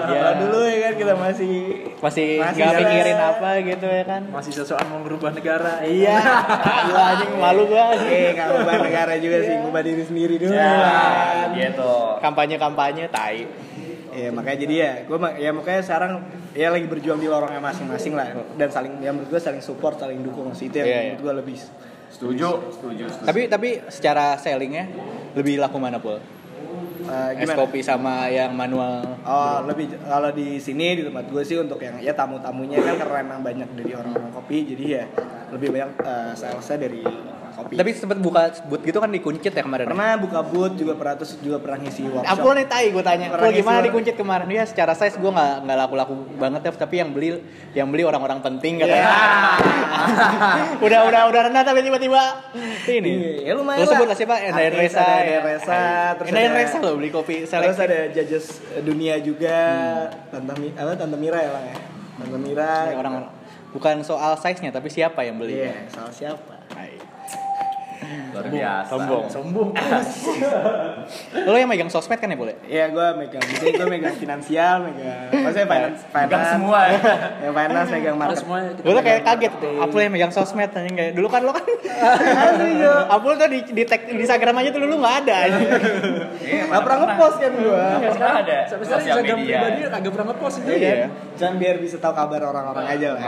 ya 0.07 0.21
dulu 0.35 0.59
ya 0.63 0.77
kan 0.81 0.93
kita 0.95 1.13
masih 1.15 1.53
masih 1.97 2.27
nggak 2.39 2.71
mikirin 2.77 3.17
apa 3.17 3.49
gitu 3.59 3.87
ya 3.87 4.03
kan. 4.03 4.21
Masih 4.29 4.51
sesuatu 4.53 4.85
mau 4.85 4.99
merubah 4.99 5.31
negara. 5.31 5.81
Iya. 5.81 6.17
Gila 6.85 7.03
anjing 7.09 7.31
malu 7.33 7.63
gua. 7.65 7.95
eh 7.97 8.33
nggak 8.33 8.47
ngubah 8.51 8.75
negara 8.79 9.13
juga 9.17 9.37
sih 9.41 9.55
ngubah 9.57 9.81
diri 9.81 10.03
sendiri 10.03 10.35
dulu 10.37 10.53
Ya, 10.53 10.69
kan. 10.77 11.47
gitu. 11.53 11.93
Kampanye-kampanye 12.21 13.09
tai. 13.09 13.47
Ya 14.17 14.29
makanya 14.33 14.57
jadi 14.59 14.75
ya 14.75 14.91
gue 15.05 15.17
ya 15.37 15.49
makanya 15.53 15.81
sekarang 15.81 16.11
ya 16.51 16.67
lagi 16.67 16.85
berjuang 16.85 17.21
di 17.21 17.29
lorongnya 17.29 17.61
masing-masing 17.61 18.17
lah 18.17 18.27
dan 18.57 18.67
saling 18.67 18.97
ya 18.97 19.13
menurut 19.13 19.29
gue 19.29 19.37
saling 19.37 19.61
support 19.61 19.95
saling 19.95 20.19
dukung 20.19 20.49
sih 20.51 20.67
itu 20.67 20.75
yang 20.75 20.87
Iya, 20.87 20.91
iya. 20.91 21.01
menurut 21.13 21.21
gue 21.21 21.33
lebih 21.45 21.57
Setuju, 22.07 22.71
setuju, 22.71 23.03
setuju. 23.05 23.27
Tapi 23.27 23.41
tapi 23.45 23.69
secara 23.87 24.33
sellingnya 24.35 24.87
lebih 25.35 25.59
laku 25.59 25.75
mana 25.75 25.99
pul? 25.99 26.17
eh, 27.03 27.31
Es 27.37 27.51
kopi 27.51 27.79
sama 27.79 28.27
yang 28.27 28.51
manual. 28.51 29.03
Oh, 29.21 29.59
lebih 29.63 29.91
kalau 30.01 30.31
di 30.31 30.55
sini 30.57 30.97
di 30.97 31.03
tempat 31.03 31.27
gue 31.27 31.43
sih 31.43 31.55
untuk 31.55 31.77
yang 31.77 31.99
ya 31.99 32.11
tamu-tamunya 32.11 32.79
kan 32.79 32.95
karena 32.97 33.17
emang 33.21 33.39
banyak 33.43 33.69
dari 33.75 33.91
orang-orang 33.91 34.31
kopi 34.33 34.65
jadi 34.65 34.85
ya 34.87 35.03
lebih 35.51 35.71
banyak 35.71 35.91
eh, 35.99 36.31
salesnya 36.33 36.77
dari 36.81 37.03
kopi. 37.57 37.73
Tapi 37.73 37.89
sempet 37.91 38.17
buka 38.17 38.41
booth 38.63 38.83
gitu 38.83 38.97
kan 38.97 39.09
dikuncit 39.09 39.49
ya 39.49 39.63
kemarin. 39.65 39.89
pernah 39.89 40.13
buka 40.15 40.39
booth 40.41 40.77
juga 40.77 40.93
pernah 40.93 41.17
terus 41.17 41.33
juga 41.41 41.57
pernah 41.57 41.81
ngisi 41.81 42.05
workshop. 42.05 42.37
Apul 42.37 42.51
nih 42.53 42.65
tai 42.65 42.87
gue 42.89 43.01
tanya, 43.01 43.25
Pernah 43.33 43.51
gimana 43.51 43.79
dikuncit 43.81 44.13
kemarin? 44.13 44.47
Ya 44.47 44.63
secara 44.63 44.93
size 44.93 45.17
gue 45.17 45.27
nggak 45.27 45.65
nggak 45.65 45.77
laku-laku 45.77 46.13
banget 46.37 46.61
ya, 46.61 46.71
tapi 46.71 46.95
yang 46.97 47.09
beli 47.09 47.29
yang 47.73 47.89
beli 47.89 48.05
orang-orang 48.05 48.39
penting 48.39 48.77
katanya. 48.77 49.09
udah 50.85 50.99
udah 51.03 51.21
udah 51.27 51.41
rendah 51.49 51.63
tapi 51.63 51.81
tiba-tiba 51.81 52.21
ini. 52.87 53.11
Iya, 53.11 53.31
ya 53.41 53.53
lumayan 53.55 53.81
lah. 53.81 53.89
sebut 53.89 54.05
lah 54.05 54.15
siapa? 54.15 54.35
Endayan 54.37 54.73
Resa. 54.73 55.01
ya. 55.01 55.09
Endayan 55.17 55.43
Resa, 55.43 55.81
terus 56.15 56.27
Endayan 56.29 56.51
ada- 56.51 56.59
Resa 56.61 56.77
lo 56.79 56.91
beli 56.95 57.09
kopi 57.09 57.35
Terus 57.43 57.49
selektif. 57.49 57.81
ada 57.81 57.99
judges 58.11 58.45
dunia 58.81 59.15
juga, 59.19 59.57
Tante 60.29 60.53
Mi, 60.59 60.69
apa 60.71 60.93
Tante 60.93 61.17
Mira 61.17 61.39
ya 61.39 61.51
lang 61.51 61.65
ya. 61.65 61.77
Tante 62.17 62.37
Mira. 62.37 62.73
Ya, 62.87 62.95
orang 62.95 63.13
bukan 63.67 63.95
soal 64.01 64.33
size-nya 64.35 64.71
tapi 64.71 64.87
siapa 64.87 65.21
yang 65.21 65.37
beli. 65.37 65.59
Iya, 65.59 65.89
salah 65.89 66.13
siapa? 66.13 66.53
Hai. 66.73 66.97
Luar 68.29 68.45
biasa. 68.47 68.89
Sombong. 68.89 69.23
Sombong. 69.27 69.69
Lo 71.41 71.55
yang 71.55 71.65
megang 71.65 71.87
sosmed 71.87 72.15
kan 72.15 72.27
ya 72.27 72.35
boleh? 72.35 72.55
Iya, 72.63 72.89
gue 72.89 73.07
megang, 73.17 73.41
jadi 73.41 73.71
gue 73.73 73.87
megang 73.87 74.15
finansial, 74.15 74.75
megang, 74.83 75.33
maksudnya 75.33 75.65
finance, 75.65 75.99
finance, 76.05 76.29
Megang 76.29 76.45
semua 76.51 76.79
ya. 76.83 76.97
yang 77.41 77.53
finance, 77.55 77.89
megang 77.89 78.15
market. 78.15 78.37
semua. 78.37 78.57
Gue 78.75 78.93
tuh 78.93 79.03
kayak 79.03 79.21
kaget 79.23 79.53
tuh, 79.57 79.73
Apul 79.79 79.99
yang 79.99 80.13
megang 80.13 80.29
sosmed 80.29 80.69
anjing 80.69 80.93
kayak 80.93 81.11
dulu 81.13 81.27
kan 81.27 81.41
lo 81.41 81.51
kan 81.51 81.65
Apul 83.09 83.33
tuh 83.35 83.47
di, 83.47 83.59
di 83.65 83.83
tag 83.83 84.05
di 84.05 84.19
Instagram 84.19 84.55
aja 84.57 84.69
tuh 84.69 84.81
dulu 84.83 84.95
nggak 84.97 85.15
ada 85.23 85.35
anjing. 85.43 85.69
Gak 86.67 86.81
pernah 86.81 86.97
ngepost 86.99 87.37
kan 87.39 87.51
gue. 87.51 87.81
Sekarang 88.09 88.37
ada 88.37 88.57
sosial 88.67 88.97
Instagram 88.99 89.37
media. 89.39 89.57
pribadi 89.57 89.79
kagak 89.87 90.11
pernah 90.11 90.27
ngepost 90.27 90.55
Iya 90.59 90.75
Iya. 90.77 90.93
kan? 90.93 91.09
Jangan 91.35 91.55
biar 91.57 91.75
bisa 91.77 91.95
tahu 91.97 92.13
kabar 92.13 92.41
orang-orang 92.43 92.85
aja 92.87 93.07
lah. 93.11 93.23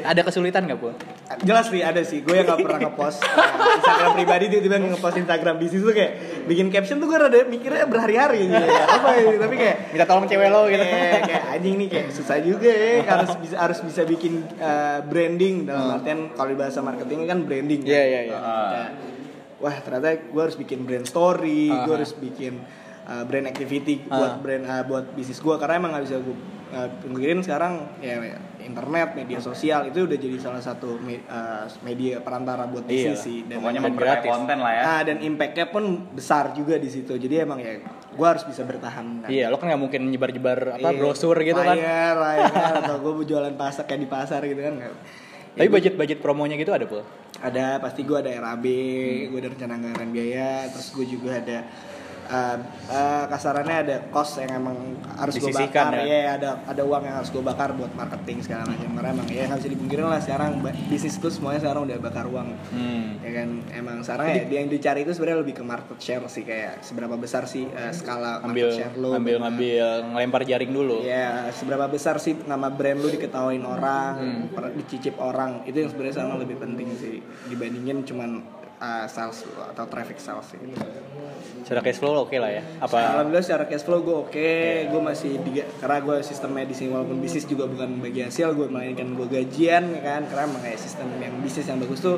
Ada 0.00 0.20
kesulitan 0.24 0.64
nggak 0.64 0.78
pul? 0.80 0.94
Jelas 1.44 1.70
sih 1.70 1.82
ada 1.84 2.02
sih, 2.02 2.26
gue 2.26 2.34
yang 2.34 2.48
gak 2.48 2.58
pernah 2.58 2.90
ngepost 2.90 3.22
uh, 3.22 3.78
Instagram 3.78 4.10
pribadi 4.18 4.44
tiba-tiba 4.50 4.76
ngepost 4.82 5.16
Instagram 5.22 5.54
bisnis 5.62 5.82
tuh 5.86 5.94
kayak 5.94 6.12
bikin 6.50 6.66
caption 6.74 6.98
tuh 6.98 7.06
gue 7.06 7.18
rada 7.20 7.46
mikirnya 7.46 7.86
berhari-hari 7.86 8.50
gitu 8.50 8.66
ya. 8.66 8.82
Apa 8.98 9.08
ya, 9.14 9.38
tapi 9.38 9.54
kayak 9.54 9.76
Minta 9.94 10.06
tolong 10.10 10.26
cewek 10.26 10.48
lo 10.50 10.66
gitu. 10.66 10.82
Kayak, 10.82 11.20
kayak 11.30 11.42
anjing 11.54 11.74
nih 11.78 11.88
kayak 11.92 12.06
susah 12.10 12.36
juga 12.42 12.70
ya 12.70 12.90
harus 13.14 13.32
bisa 13.38 13.56
harus 13.62 13.78
bisa 13.86 14.02
bikin 14.08 14.42
uh, 14.58 15.06
branding 15.06 15.70
dalam 15.70 16.00
artian 16.02 16.34
kalau 16.34 16.48
di 16.50 16.58
bahasa 16.58 16.78
marketing 16.82 17.18
kan 17.30 17.38
branding. 17.46 17.80
kan. 17.86 17.90
Iya, 17.94 18.02
iya, 18.02 18.20
iya. 18.26 18.38
Wah 19.60 19.76
ternyata 19.84 20.08
gue 20.18 20.42
harus 20.42 20.56
bikin 20.58 20.82
brand 20.82 21.06
story, 21.06 21.70
gue 21.70 21.94
harus 21.94 22.10
bikin 22.16 22.58
uh, 23.06 23.22
brand 23.22 23.46
activity 23.46 24.02
buat 24.06 24.42
brand 24.42 24.64
uh, 24.66 24.82
buat 24.82 25.14
bisnis 25.14 25.38
gue 25.38 25.54
karena 25.58 25.78
emang 25.78 25.90
nggak 25.94 26.04
bisa 26.10 26.16
gue 26.18 26.36
uh, 26.74 26.88
pungkirin 27.06 27.38
sekarang 27.46 27.86
ya 28.02 28.18
internet 28.62 29.08
media 29.14 29.38
sosial 29.38 29.84
itu 29.84 30.02
udah 30.02 30.14
jadi 30.14 30.36
salah 30.36 30.58
satu 30.58 30.96
me- 30.96 31.24
uh, 31.24 31.64
media 31.80 32.18
perantara 32.18 32.64
buat 32.64 32.82
Iya. 32.82 33.12
bisnis 33.12 33.20
sih 33.20 33.38
dan 33.44 33.58
Pokoknya 33.58 33.80
memperkaya 33.82 34.14
gratis. 34.16 34.30
konten 34.30 34.58
lah 34.58 34.72
ya. 34.72 34.82
Ah, 34.82 35.00
dan 35.02 35.16
impactnya 35.18 35.66
pun 35.66 35.84
besar 36.10 36.52
juga 36.52 36.74
di 36.74 36.86
situ 36.86 37.12
jadi 37.12 37.42
emang 37.42 37.58
ya 37.58 37.80
gue 38.10 38.26
harus 38.26 38.42
bisa 38.42 38.62
bertahan 38.62 39.22
kan. 39.22 39.28
Iya, 39.28 39.46
lo 39.46 39.56
kan 39.56 39.68
nggak 39.68 39.80
mungkin 39.80 40.00
nyebar-nyebar 40.06 40.58
apa 40.76 40.88
Iya, 40.88 40.96
brosur 40.96 41.36
gitu 41.36 41.56
kan. 41.56 41.72
Layar, 41.72 42.14
layar, 42.14 42.52
atau 42.82 42.96
gue 43.00 43.24
jualan 43.24 43.54
pasar 43.54 43.84
kayak 43.84 44.00
di 44.00 44.08
pasar 44.08 44.40
gitu 44.42 44.60
kan. 44.60 44.74
Tapi 45.50 45.66
budget-budget 45.68 46.18
promonya 46.18 46.54
gitu 46.54 46.70
ada 46.70 46.84
pul. 46.84 47.02
Ada 47.36 47.78
pasti 47.78 48.02
gue 48.02 48.14
ada 48.14 48.30
RAB, 48.30 48.66
Hmm. 48.66 49.32
gue 49.32 49.38
ada 49.38 49.48
rencana 49.48 49.72
anggaran 49.74 50.08
biaya, 50.08 50.68
terus 50.68 50.90
gue 50.90 51.06
juga 51.08 51.34
ada 51.34 51.64
uh, 52.30 52.56
uh, 52.86 53.24
kasarannya 53.26 53.76
ada 53.82 53.96
cost 54.08 54.38
yang 54.38 54.56
emang 54.56 54.78
harus 55.12 55.34
gue 55.36 55.50
bakar, 55.50 55.92
ya? 55.98 56.06
ya 56.06 56.30
ada 56.32 56.50
ada 56.64 56.82
uang 56.82 57.02
yang 57.02 57.16
harus 57.16 57.28
gue 57.28 57.42
bakar 57.42 57.74
buat 57.74 57.92
marketing 57.92 58.40
segala 58.40 58.64
macam 58.64 58.88
karena 58.92 59.10
emang 59.10 59.26
ya 59.28 59.50
bisa 59.50 59.68
dipungkirin 59.68 60.06
lah 60.06 60.18
sekarang 60.18 60.58
bisnis 60.86 61.18
tuh 61.18 61.28
semuanya 61.28 61.60
sekarang 61.60 61.84
udah 61.84 61.98
bakar 61.98 62.24
uang 62.24 62.48
Hmm. 62.70 63.18
ya 63.18 63.30
kan 63.34 63.48
emang 63.72 63.96
sekarang 64.00 64.26
ya 64.30 64.42
dia 64.44 64.58
yang 64.58 64.70
dicari 64.70 65.02
itu 65.02 65.10
sebenarnya 65.10 65.40
lebih 65.40 65.54
ke 65.54 65.64
market 65.64 65.98
share 65.98 66.22
sih 66.26 66.42
kayak 66.42 66.80
seberapa 66.80 67.14
besar 67.14 67.44
sih 67.44 67.66
uh, 67.66 67.90
skala 67.90 68.40
Ambil 68.40 68.68
market 68.68 68.78
share 68.78 68.94
lo 68.94 69.08
ambil 69.12 69.36
dengan- 69.36 69.42
ngambil 69.50 69.84
ngelempar 70.10 70.42
jaring 70.44 70.70
dulu. 70.70 70.96
Ya, 71.02 71.50
seberapa 71.50 71.86
besar 71.86 72.16
sih 72.16 72.38
nama 72.40 72.68
brand 72.68 72.98
lu 72.98 73.08
diketawain 73.08 73.60
orang, 73.60 74.12
Hmm. 74.16 74.72
dicicip 74.76 75.16
orang. 75.16 75.64
Itu 75.64 75.80
yang 75.80 75.90
sebenarnya 75.90 76.16
sama 76.16 76.36
lebih 76.36 76.56
penting 76.56 76.88
sih 76.94 77.18
dibandingin 77.46 78.04
cuman 78.04 78.40
uh, 78.80 79.06
sales 79.06 79.38
atau 79.44 79.84
traffic 79.86 80.16
sales 80.16 80.44
sih. 80.46 80.58
Secara 81.60 81.80
cash 81.80 82.00
flow 82.00 82.24
oke 82.24 82.34
lah 82.34 82.50
ya. 82.50 82.62
Apa 82.78 82.96
Alhamdulillah 83.14 83.44
secara 83.44 83.64
cash 83.64 83.84
flow 83.84 84.00
gue 84.00 84.16
oke, 84.18 84.34
Iya. 84.34 84.88
gue 84.88 85.00
masih 85.00 85.32
di, 85.38 85.50
karena 85.76 86.00
gue 86.00 86.16
sistemnya 86.20 86.64
di 86.64 86.72
sini 86.72 86.88
walaupun 86.90 87.20
bisnis 87.20 87.44
juga 87.44 87.64
bukan 87.64 88.00
bagi 88.00 88.20
hasil, 88.22 88.52
gue 88.52 88.66
melainkan 88.66 89.12
gue 89.12 89.28
gajian 89.28 89.84
ya 89.90 90.00
kan, 90.02 90.20
karena 90.24 90.42
emang 90.46 90.60
kayak 90.60 90.80
sistem 90.80 91.06
yang 91.16 91.36
bisnis 91.38 91.64
yang 91.64 91.78
bagus 91.78 92.00
tuh, 92.00 92.16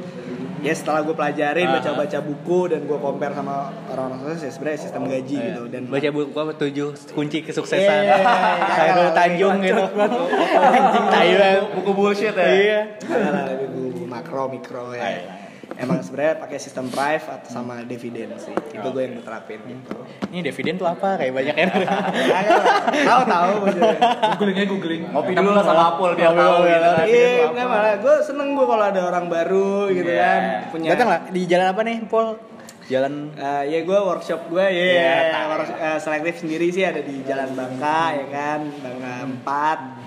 ya 0.58 0.72
setelah 0.72 1.02
gue 1.02 1.12
pelajarin, 1.12 1.66
Aha. 1.66 1.74
baca-baca 1.76 2.18
buku 2.22 2.60
dan 2.70 2.80
gue 2.82 2.96
compare 2.96 3.34
sama 3.34 3.56
orang-orang 3.88 4.18
sukses, 4.22 4.40
ya 4.40 4.50
sebenarnya 4.50 4.80
sistem 4.80 5.02
gaji 5.04 5.36
Iya. 5.36 5.46
gitu 5.50 5.62
dan 5.68 5.82
baca 5.84 6.08
buku 6.08 6.36
apa 6.38 6.52
tujuh 6.56 6.88
kunci 7.10 7.38
kesuksesan 7.42 7.98
Iya, 8.00 8.16
Khairul 8.70 9.10
Tanjung 9.12 9.56
gitu 9.60 9.84
anjing 9.84 11.06
banget. 11.10 11.60
Buku 11.74 11.90
bullshit 11.92 12.32
ya. 12.32 12.46
iya 12.46 12.80
Nah, 13.04 13.42
lebih 13.50 13.68
bu- 13.68 14.06
makro 14.06 14.46
mikro 14.48 14.94
ya. 14.94 15.41
Emang 15.82 15.98
sebenarnya 15.98 16.38
pakai 16.38 16.56
sistem 16.56 16.86
prive 16.86 17.26
atau 17.26 17.50
sama 17.50 17.82
dividen 17.82 18.30
sih. 18.38 18.54
Itu 18.54 18.88
gue 18.88 19.02
yang 19.02 19.18
terapin 19.20 19.58
gitu. 19.66 19.98
ini 20.30 20.40
dividen 20.40 20.78
tuh 20.78 20.86
apa 20.86 21.18
kayak 21.18 21.32
banyak 21.34 21.54
yang 21.54 21.70
Tahu 23.02 23.22
tahu. 23.26 23.50
Googling 24.32 24.56
aja 24.56 24.66
googling. 24.70 25.02
Ngopi 25.10 25.32
dulu 25.34 25.50
lah 25.50 25.64
sama 25.66 25.82
Apul 25.92 26.10
biar 26.14 26.32
tahu 26.32 26.56
gitu. 26.62 26.70
ya. 26.70 27.04
Iya, 27.04 27.64
malah 27.66 27.94
gue 27.98 28.14
seneng 28.22 28.54
gue 28.54 28.62
kalau 28.62 28.84
ada 28.84 29.00
orang 29.02 29.26
baru 29.26 29.90
gitu 29.90 30.06
Iya. 30.06 30.22
kan. 30.22 30.40
Punya 30.70 30.88
datang 30.94 31.08
lah 31.10 31.20
di 31.28 31.42
jalan 31.44 31.66
apa 31.68 31.80
nih 31.82 31.98
Pol 32.06 32.38
jalan 32.82 33.30
Eh, 33.32 33.62
ya 33.68 33.78
gue 33.82 33.98
workshop 33.98 34.40
gue 34.48 34.60
ya, 34.60 34.68
Iya, 34.68 35.06
yeah, 35.32 35.44
workshop, 35.48 35.78
eh, 35.78 35.98
selektif 35.98 36.34
sendiri 36.38 36.66
sih 36.68 36.82
ada 36.82 36.98
di 36.98 37.22
Jalan 37.22 37.54
Bangka 37.54 38.00
ya 38.12 38.26
kan, 38.28 38.60
Bangka 38.82 39.12
4 39.38 40.01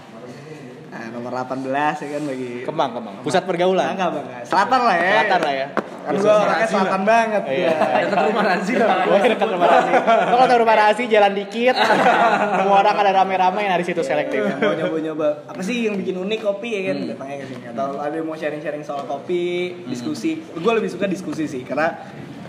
Nah, 0.95 1.11
nomor 1.11 1.31
18 1.35 1.67
ya 1.67 2.07
kan 2.07 2.21
bagi 2.23 2.63
Kemang 2.63 2.91
Kemang 2.95 3.13
pusat 3.19 3.43
pergaulan 3.43 3.91
Bangka 3.91 4.07
Bangka. 4.15 4.37
Selatan 4.47 4.79
lah 4.79 4.95
ya. 4.95 5.09
selatan 5.11 5.39
lah 5.43 5.53
ya 5.53 5.67
Kan 6.05 6.13
gue 6.21 6.29
orangnya 6.29 6.67
selatan 6.69 7.01
banget. 7.01 7.43
Iya. 7.49 7.73
gua. 7.73 7.97
Dekat 7.97 8.23
rumah 8.29 8.43
Razi. 8.45 8.73
Gue 8.77 9.17
dekat 9.25 9.49
rumah 9.49 9.67
Rasi. 9.67 9.91
Lo 10.05 10.35
kalau 10.37 10.45
tahu 10.45 10.59
rumah 10.61 10.75
Rasi 10.77 11.03
jalan 11.09 11.33
dikit, 11.33 11.75
semua 12.61 12.75
orang 12.77 12.95
ada 13.01 13.11
rame-rame 13.25 13.59
yang 13.65 13.73
dari 13.73 13.85
situ 13.89 14.05
selektif. 14.05 14.37
yang 14.37 14.61
mau 14.61 14.77
nyoba-nyoba 14.77 15.27
apa 15.49 15.61
sih 15.65 15.89
yang 15.89 15.97
bikin 15.97 16.21
unik 16.21 16.39
kopi 16.45 16.69
ya 16.77 16.81
kan 16.93 16.97
datangnya 17.09 17.35
ke 17.41 17.45
sini 17.49 17.65
atau 17.73 17.97
ada 17.97 18.13
yang 18.13 18.27
mau 18.29 18.37
sharing-sharing 18.37 18.85
soal 18.85 19.01
kopi 19.03 19.43
diskusi 19.89 20.45
gue 20.45 20.71
lebih 20.77 20.93
suka 20.93 21.09
diskusi 21.09 21.49
sih 21.49 21.65
karena 21.65 21.89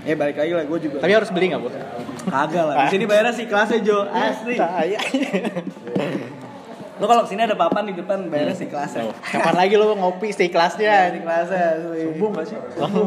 ya 0.05 0.15
balik 0.15 0.37
lagi 0.37 0.53
lah 0.53 0.65
gue 0.69 0.79
juga 0.79 0.97
Tapi 1.01 1.13
harus 1.17 1.31
beli 1.33 1.51
nggak 1.51 1.61
bu? 1.65 1.69
kagak 2.29 2.65
lah 2.67 2.75
di 2.85 2.89
sini 2.93 3.05
bayarnya 3.09 3.33
sih 3.33 3.47
kelasnya 3.49 3.81
Jo 3.81 4.05
asli 4.05 4.55
Saya. 4.55 4.99
lo 6.97 7.05
kalau 7.05 7.23
ke 7.23 7.29
sini 7.29 7.43
ada 7.43 7.53
papan 7.53 7.85
di 7.85 7.95
depan 7.95 8.25
bayarnya 8.27 8.55
sih 8.55 8.67
kelasnya 8.67 9.13
Kapan 9.23 9.55
lagi 9.55 9.75
lo 9.75 9.93
ngopi 9.93 10.33
stay 10.33 10.49
kelasnya? 10.49 11.13
di 11.13 11.21
kelasnya 11.21 11.77
sombong 11.79 12.31
gak 12.33 12.47
sih 12.47 12.57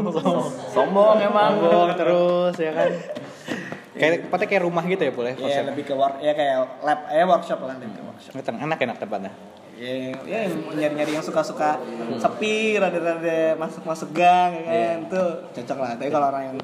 Sombong 0.76 1.18
emang. 1.20 1.58
Mabok 1.58 1.90
terus 1.96 2.56
ya 2.56 2.72
kan. 2.72 2.92
Kayak 4.00 4.24
tempatnya 4.24 4.48
kayak 4.48 4.64
rumah 4.64 4.84
gitu 4.86 5.02
ya 5.02 5.12
boleh 5.12 5.34
ya 5.34 5.42
konsepnya. 5.42 5.68
lebih 5.70 5.84
ke 5.84 5.94
work 5.94 6.16
ya 6.22 6.32
kayak 6.32 6.58
lab 6.80 7.00
ya 7.10 7.24
workshop 7.28 7.60
lah 7.60 7.76
lebih 7.76 7.92
ke 7.92 8.02
workshop 8.02 8.32
Enak 8.56 8.80
enak 8.80 8.98
tempatnya. 8.98 9.32
Ya 9.80 9.92
ya 10.28 10.40
yang 10.44 10.60
nyari-nyari 10.70 11.12
yang 11.14 11.24
suka-suka 11.24 11.80
sepi 12.16 12.76
rada-rada 12.76 13.56
masuk-masuk 13.56 14.12
gang 14.12 14.52
ya 14.60 14.68
kan 14.68 15.00
tuh 15.08 15.30
cocok 15.54 15.78
lah 15.80 15.92
tapi 15.96 16.10
kalau 16.10 16.28
orang 16.28 16.44
yang 16.46 16.56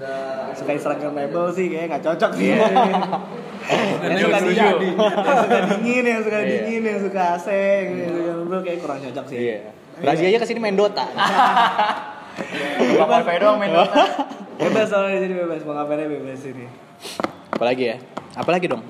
suka 0.51 0.71
instagramable 0.73 1.47
sih 1.49 1.71
kayaknya 1.71 1.95
nggak 1.95 2.03
cocok 2.05 2.31
sih 2.35 2.49
yang 4.03 4.19
suka 4.19 4.37
dingin 4.43 4.83
yang 4.83 5.39
suka 5.39 5.57
dingin 5.71 6.03
yang 6.03 6.21
suka 6.21 6.37
Iya. 6.37 6.47
dingin 6.61 6.83
yang 6.83 6.99
suka 6.99 7.21
AC 7.33 7.47
yang 7.47 7.87
instagramable 7.97 8.61
kayak 8.61 8.79
kurang 8.79 8.99
cocok 9.01 9.25
sih 9.25 9.37
Iya. 9.39 9.57
Razi 9.95 10.23
aja 10.27 10.37
ke 10.37 10.45
sini 10.45 10.59
main 10.59 10.75
Dota. 10.75 11.07
Bang 12.99 13.09
wifi 13.09 13.35
doang 13.39 13.55
main 13.55 13.71
Dota. 13.71 14.03
bebas 14.55 14.87
soalnya 14.87 15.15
di 15.15 15.23
sini 15.23 15.33
bebas 15.37 15.63
mau 15.63 15.71
ngapain 15.73 15.99
aja 15.99 16.07
bebas 16.09 16.35
sini 16.37 16.67
Apalagi 17.49 17.83
ya? 17.85 17.97
Apalagi 18.35 18.67
dong? 18.67 18.83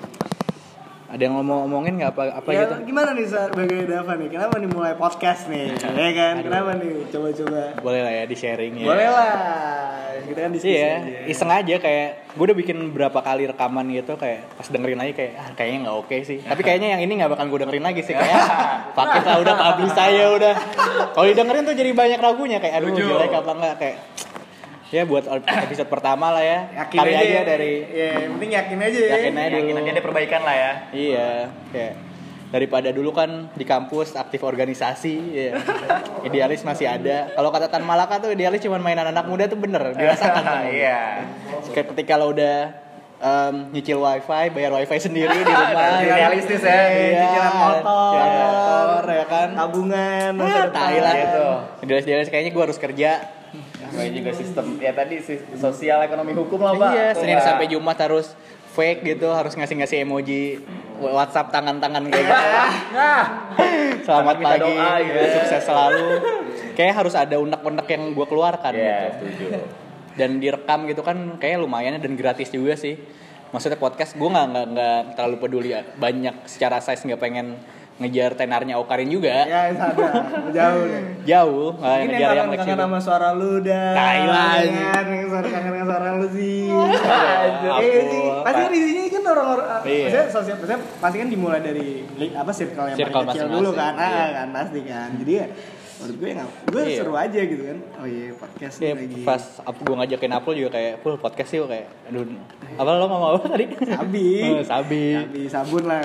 Ada 1.16 1.22
yang 1.22 1.40
ngomong-ngomongin 1.40 1.94
nggak 1.96 2.12
apa 2.12 2.24
apa 2.36 2.50
ya, 2.52 2.68
gitu? 2.68 2.92
gimana 2.92 3.16
nih 3.16 3.24
sebagai 3.24 3.88
Dava 3.88 4.20
nih 4.20 4.28
kenapa 4.28 4.60
nih 4.60 4.68
mulai 4.68 4.94
podcast 4.94 5.48
nih 5.48 5.72
ya 5.96 6.12
kan 6.12 6.36
kenapa 6.44 6.76
nih 6.76 7.08
coba-coba 7.08 7.62
Boleh 7.80 8.02
lah 8.04 8.14
ya 8.14 8.24
di 8.28 8.36
sharing 8.36 8.74
ya. 8.76 8.86
boleh 8.86 9.08
lah 9.08 9.32
kita 10.26 10.40
kan 10.42 10.52
diskusi 10.52 10.74
Iya, 10.74 10.92
aja. 10.98 11.20
iseng 11.30 11.52
aja 11.54 11.76
kayak 11.78 12.10
gue 12.34 12.44
udah 12.44 12.58
bikin 12.58 12.78
berapa 12.92 13.16
kali 13.16 13.46
rekaman 13.46 13.86
gitu 13.94 14.18
kayak 14.18 14.44
pas 14.58 14.68
dengerin 14.68 14.98
lagi 14.98 15.14
kayak 15.14 15.32
ah, 15.38 15.50
kayaknya 15.54 15.80
nggak 15.86 15.98
oke 15.98 16.18
sih. 16.20 16.40
Tapi 16.42 16.62
kayaknya 16.62 16.98
yang 16.98 17.02
ini 17.02 17.14
nggak 17.16 17.32
bakal 17.32 17.46
gue 17.48 17.60
dengerin 17.62 17.86
lagi 17.86 18.02
sih 18.02 18.12
kayak 18.12 18.42
pakai 18.98 19.22
lah 19.22 19.38
udah 19.40 19.54
publish 19.56 19.94
saya 19.94 20.26
udah. 20.34 20.56
Kalau 21.14 21.26
didengerin 21.26 21.64
tuh 21.64 21.76
jadi 21.78 21.92
banyak 21.94 22.20
ragunya 22.20 22.58
kayak 22.58 22.76
aduh 22.76 22.92
jelek 22.92 23.32
apa 23.32 23.52
enggak 23.54 23.76
kayak 23.78 23.96
ya 24.88 25.02
buat 25.04 25.26
episode 25.44 25.88
pertama 25.88 26.30
lah 26.30 26.42
ya. 26.42 26.60
yakin 26.80 26.98
Kali 27.00 27.12
aja, 27.12 27.26
aja 27.26 27.42
dari 27.48 27.74
ya 27.86 28.08
yang 28.22 28.32
penting 28.38 28.52
yakin 28.54 28.78
aja 28.80 28.98
ya 28.98 29.10
yakin 29.12 29.34
aja 29.34 29.56
Yakin 29.56 29.66
dulu. 29.68 29.80
aja 29.80 29.92
ada 29.92 30.04
perbaikan 30.04 30.42
lah 30.42 30.56
ya. 30.56 30.72
Iya, 30.92 31.30
kayak 31.70 31.94
daripada 32.46 32.90
dulu 32.90 33.12
kan 33.12 33.30
di 33.52 33.64
kampus 33.64 34.14
aktif 34.14 34.40
organisasi, 34.40 35.16
ya. 35.30 35.52
idealis 36.28 36.62
masih 36.62 36.88
ada. 36.88 37.28
Kalau 37.30 37.50
kata 37.50 37.68
Tan 37.68 37.84
Malaka 37.84 38.18
tuh 38.18 38.32
idealis 38.32 38.62
cuma 38.62 38.78
mainan 38.78 39.06
anak 39.06 39.26
muda 39.26 39.46
tuh 39.46 39.58
bener, 39.58 39.92
dirasakan. 39.92 40.44
tuh. 40.54 40.62
Iya. 40.70 41.26
Kayak 41.74 41.88
ketika 41.92 42.14
lo 42.16 42.32
udah 42.32 42.58
em, 43.18 43.56
nyicil 43.72 43.98
wifi, 43.98 44.54
bayar 44.54 44.72
wifi 44.72 44.98
sendiri 45.02 45.36
di 45.36 45.52
rumah. 45.58 46.00
Ya 46.00 46.06
kan? 46.06 46.16
realistis 46.16 46.62
ya. 46.62 46.80
Iya, 46.86 47.20
cicilan 47.20 47.54
motor, 47.54 47.76
cicilan 47.84 48.30
motor, 48.32 49.02
ya 49.10 49.26
kan. 49.26 49.48
tabungan 49.52 50.30
masa 50.32 50.48
Ah, 50.48 50.64
depan. 50.64 50.78
tai 50.78 50.98
lah. 51.02 51.14
Gitu. 51.18 51.46
Idealis-idealis 51.84 52.30
kayaknya 52.30 52.52
gue 52.54 52.64
harus 52.64 52.78
kerja. 52.78 53.12
Namanya 53.96 54.14
juga 54.14 54.32
sistem 54.36 54.66
ya 54.78 54.92
tadi 54.92 55.16
sosial 55.56 56.00
ekonomi 56.04 56.32
hukum 56.36 56.60
lah 56.60 56.74
pak. 56.76 56.92
Iya, 56.92 57.08
Senin 57.16 57.40
sampai 57.40 57.66
Jumat 57.66 57.98
harus 57.98 58.36
fake 58.76 59.08
gitu, 59.08 59.32
harus 59.32 59.56
ngasih-ngasih 59.56 60.04
emoji 60.04 60.60
WhatsApp 61.00 61.48
tangan-tangan 61.50 62.04
kayak 62.12 62.24
gitu. 62.28 62.36
Nah, 62.92 63.24
Selamat 64.04 64.36
pagi, 64.38 64.62
doa, 64.62 64.92
gitu. 65.00 65.20
sukses 65.40 65.62
selalu. 65.64 66.06
Kayak 66.76 66.94
harus 67.00 67.16
ada 67.16 67.36
unek-unek 67.40 67.88
yang 67.88 68.04
gue 68.12 68.26
keluarkan 68.28 68.72
Iya, 68.76 68.84
gitu. 68.84 69.08
setuju. 69.32 69.46
Dan 70.16 70.40
direkam 70.40 70.88
gitu 70.88 71.02
kan 71.04 71.40
kayak 71.40 71.64
lumayan 71.64 71.96
dan 72.00 72.14
gratis 72.20 72.52
juga 72.52 72.76
sih. 72.76 73.00
Maksudnya 73.52 73.80
podcast 73.80 74.20
gue 74.20 74.28
nggak 74.28 74.46
nggak 74.52 74.66
nggak 74.76 75.00
terlalu 75.16 75.36
peduli 75.40 75.70
ya. 75.72 75.88
banyak 75.96 76.44
secara 76.44 76.84
size 76.84 77.08
nggak 77.08 77.22
pengen 77.24 77.56
ngejar 77.96 78.36
tenarnya 78.36 78.76
Okarin 78.76 79.08
juga. 79.08 79.48
ya 79.48 79.72
sadar 79.72 80.12
jauh 80.52 80.84
deh. 80.84 81.04
Jauh, 81.24 81.68
nggak 81.74 81.96
ini 81.96 82.06
ngejar 82.12 82.34
yang 82.36 82.50
kangen 82.52 82.78
sama 82.78 83.00
suara 83.00 83.30
lu 83.32 83.60
dah. 83.60 83.96
Tai 83.96 84.20
lah. 84.26 84.52
Kangen, 84.94 85.24
suara 85.26 85.48
kangen 85.48 85.74
suara 85.82 86.10
lu 86.16 86.28
sih. 86.30 86.68
Eh 87.76 88.02
sih 88.06 88.26
pasti 88.42 88.64
di 88.70 88.80
sini 88.84 89.02
kan 89.08 89.24
orang-orang 89.26 89.68
Iya. 89.82 90.04
maksudnya 90.06 90.26
sosial 90.30 90.56
maksudnya 90.56 90.80
pasti 90.98 91.18
kan 91.18 91.28
dimulai 91.28 91.62
dari 91.62 91.88
apa 92.32 92.52
circle 92.52 92.86
yang 92.88 92.98
Circle 92.98 93.16
paling 93.16 93.30
kecil 93.32 93.48
dulu 93.50 93.70
kan. 93.72 93.94
Ah 93.96 94.06
iya. 94.06 94.26
kan 94.34 94.48
pasti 94.52 94.80
kan. 94.84 95.10
Jadi 95.16 95.32
ya 95.34 95.46
menurut 95.96 96.16
gue 96.20 96.30
nggak 96.30 96.50
gue 96.68 96.82
Iya. 96.84 96.98
seru 97.00 97.14
aja 97.16 97.40
gitu 97.42 97.64
kan. 97.64 97.78
Oh 97.96 98.06
iya 98.06 98.28
podcast 98.36 98.76
Kayak 98.76 98.96
lagi. 99.00 99.22
pas 99.24 99.44
up, 99.62 99.76
gue 99.78 99.96
ngajakin 99.96 100.32
Apul 100.34 100.54
juga 100.54 100.70
kayak, 100.74 100.94
Pul 101.00 101.16
podcast 101.16 101.50
sih 101.50 101.60
kayak, 101.62 101.88
aduh, 102.06 102.28
apa 102.76 102.90
lo 102.92 103.06
ngomong 103.08 103.30
apa 103.34 103.48
tadi? 103.48 103.66
sabi. 103.80 104.28
Oh, 104.52 104.60
sabi. 104.62 105.04
sabi 105.16 105.42
sabun 105.48 105.84
lah 105.88 106.04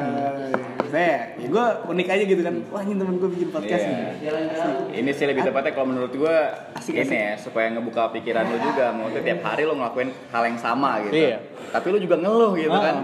saya 0.90 1.32
ya 1.34 1.46
gue 1.46 1.64
unik 1.88 2.06
aja 2.06 2.24
gitu 2.24 2.42
kan 2.42 2.54
wah 2.68 2.82
ini 2.82 2.94
temen 2.94 3.14
gue 3.16 3.30
bikin 3.30 3.48
podcast 3.48 3.82
Iya. 3.82 3.90
nih 3.90 4.98
Ini 5.00 5.10
sih 5.10 5.24
lebih 5.24 5.42
tepatnya 5.42 5.70
kalau 5.70 5.88
menurut 5.88 6.12
gue 6.12 6.36
Asik, 6.74 6.92
ini 6.92 7.14
ya 7.14 7.32
supaya 7.36 7.70
ngebuka 7.70 8.10
pikiran 8.10 8.44
lu 8.44 8.58
juga. 8.60 8.90
Maksudnya 8.90 9.22
tiap 9.24 9.40
hari 9.44 9.62
lu 9.62 9.74
ngelakuin 9.74 10.10
hal 10.28 10.42
yang 10.44 10.58
sama 10.58 10.98
gitu. 11.02 11.14
Iya. 11.16 11.36
Tapi 11.70 11.86
lu 11.88 11.98
juga 11.98 12.16
ngeluh 12.18 12.52
gitu 12.54 12.70
Ah. 12.70 12.82
kan. 12.82 12.96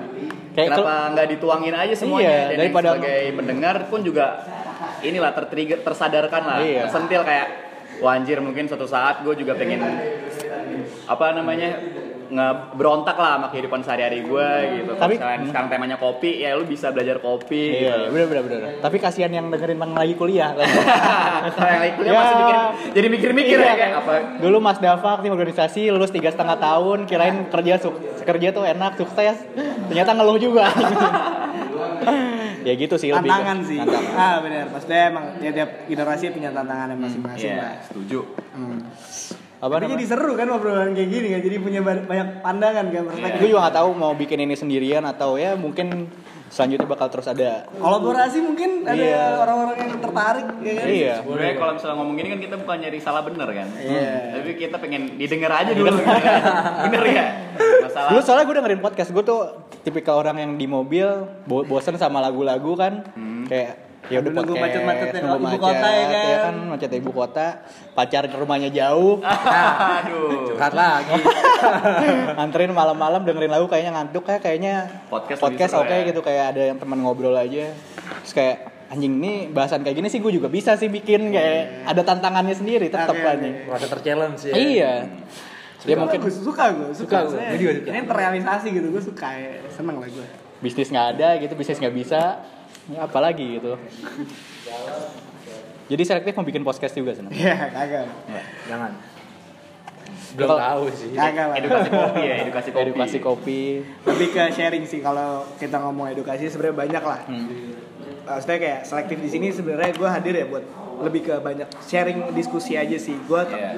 Kayak 0.53 0.68
Kenapa 0.72 0.93
nggak 1.12 1.26
dituangin 1.32 1.74
aja 1.74 1.95
semuanya 1.95 2.26
Iya, 2.26 2.43
dan 2.49 2.57
daripada- 2.59 2.91
sebagai 2.91 3.20
pendengar 3.34 3.76
pun 3.87 4.01
juga 4.01 4.26
inilah 5.01 5.30
tertrigger 5.32 5.78
tersadarkan 5.80 6.43
lah, 6.43 6.59
Iya. 6.59 6.80
tersentil 6.84 7.22
kayak 7.22 7.49
wah 7.99 8.12
anjir 8.12 8.39
mungkin 8.41 8.64
suatu 8.66 8.84
saat 8.84 9.20
gue 9.20 9.34
juga 9.37 9.55
pengen 9.55 9.80
apa 11.07 11.26
namanya 11.32 11.78
ngeberontak 12.29 13.14
lah 13.14 13.37
sama 13.37 13.47
kehidupan 13.49 13.81
sehari-hari 13.81 14.20
gue 14.20 14.49
gitu. 14.74 14.91
Kalau 14.91 15.03
Tapi- 15.03 15.16
misalnya 15.16 15.47
sekarang 15.47 15.68
temanya 15.68 15.97
kopi, 15.97 16.31
ya 16.39 16.53
lu 16.53 16.64
bisa 16.64 16.91
belajar 16.91 17.16
kopi. 17.18 17.64
Iya, 17.79 18.07
gitu. 18.07 18.12
bener 18.12 18.27
bener 18.27 18.43
bener. 18.45 18.61
Tapi 18.79 18.97
kasihan 18.97 19.31
yang 19.31 19.47
dengerin 19.47 19.77
bang 19.77 19.93
lagi 19.93 20.14
kuliah. 20.14 20.51
Kalau 21.57 21.68
yang 21.68 21.83
lagi 21.83 21.95
kuliah 21.95 22.12
masih 22.12 22.24
Ya. 22.27 22.39
mikir, 22.39 22.57
jadi 22.93 23.07
mikir-mikir 23.09 23.57
Iya, 23.57 23.66
ya 23.66 23.74
kayak 23.74 23.95
apa? 23.99 24.12
Dulu 24.39 24.57
Mas 24.59 24.79
Dava 24.79 25.11
aktif 25.14 25.31
organisasi, 25.31 25.83
lulus 25.89 26.11
tiga 26.11 26.29
setengah 26.29 26.57
tahun, 26.57 26.99
kirain 27.05 27.47
kerja 27.47 27.74
kerja 28.20 28.49
tuh 28.51 28.64
enak, 28.64 28.97
sukses. 28.97 29.37
Ternyata 29.87 30.11
ngeluh 30.12 30.37
juga. 30.37 30.66
ya 32.62 32.74
gitu 32.74 32.95
sih 32.97 33.09
lebih. 33.09 33.31
tantangan 33.31 33.59
sih 33.62 33.79
Tantangan. 33.79 34.14
ah 34.16 34.37
benar 34.39 34.66
maksudnya 34.68 35.01
emang 35.07 35.24
tiap 35.39 35.70
generasi 35.87 36.24
punya 36.31 36.51
tantangannya 36.51 36.97
masing-masing 36.99 37.47
Iya, 37.49 37.62
lah 37.62 37.74
setuju. 37.81 38.20
Hmm. 38.53 38.79
Apa 39.57 39.73
Tapi 39.79 39.89
jadi 39.91 40.05
seru 40.07 40.33
kan 40.33 40.49
obrolan 40.51 40.93
kayak 40.93 41.09
gini 41.09 41.29
kan 41.31 41.41
jadi 41.41 41.57
punya 41.57 41.81
ba- 41.81 42.05
banyak 42.05 42.29
pandangan 42.41 42.85
kan 42.87 43.03
perspektif 43.07 43.39
Gue 43.39 43.49
juga 43.49 43.61
gak 43.65 43.77
tahu 43.77 43.89
mau 43.93 44.13
bikin 44.13 44.39
ini 44.39 44.53
sendirian 44.53 45.01
atau 45.03 45.35
ya 45.35 45.55
mungkin 45.55 46.13
selanjutnya 46.47 46.87
bakal 46.87 47.09
terus 47.09 47.27
ada. 47.27 47.67
kolaborasi 47.75 48.39
mungkin 48.39 48.85
ada 48.85 48.95
Iya. 48.95 49.25
orang-orang 49.37 49.77
yang 49.83 49.99
tertarik 49.99 50.47
ya 50.61 50.73
kan 50.73 50.87
Iya. 50.87 51.15
Sebenarnya 51.19 51.55
kalau 51.57 51.73
misalnya 51.75 51.97
ngomong 51.97 52.15
gini 52.15 52.29
kan 52.29 52.41
kita 52.41 52.55
bukan 52.57 52.77
nyari 52.79 52.99
salah 52.99 53.23
bener 53.23 53.49
kan. 53.51 53.69
Iya. 53.77 54.11
Tapi 54.31 54.51
kita 54.57 54.77
pengen 54.77 55.03
didengar 55.17 55.51
aja 55.57 55.73
dulu 55.73 55.89
gitu 55.91 56.05
kan. 56.05 56.41
Bener 56.87 57.03
ya? 57.09 57.25
Masalah 57.83 58.09
Dulu 58.13 58.21
soalnya 58.21 58.45
gue 58.45 58.57
dengerin 58.57 58.81
podcast, 58.81 59.11
gue 59.11 59.25
tuh 59.25 59.41
tipikal 59.81 60.17
orang 60.17 60.37
yang 60.39 60.53
di 60.55 60.67
mobil 60.67 61.07
bo 61.43 61.65
bosen 61.65 61.97
sama 61.97 62.21
lagu-lagu 62.21 62.73
kan, 62.75 63.03
kayak 63.47 63.86
ya 64.07 64.19
udah 64.23 64.31
Nunggu 64.33 64.55
macet-macetnya 64.55 65.21
nunggu 65.23 65.37
ibu 65.37 65.47
macet, 65.47 65.61
kota 65.63 65.89
ya 65.89 66.05
kan. 66.07 66.25
ya 66.27 66.37
kan 66.39 66.55
macet 66.71 66.91
ibu 66.95 67.11
kota, 67.11 67.47
pacar 67.93 68.25
rumahnya 68.31 68.71
jauh, 68.71 69.19
Aduh. 69.99 70.53
Curhat 70.55 70.73
lagi. 70.73 71.15
anterin 72.43 72.71
malam-malam 72.71 73.27
dengerin 73.27 73.51
lagu 73.51 73.67
kayaknya 73.67 73.93
ngantuk 73.99 74.23
kayak 74.23 74.43
kayaknya 74.45 74.75
Podcast 75.11 75.41
podcast 75.43 75.73
oke 75.75 75.91
ya. 75.91 76.07
gitu 76.07 76.21
kayak 76.23 76.55
ada 76.55 76.63
yang 76.71 76.79
teman 76.79 77.03
ngobrol 77.03 77.35
aja, 77.35 77.75
terus 78.23 78.35
kayak 78.35 78.57
anjing 78.87 79.19
nih 79.19 79.51
bahasan 79.51 79.83
kayak 79.83 79.99
gini 79.99 80.07
sih 80.07 80.23
gue 80.23 80.31
juga 80.31 80.47
bisa 80.47 80.79
sih 80.79 80.87
bikin 80.87 81.35
kayak 81.35 81.91
ada 81.91 82.07
tantangannya 82.07 82.55
sendiri 82.55 82.87
tetap 82.87 83.11
Oke, 83.11 83.23
kan 83.27 83.43
oke. 83.43 83.51
Merasa 83.67 83.87
terchallenge 83.91 84.43
ya. 84.47 84.55
Iya. 84.55 84.93
Dia 85.83 85.95
Suka 85.95 86.03
mungkin 86.07 86.19
gue 86.23 86.33
suka 86.35 86.65
gue 86.71 86.91
suka, 86.95 87.17
Suka 87.31 87.43
gue, 87.59 87.73
ini 87.83 87.99
terrealisasi 88.07 88.67
gitu 88.71 88.87
gue 88.91 89.03
suka 89.03 89.29
ya 89.35 89.59
seneng 89.71 89.99
lah 89.99 90.07
gue 90.07 90.27
bisnis 90.57 90.89
nggak 90.89 91.07
ada 91.19 91.29
gitu 91.37 91.53
bisnis 91.53 91.79
nggak 91.79 91.95
bisa 91.95 92.41
ya 92.89 93.01
apalagi 93.07 93.57
gitu 93.57 93.74
jadi 95.87 96.03
selektif 96.03 96.32
mau 96.32 96.43
bikin 96.43 96.62
podcast 96.62 96.93
juga 96.93 97.12
senang 97.12 97.30
iya 97.30 97.70
kagak 97.70 98.07
Jangan. 98.66 98.93
Belum 100.34 100.49
Kalau- 100.49 100.61
tahu 100.61 100.84
sih. 100.93 101.11
kagak 101.12 101.47
lah 101.49 101.57
Edukasi 101.57 101.89
kopi 101.89 102.20
ya, 102.20 102.34
edukasi 102.41 102.68
kopi. 102.70 102.82
edukasi 102.84 103.18
kopi 103.20 103.61
lebih 104.05 104.28
ke 104.30 104.43
sharing 104.51 104.84
sih 104.84 105.01
kalau 105.01 105.30
kita 105.57 105.78
ngomong 105.78 106.11
edukasi 106.11 106.47
sebenarnya 106.47 106.76
banyak 106.76 107.05
lah 107.05 107.20
Hmm. 107.24 107.72
maksudnya 108.24 108.59
kayak 108.59 108.80
selektif 108.82 109.16
di 109.16 109.28
sini 109.28 109.47
sebenarnya 109.49 109.93
gue 109.93 110.09
hadir 110.09 110.34
ya 110.34 110.47
buat 110.47 110.64
lebih 111.03 111.20
ke 111.28 111.34
banyak 111.40 111.68
sharing 111.84 112.32
diskusi 112.32 112.76
aja 112.76 112.97
sih. 112.97 113.16
Gue 113.28 113.44
Iya. 113.47 113.72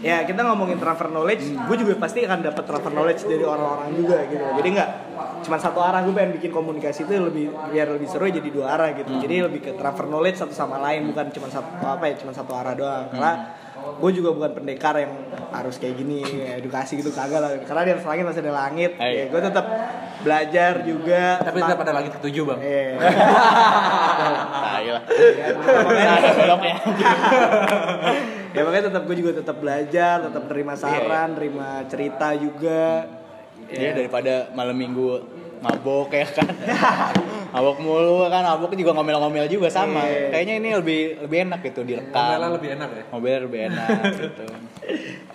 ya 0.00 0.16
kita 0.24 0.40
ngomongin 0.40 0.80
transfer 0.80 1.12
knowledge 1.12 1.52
gue 1.52 1.76
juga 1.76 1.94
pasti 2.00 2.24
akan 2.24 2.40
dapat 2.40 2.64
transfer 2.64 2.92
knowledge 2.92 3.22
dari 3.28 3.44
orang-orang 3.44 3.92
juga 3.92 4.24
gitu. 4.28 4.44
Jadi 4.60 4.68
nggak 4.72 4.90
cuma 5.44 5.56
satu 5.60 5.78
arah 5.84 6.00
gue 6.02 6.14
pengen 6.16 6.32
bikin 6.40 6.50
komunikasi 6.50 7.04
itu 7.04 7.12
lebih 7.20 7.52
biar 7.70 7.92
lebih 7.92 8.08
seru 8.08 8.24
jadi 8.28 8.48
dua 8.48 8.72
arah 8.72 8.96
gitu. 8.96 9.12
Jadi 9.20 9.34
lebih 9.44 9.60
ke 9.62 9.70
transfer 9.76 10.08
knowledge 10.08 10.40
satu 10.40 10.52
sama 10.56 10.80
lain 10.80 11.12
bukan 11.12 11.28
cuma 11.32 11.48
satu 11.52 11.68
apa 11.84 12.04
ya 12.08 12.14
cuma 12.16 12.32
satu 12.32 12.52
arah 12.56 12.72
doang. 12.72 13.06
Karena 13.12 13.32
gue 13.96 14.10
juga 14.12 14.30
bukan 14.30 14.50
pendekar 14.52 14.94
yang 14.96 15.12
harus 15.48 15.76
kayak 15.76 15.96
gini 15.96 16.20
edukasi 16.54 16.96
gitu 16.96 17.10
kagak 17.10 17.38
lah 17.38 17.50
karena 17.60 17.82
di 17.82 17.92
atas 17.92 18.04
langit 18.04 18.24
masih 18.24 18.40
ada 18.40 18.54
langit 18.54 18.90
Eh, 18.96 19.06
iya. 19.06 19.22
ya, 19.22 19.24
gue 19.28 19.40
tetap 19.42 19.66
belajar 20.18 20.72
juga 20.82 21.22
Tapi 21.38 21.58
tetap 21.58 21.78
ada 21.78 21.92
lagi 21.92 22.10
ketujuh 22.10 22.44
bang. 22.44 22.58
Eh, 22.58 22.92
Ada 25.86 26.30
beloknya. 26.34 26.76
ya 28.50 28.60
makanya 28.62 28.84
tetap 28.88 29.02
gue 29.04 29.16
juga 29.16 29.32
tetap 29.36 29.56
belajar, 29.56 30.16
tetap 30.22 30.42
terima 30.46 30.74
saran, 30.74 31.28
terima 31.34 31.84
cerita 31.86 32.32
juga. 32.32 33.04
Iya 33.66 33.92
daripada 33.92 34.48
malam 34.52 34.74
minggu 34.74 35.20
mabok 35.58 36.12
ya 36.12 36.28
kan 36.28 36.46
mabok 37.56 37.78
mulu 37.78 38.28
kan 38.28 38.44
mabok 38.44 38.72
juga 38.74 38.92
ngomel-ngomel 38.92 39.48
juga 39.48 39.68
sama 39.68 40.04
Iya. 40.04 40.28
kayaknya 40.30 40.54
ini 40.56 40.68
lebih 40.74 40.98
lebih 41.22 41.38
enak 41.42 41.60
gitu 41.64 41.80
direkam 41.82 42.12
Ngomelnya 42.12 42.48
lebih 42.52 42.70
enak 42.70 42.88
ya. 42.90 43.02
mobilnya 43.08 43.40
lebih 43.42 43.60
enak 43.66 43.88
gitu 44.20 44.44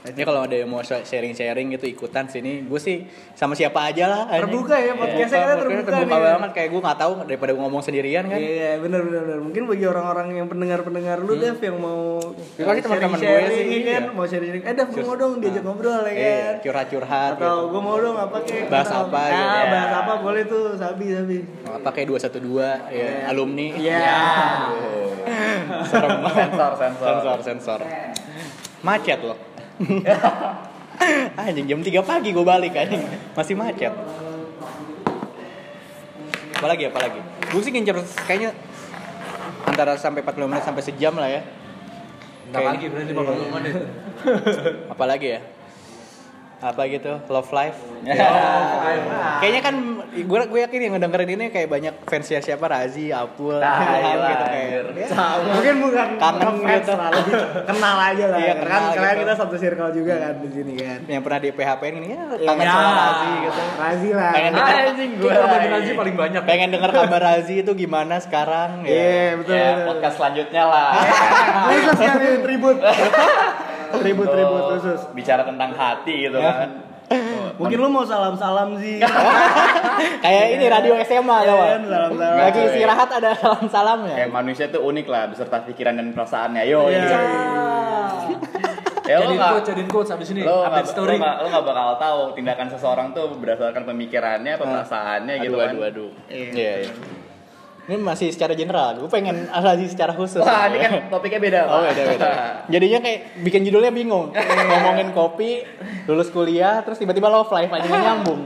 ini 0.04 0.22
kalau 0.24 0.42
ada 0.42 0.56
yang 0.56 0.66
mau 0.66 0.82
sharing-sharing 0.82 1.68
gitu 1.72 1.86
ikutan 1.88 2.26
sini 2.26 2.64
gue 2.64 2.80
sih 2.80 3.06
sama 3.34 3.54
siapa 3.54 3.86
aja 3.86 4.06
lah. 4.06 4.22
Terbuka 4.34 4.74
ya, 4.76 4.94
podcastnya 4.94 5.22
kita 5.22 5.54
Podcastnya 5.54 5.56
terbuka 5.60 5.92
terbuka 5.92 6.08
nih. 6.10 6.26
banget 6.26 6.52
kayak 6.52 6.70
gue 6.70 6.82
nggak 6.82 7.00
tahu 7.00 7.12
daripada 7.24 7.52
gue 7.52 7.62
ngomong 7.62 7.82
sendirian 7.82 8.24
kan 8.26 8.40
Iya, 8.40 8.72
benar 8.78 9.02
benar 9.04 9.22
benar. 9.24 9.40
Mungkin 9.42 9.64
bagi 9.68 9.86
orang-orang 9.86 10.28
yang 10.34 10.48
pendengar-pendengar 10.48 11.18
lu 11.20 11.34
Dev 11.36 11.58
yang 11.60 11.78
mau 11.78 12.18
Ya, 12.52 12.64
pasti 12.66 12.82
teman-teman 12.82 13.20
gue 13.20 13.42
sih, 13.48 13.62
ya 13.62 13.94
kan, 13.94 14.04
iya. 14.04 14.12
mau 14.12 14.26
sharing-sharing. 14.26 14.64
Eh, 14.64 14.74
Dev, 14.74 14.88
gue 14.90 15.04
mau 15.04 15.16
dong 15.16 15.34
diajak 15.38 15.64
ngobrol 15.64 16.02
ya 16.02 16.12
Iya, 16.12 16.34
kan. 16.34 16.54
curhat-curhat 16.64 17.32
Atau 17.36 17.46
gitu. 17.46 17.70
gue 17.70 17.82
mau 17.84 17.98
dong 18.00 18.18
apa 18.18 18.38
kayak 18.42 18.66
Bahas 18.68 18.90
apa 18.90 19.20
Ah, 19.22 19.30
gitu. 19.30 19.66
bahas 19.70 19.92
apa 19.96 20.14
boleh 20.18 20.44
tuh, 20.46 20.64
sabi 20.76 21.06
sabi. 21.12 21.38
apa 21.64 21.90
kayak 21.92 22.08
212 22.12 22.92
ya 22.92 23.10
alumni. 23.28 23.68
Iya. 23.72 24.12
serem 25.88 26.20
banget. 26.26 26.50
Sensor, 26.52 26.72
sensor. 26.76 27.08
sensor 27.08 27.38
sensor. 27.42 27.80
Macet 28.82 29.20
loh. 29.22 29.38
Anjing 31.40 31.66
jam 31.66 31.80
3 31.80 31.88
pagi 32.04 32.30
gue 32.30 32.44
balik 32.44 32.76
anjing. 32.76 33.02
Masih 33.34 33.56
macet. 33.56 33.94
Apalagi 36.54 36.84
apalagi? 36.88 37.20
Gue 37.50 37.62
sih 37.62 37.72
ngincer 37.72 37.98
kayaknya 38.28 38.54
antara 39.66 39.98
sampai 39.98 40.22
45 40.22 40.46
menit 40.46 40.62
sampai 40.62 40.84
sejam 40.84 41.14
lah 41.16 41.26
ya. 41.26 41.42
Entar 42.52 42.60
Kayak- 42.62 42.72
lagi 42.76 42.86
berarti 42.88 43.14
bakal 43.16 43.34
ngomong 43.34 43.62
deh. 43.64 43.74
apalagi 44.88 45.28
ya 45.34 45.42
apa 46.62 46.82
gitu 46.88 47.12
love 47.28 47.50
life 47.52 47.78
Ya. 48.02 48.18
kayaknya 49.42 49.62
kan 49.62 49.76
gue 50.12 50.40
gue 50.44 50.60
yakin 50.60 50.80
yang 50.80 50.94
ngedengerin 50.96 51.30
ini 51.32 51.46
kayak 51.48 51.70
banyak 51.70 51.94
fansnya 52.02 52.42
siapa 52.42 52.66
Razi 52.66 53.10
Apul 53.10 53.62
Nah, 53.62 53.78
Ilham 53.78 54.02
iya, 54.18 54.26
gitu 54.28 54.44
kayak 54.44 54.70
ya, 54.98 55.26
Mungkin 55.48 55.76
bukan 55.80 56.08
Kangen 56.18 56.54
gitu. 56.66 56.94
kenal 57.64 57.96
aja 57.96 58.26
lah. 58.26 58.38
Iya, 58.38 58.54
kan 58.56 58.64
kenal 58.64 58.82
kalian 58.92 59.06
gitu. 59.12 59.22
kita 59.22 59.34
satu 59.36 59.56
circle 59.56 59.92
juga 59.92 60.14
kan 60.18 60.34
di 60.36 60.50
sini 60.52 60.74
kan. 60.76 61.00
yang 61.06 61.22
pernah 61.22 61.40
di 61.40 61.50
PHP 61.52 61.82
ini 61.94 62.10
ya 62.10 62.24
kangen 62.36 62.58
Iya. 62.60 62.74
sama 62.74 62.90
Razi 62.92 63.30
gitu 63.40 63.62
Razi 63.78 64.10
lah. 64.12 64.32
Pengen 64.34 64.52
denger, 64.52 64.76
Anjing 64.82 65.12
gue. 65.14 65.22
Kita 65.24 65.38
ngomongin 65.40 65.70
Razi 65.72 65.92
paling 65.94 66.16
banyak. 66.18 66.42
pengen 66.44 66.70
denger 66.72 66.92
kabar 66.92 67.22
Razi 67.24 67.56
itu 67.60 67.72
gimana 67.76 68.16
sekarang 68.18 68.70
Iya, 68.82 68.98
ya 68.98 69.30
betul. 69.38 69.54
Ya, 69.54 69.70
betul. 69.72 69.86
podcast 69.88 70.16
selanjutnya 70.18 70.64
lah. 70.66 70.90
Khusus 71.68 71.96
sekali 71.96 72.28
tribut. 72.42 72.78
Tribut 73.94 74.28
tribut 74.28 74.62
Oh, 74.62 74.70
khusus. 74.72 75.00
Bicara 75.12 75.42
tentang 75.42 75.72
hati 75.72 76.26
gitu 76.26 76.36
Ya. 76.36 76.52
kan. 76.56 76.70
Mungkin 77.60 77.78
lu 77.78 77.88
mau 77.88 78.04
salam-salam 78.04 78.78
sih. 78.78 79.04
kayak 80.24 80.46
ini 80.54 80.66
radio 80.66 80.96
SMA 81.02 81.38
Iya, 81.38 81.52
gak? 81.52 81.70
salam-salam. 81.84 82.36
lagi 82.38 82.60
istirahat 82.66 83.10
ada 83.12 83.30
salam 83.36 83.66
salamnya 83.68 84.16
Kayak 84.16 84.32
manusia 84.32 84.66
tuh 84.68 84.82
unik 84.82 85.06
lah 85.06 85.24
beserta 85.28 85.60
pikiran 85.62 85.94
dan 85.94 86.08
perasaannya. 86.10 86.64
Yo, 86.64 86.88
Iya. 86.88 87.00
ini. 87.00 87.08
Ya 89.04 89.18
lo 89.18 89.28
Jadiin 89.28 89.36
nggak 89.36 89.52
quote, 89.52 89.66
jadiin 89.68 89.90
quote 89.90 90.10
abis 90.10 90.30
ini. 90.32 90.42
lo 90.42 90.64
Update 90.64 90.88
story. 90.90 91.12
lo 91.12 91.20
nggak 91.20 91.36
lo 91.38 91.48
nggak 91.50 91.66
bakal 91.66 91.88
tahu 91.98 92.20
tindakan 92.32 92.68
seseorang 92.70 93.08
tuh 93.12 93.28
berdasarkan 93.36 93.84
pemikirannya, 93.84 94.54
perasaannya 94.56 95.34
gitu 95.42 95.52
aduh 95.54 95.60
kan. 95.60 95.74
aduh 95.74 95.84
aduh 95.86 96.10
Iya. 96.30 96.52
iya 96.54 96.74
iya 96.82 96.92
ini 97.92 98.00
masih 98.00 98.32
secara 98.32 98.56
general 98.56 98.96
gue 98.96 99.12
pengen 99.12 99.52
Razi 99.52 99.92
secara 99.92 100.16
khusus 100.16 100.40
Wah, 100.40 100.72
ini 100.72 100.80
kan 100.80 100.92
topiknya 101.12 101.44
beda. 101.44 101.60
Oh 101.68 101.84
Pak. 101.84 101.92
beda 101.92 102.04
beda. 102.08 102.30
Jadinya 102.72 103.00
kayak 103.04 103.20
bikin 103.44 103.68
judulnya 103.68 103.92
bingung. 103.92 104.32
Ngomongin 104.72 105.12
kopi, 105.12 105.68
lulus 106.08 106.32
kuliah, 106.32 106.80
terus 106.80 106.96
tiba-tiba 106.96 107.28
love 107.28 107.52
life 107.52 107.68
aja 107.68 107.84
nggak 107.84 108.04
nyambung. 108.08 108.42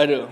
Aduh. 0.00 0.24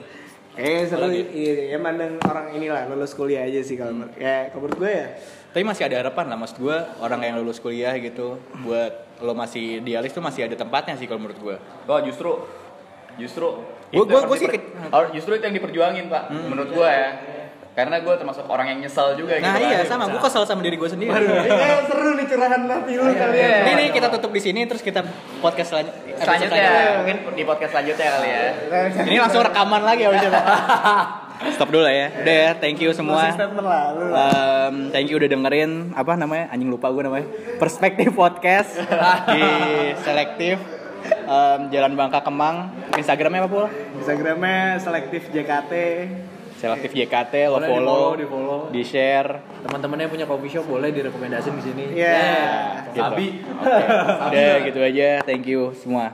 Eh 0.56 0.88
seru 0.88 1.12
iya, 1.12 1.76
ya 1.76 1.78
mandang 1.78 2.16
orang 2.24 2.56
inilah 2.56 2.88
lulus 2.88 3.12
kuliah 3.12 3.44
aja 3.44 3.60
sih 3.60 3.76
kalau 3.76 3.92
menurut- 3.92 4.16
ya 4.16 4.48
menurut 4.52 4.76
gue 4.76 4.92
ya 4.92 5.06
Tapi 5.50 5.62
masih 5.64 5.84
ada 5.88 5.96
harapan 6.04 6.24
lah 6.28 6.36
maksud 6.36 6.58
gue 6.60 6.76
orang 7.00 7.20
yang 7.22 7.34
lulus 7.40 7.60
kuliah 7.60 7.92
gitu 7.96 8.36
buat 8.60 8.92
lo 9.20 9.32
masih 9.32 9.80
dialis 9.80 10.10
tuh 10.10 10.20
masih 10.20 10.48
ada 10.48 10.56
tempatnya 10.56 10.96
sih 10.96 11.04
kalau 11.04 11.22
menurut 11.22 11.38
gue. 11.38 11.56
Oh 11.86 12.00
justru 12.02 12.44
justru 13.16 13.46
gua 13.92 14.20
harus 14.22 14.38
sih 14.38 14.48
oh, 14.90 15.04
justru 15.12 15.32
itu 15.36 15.44
yang 15.44 15.56
diperjuangin 15.56 16.06
pak 16.08 16.30
menurut 16.30 16.70
gua 16.72 16.88
ya 16.88 17.08
karena 17.80 17.96
gua 17.98 18.14
termasuk 18.14 18.44
orang 18.44 18.66
yang 18.68 18.78
nyesal 18.80 19.12
juga 19.12 19.34
Nah 19.34 19.56
gitu 19.56 19.64
iya 19.64 19.78
kan. 19.80 19.88
sama, 19.90 20.04
gue 20.06 20.20
kesel 20.20 20.44
sama 20.44 20.60
diri 20.60 20.76
gue 20.76 20.86
sendiri. 20.86 21.10
ini 21.10 21.48
kayak 21.48 21.80
seru 21.86 22.10
nih 22.12 22.26
curahan 22.26 22.60
hati 22.62 22.92
lu 22.94 23.02
kali 23.10 23.36
ya. 23.36 23.56
Ini 23.60 23.72
nih 23.74 23.88
kita 23.90 24.08
tutup 24.10 24.30
di 24.30 24.40
sini 24.40 24.60
terus 24.64 24.80
kita 24.80 25.00
podcast 25.38 25.68
selanjut- 25.70 25.96
episode 25.96 26.20
selanjutnya 26.46 26.70
mungkin 26.96 27.16
di 27.32 27.42
podcast 27.42 27.70
selanjutnya 27.72 28.08
kali 28.10 28.28
ya 28.28 28.42
Ini 29.02 29.16
langsung 29.18 29.40
rekaman 29.40 29.82
lagi 29.82 30.02
ya 30.02 30.10
udah. 30.10 30.32
Stop 31.56 31.72
dulu 31.72 31.80
lah 31.80 31.94
ya. 31.94 32.08
Udah 32.14 32.34
ya, 32.36 32.50
thank 32.54 32.76
you 32.78 32.92
semua. 32.92 33.32
Um, 33.32 34.92
thank 34.92 35.08
you 35.08 35.16
udah 35.16 35.24
dengerin 35.26 35.94
apa 35.94 36.12
namanya 36.12 36.52
anjing 36.52 36.68
lupa 36.68 36.88
gue 36.88 37.00
namanya 37.00 37.24
perspektif 37.56 38.12
podcast 38.12 38.76
di 39.26 39.40
selektif 39.98 40.60
um, 41.24 41.60
Jalan 41.68 41.96
Bangka 41.96 42.20
Kemang 42.20 42.68
Instagramnya 42.92 43.40
apa 43.40 43.48
pul 43.48 43.64
Instagramnya 43.96 44.76
selektif 44.78 45.32
JKT. 45.32 45.72
Selektif 46.60 46.92
JKT 46.92 47.34
lo 47.48 47.56
Boleh 47.56 47.68
follow 47.72 47.80
di-follow, 47.80 48.10
di-follow. 48.20 48.60
di 48.68 48.82
share 48.84 49.30
Teman-temannya 49.64 50.06
punya 50.12 50.26
coffee 50.28 50.52
shop 50.52 50.68
boleh 50.68 50.92
direkomendasiin 50.92 51.54
di 51.56 51.64
sini. 51.64 51.84
Iya. 51.96 52.20
gitu. 52.92 53.00
Sabi. 53.00 53.26
udah 54.28 54.52
gitu 54.68 54.80
aja 54.84 55.08
thank 55.24 55.48
you 55.48 55.72
semua 55.72 56.12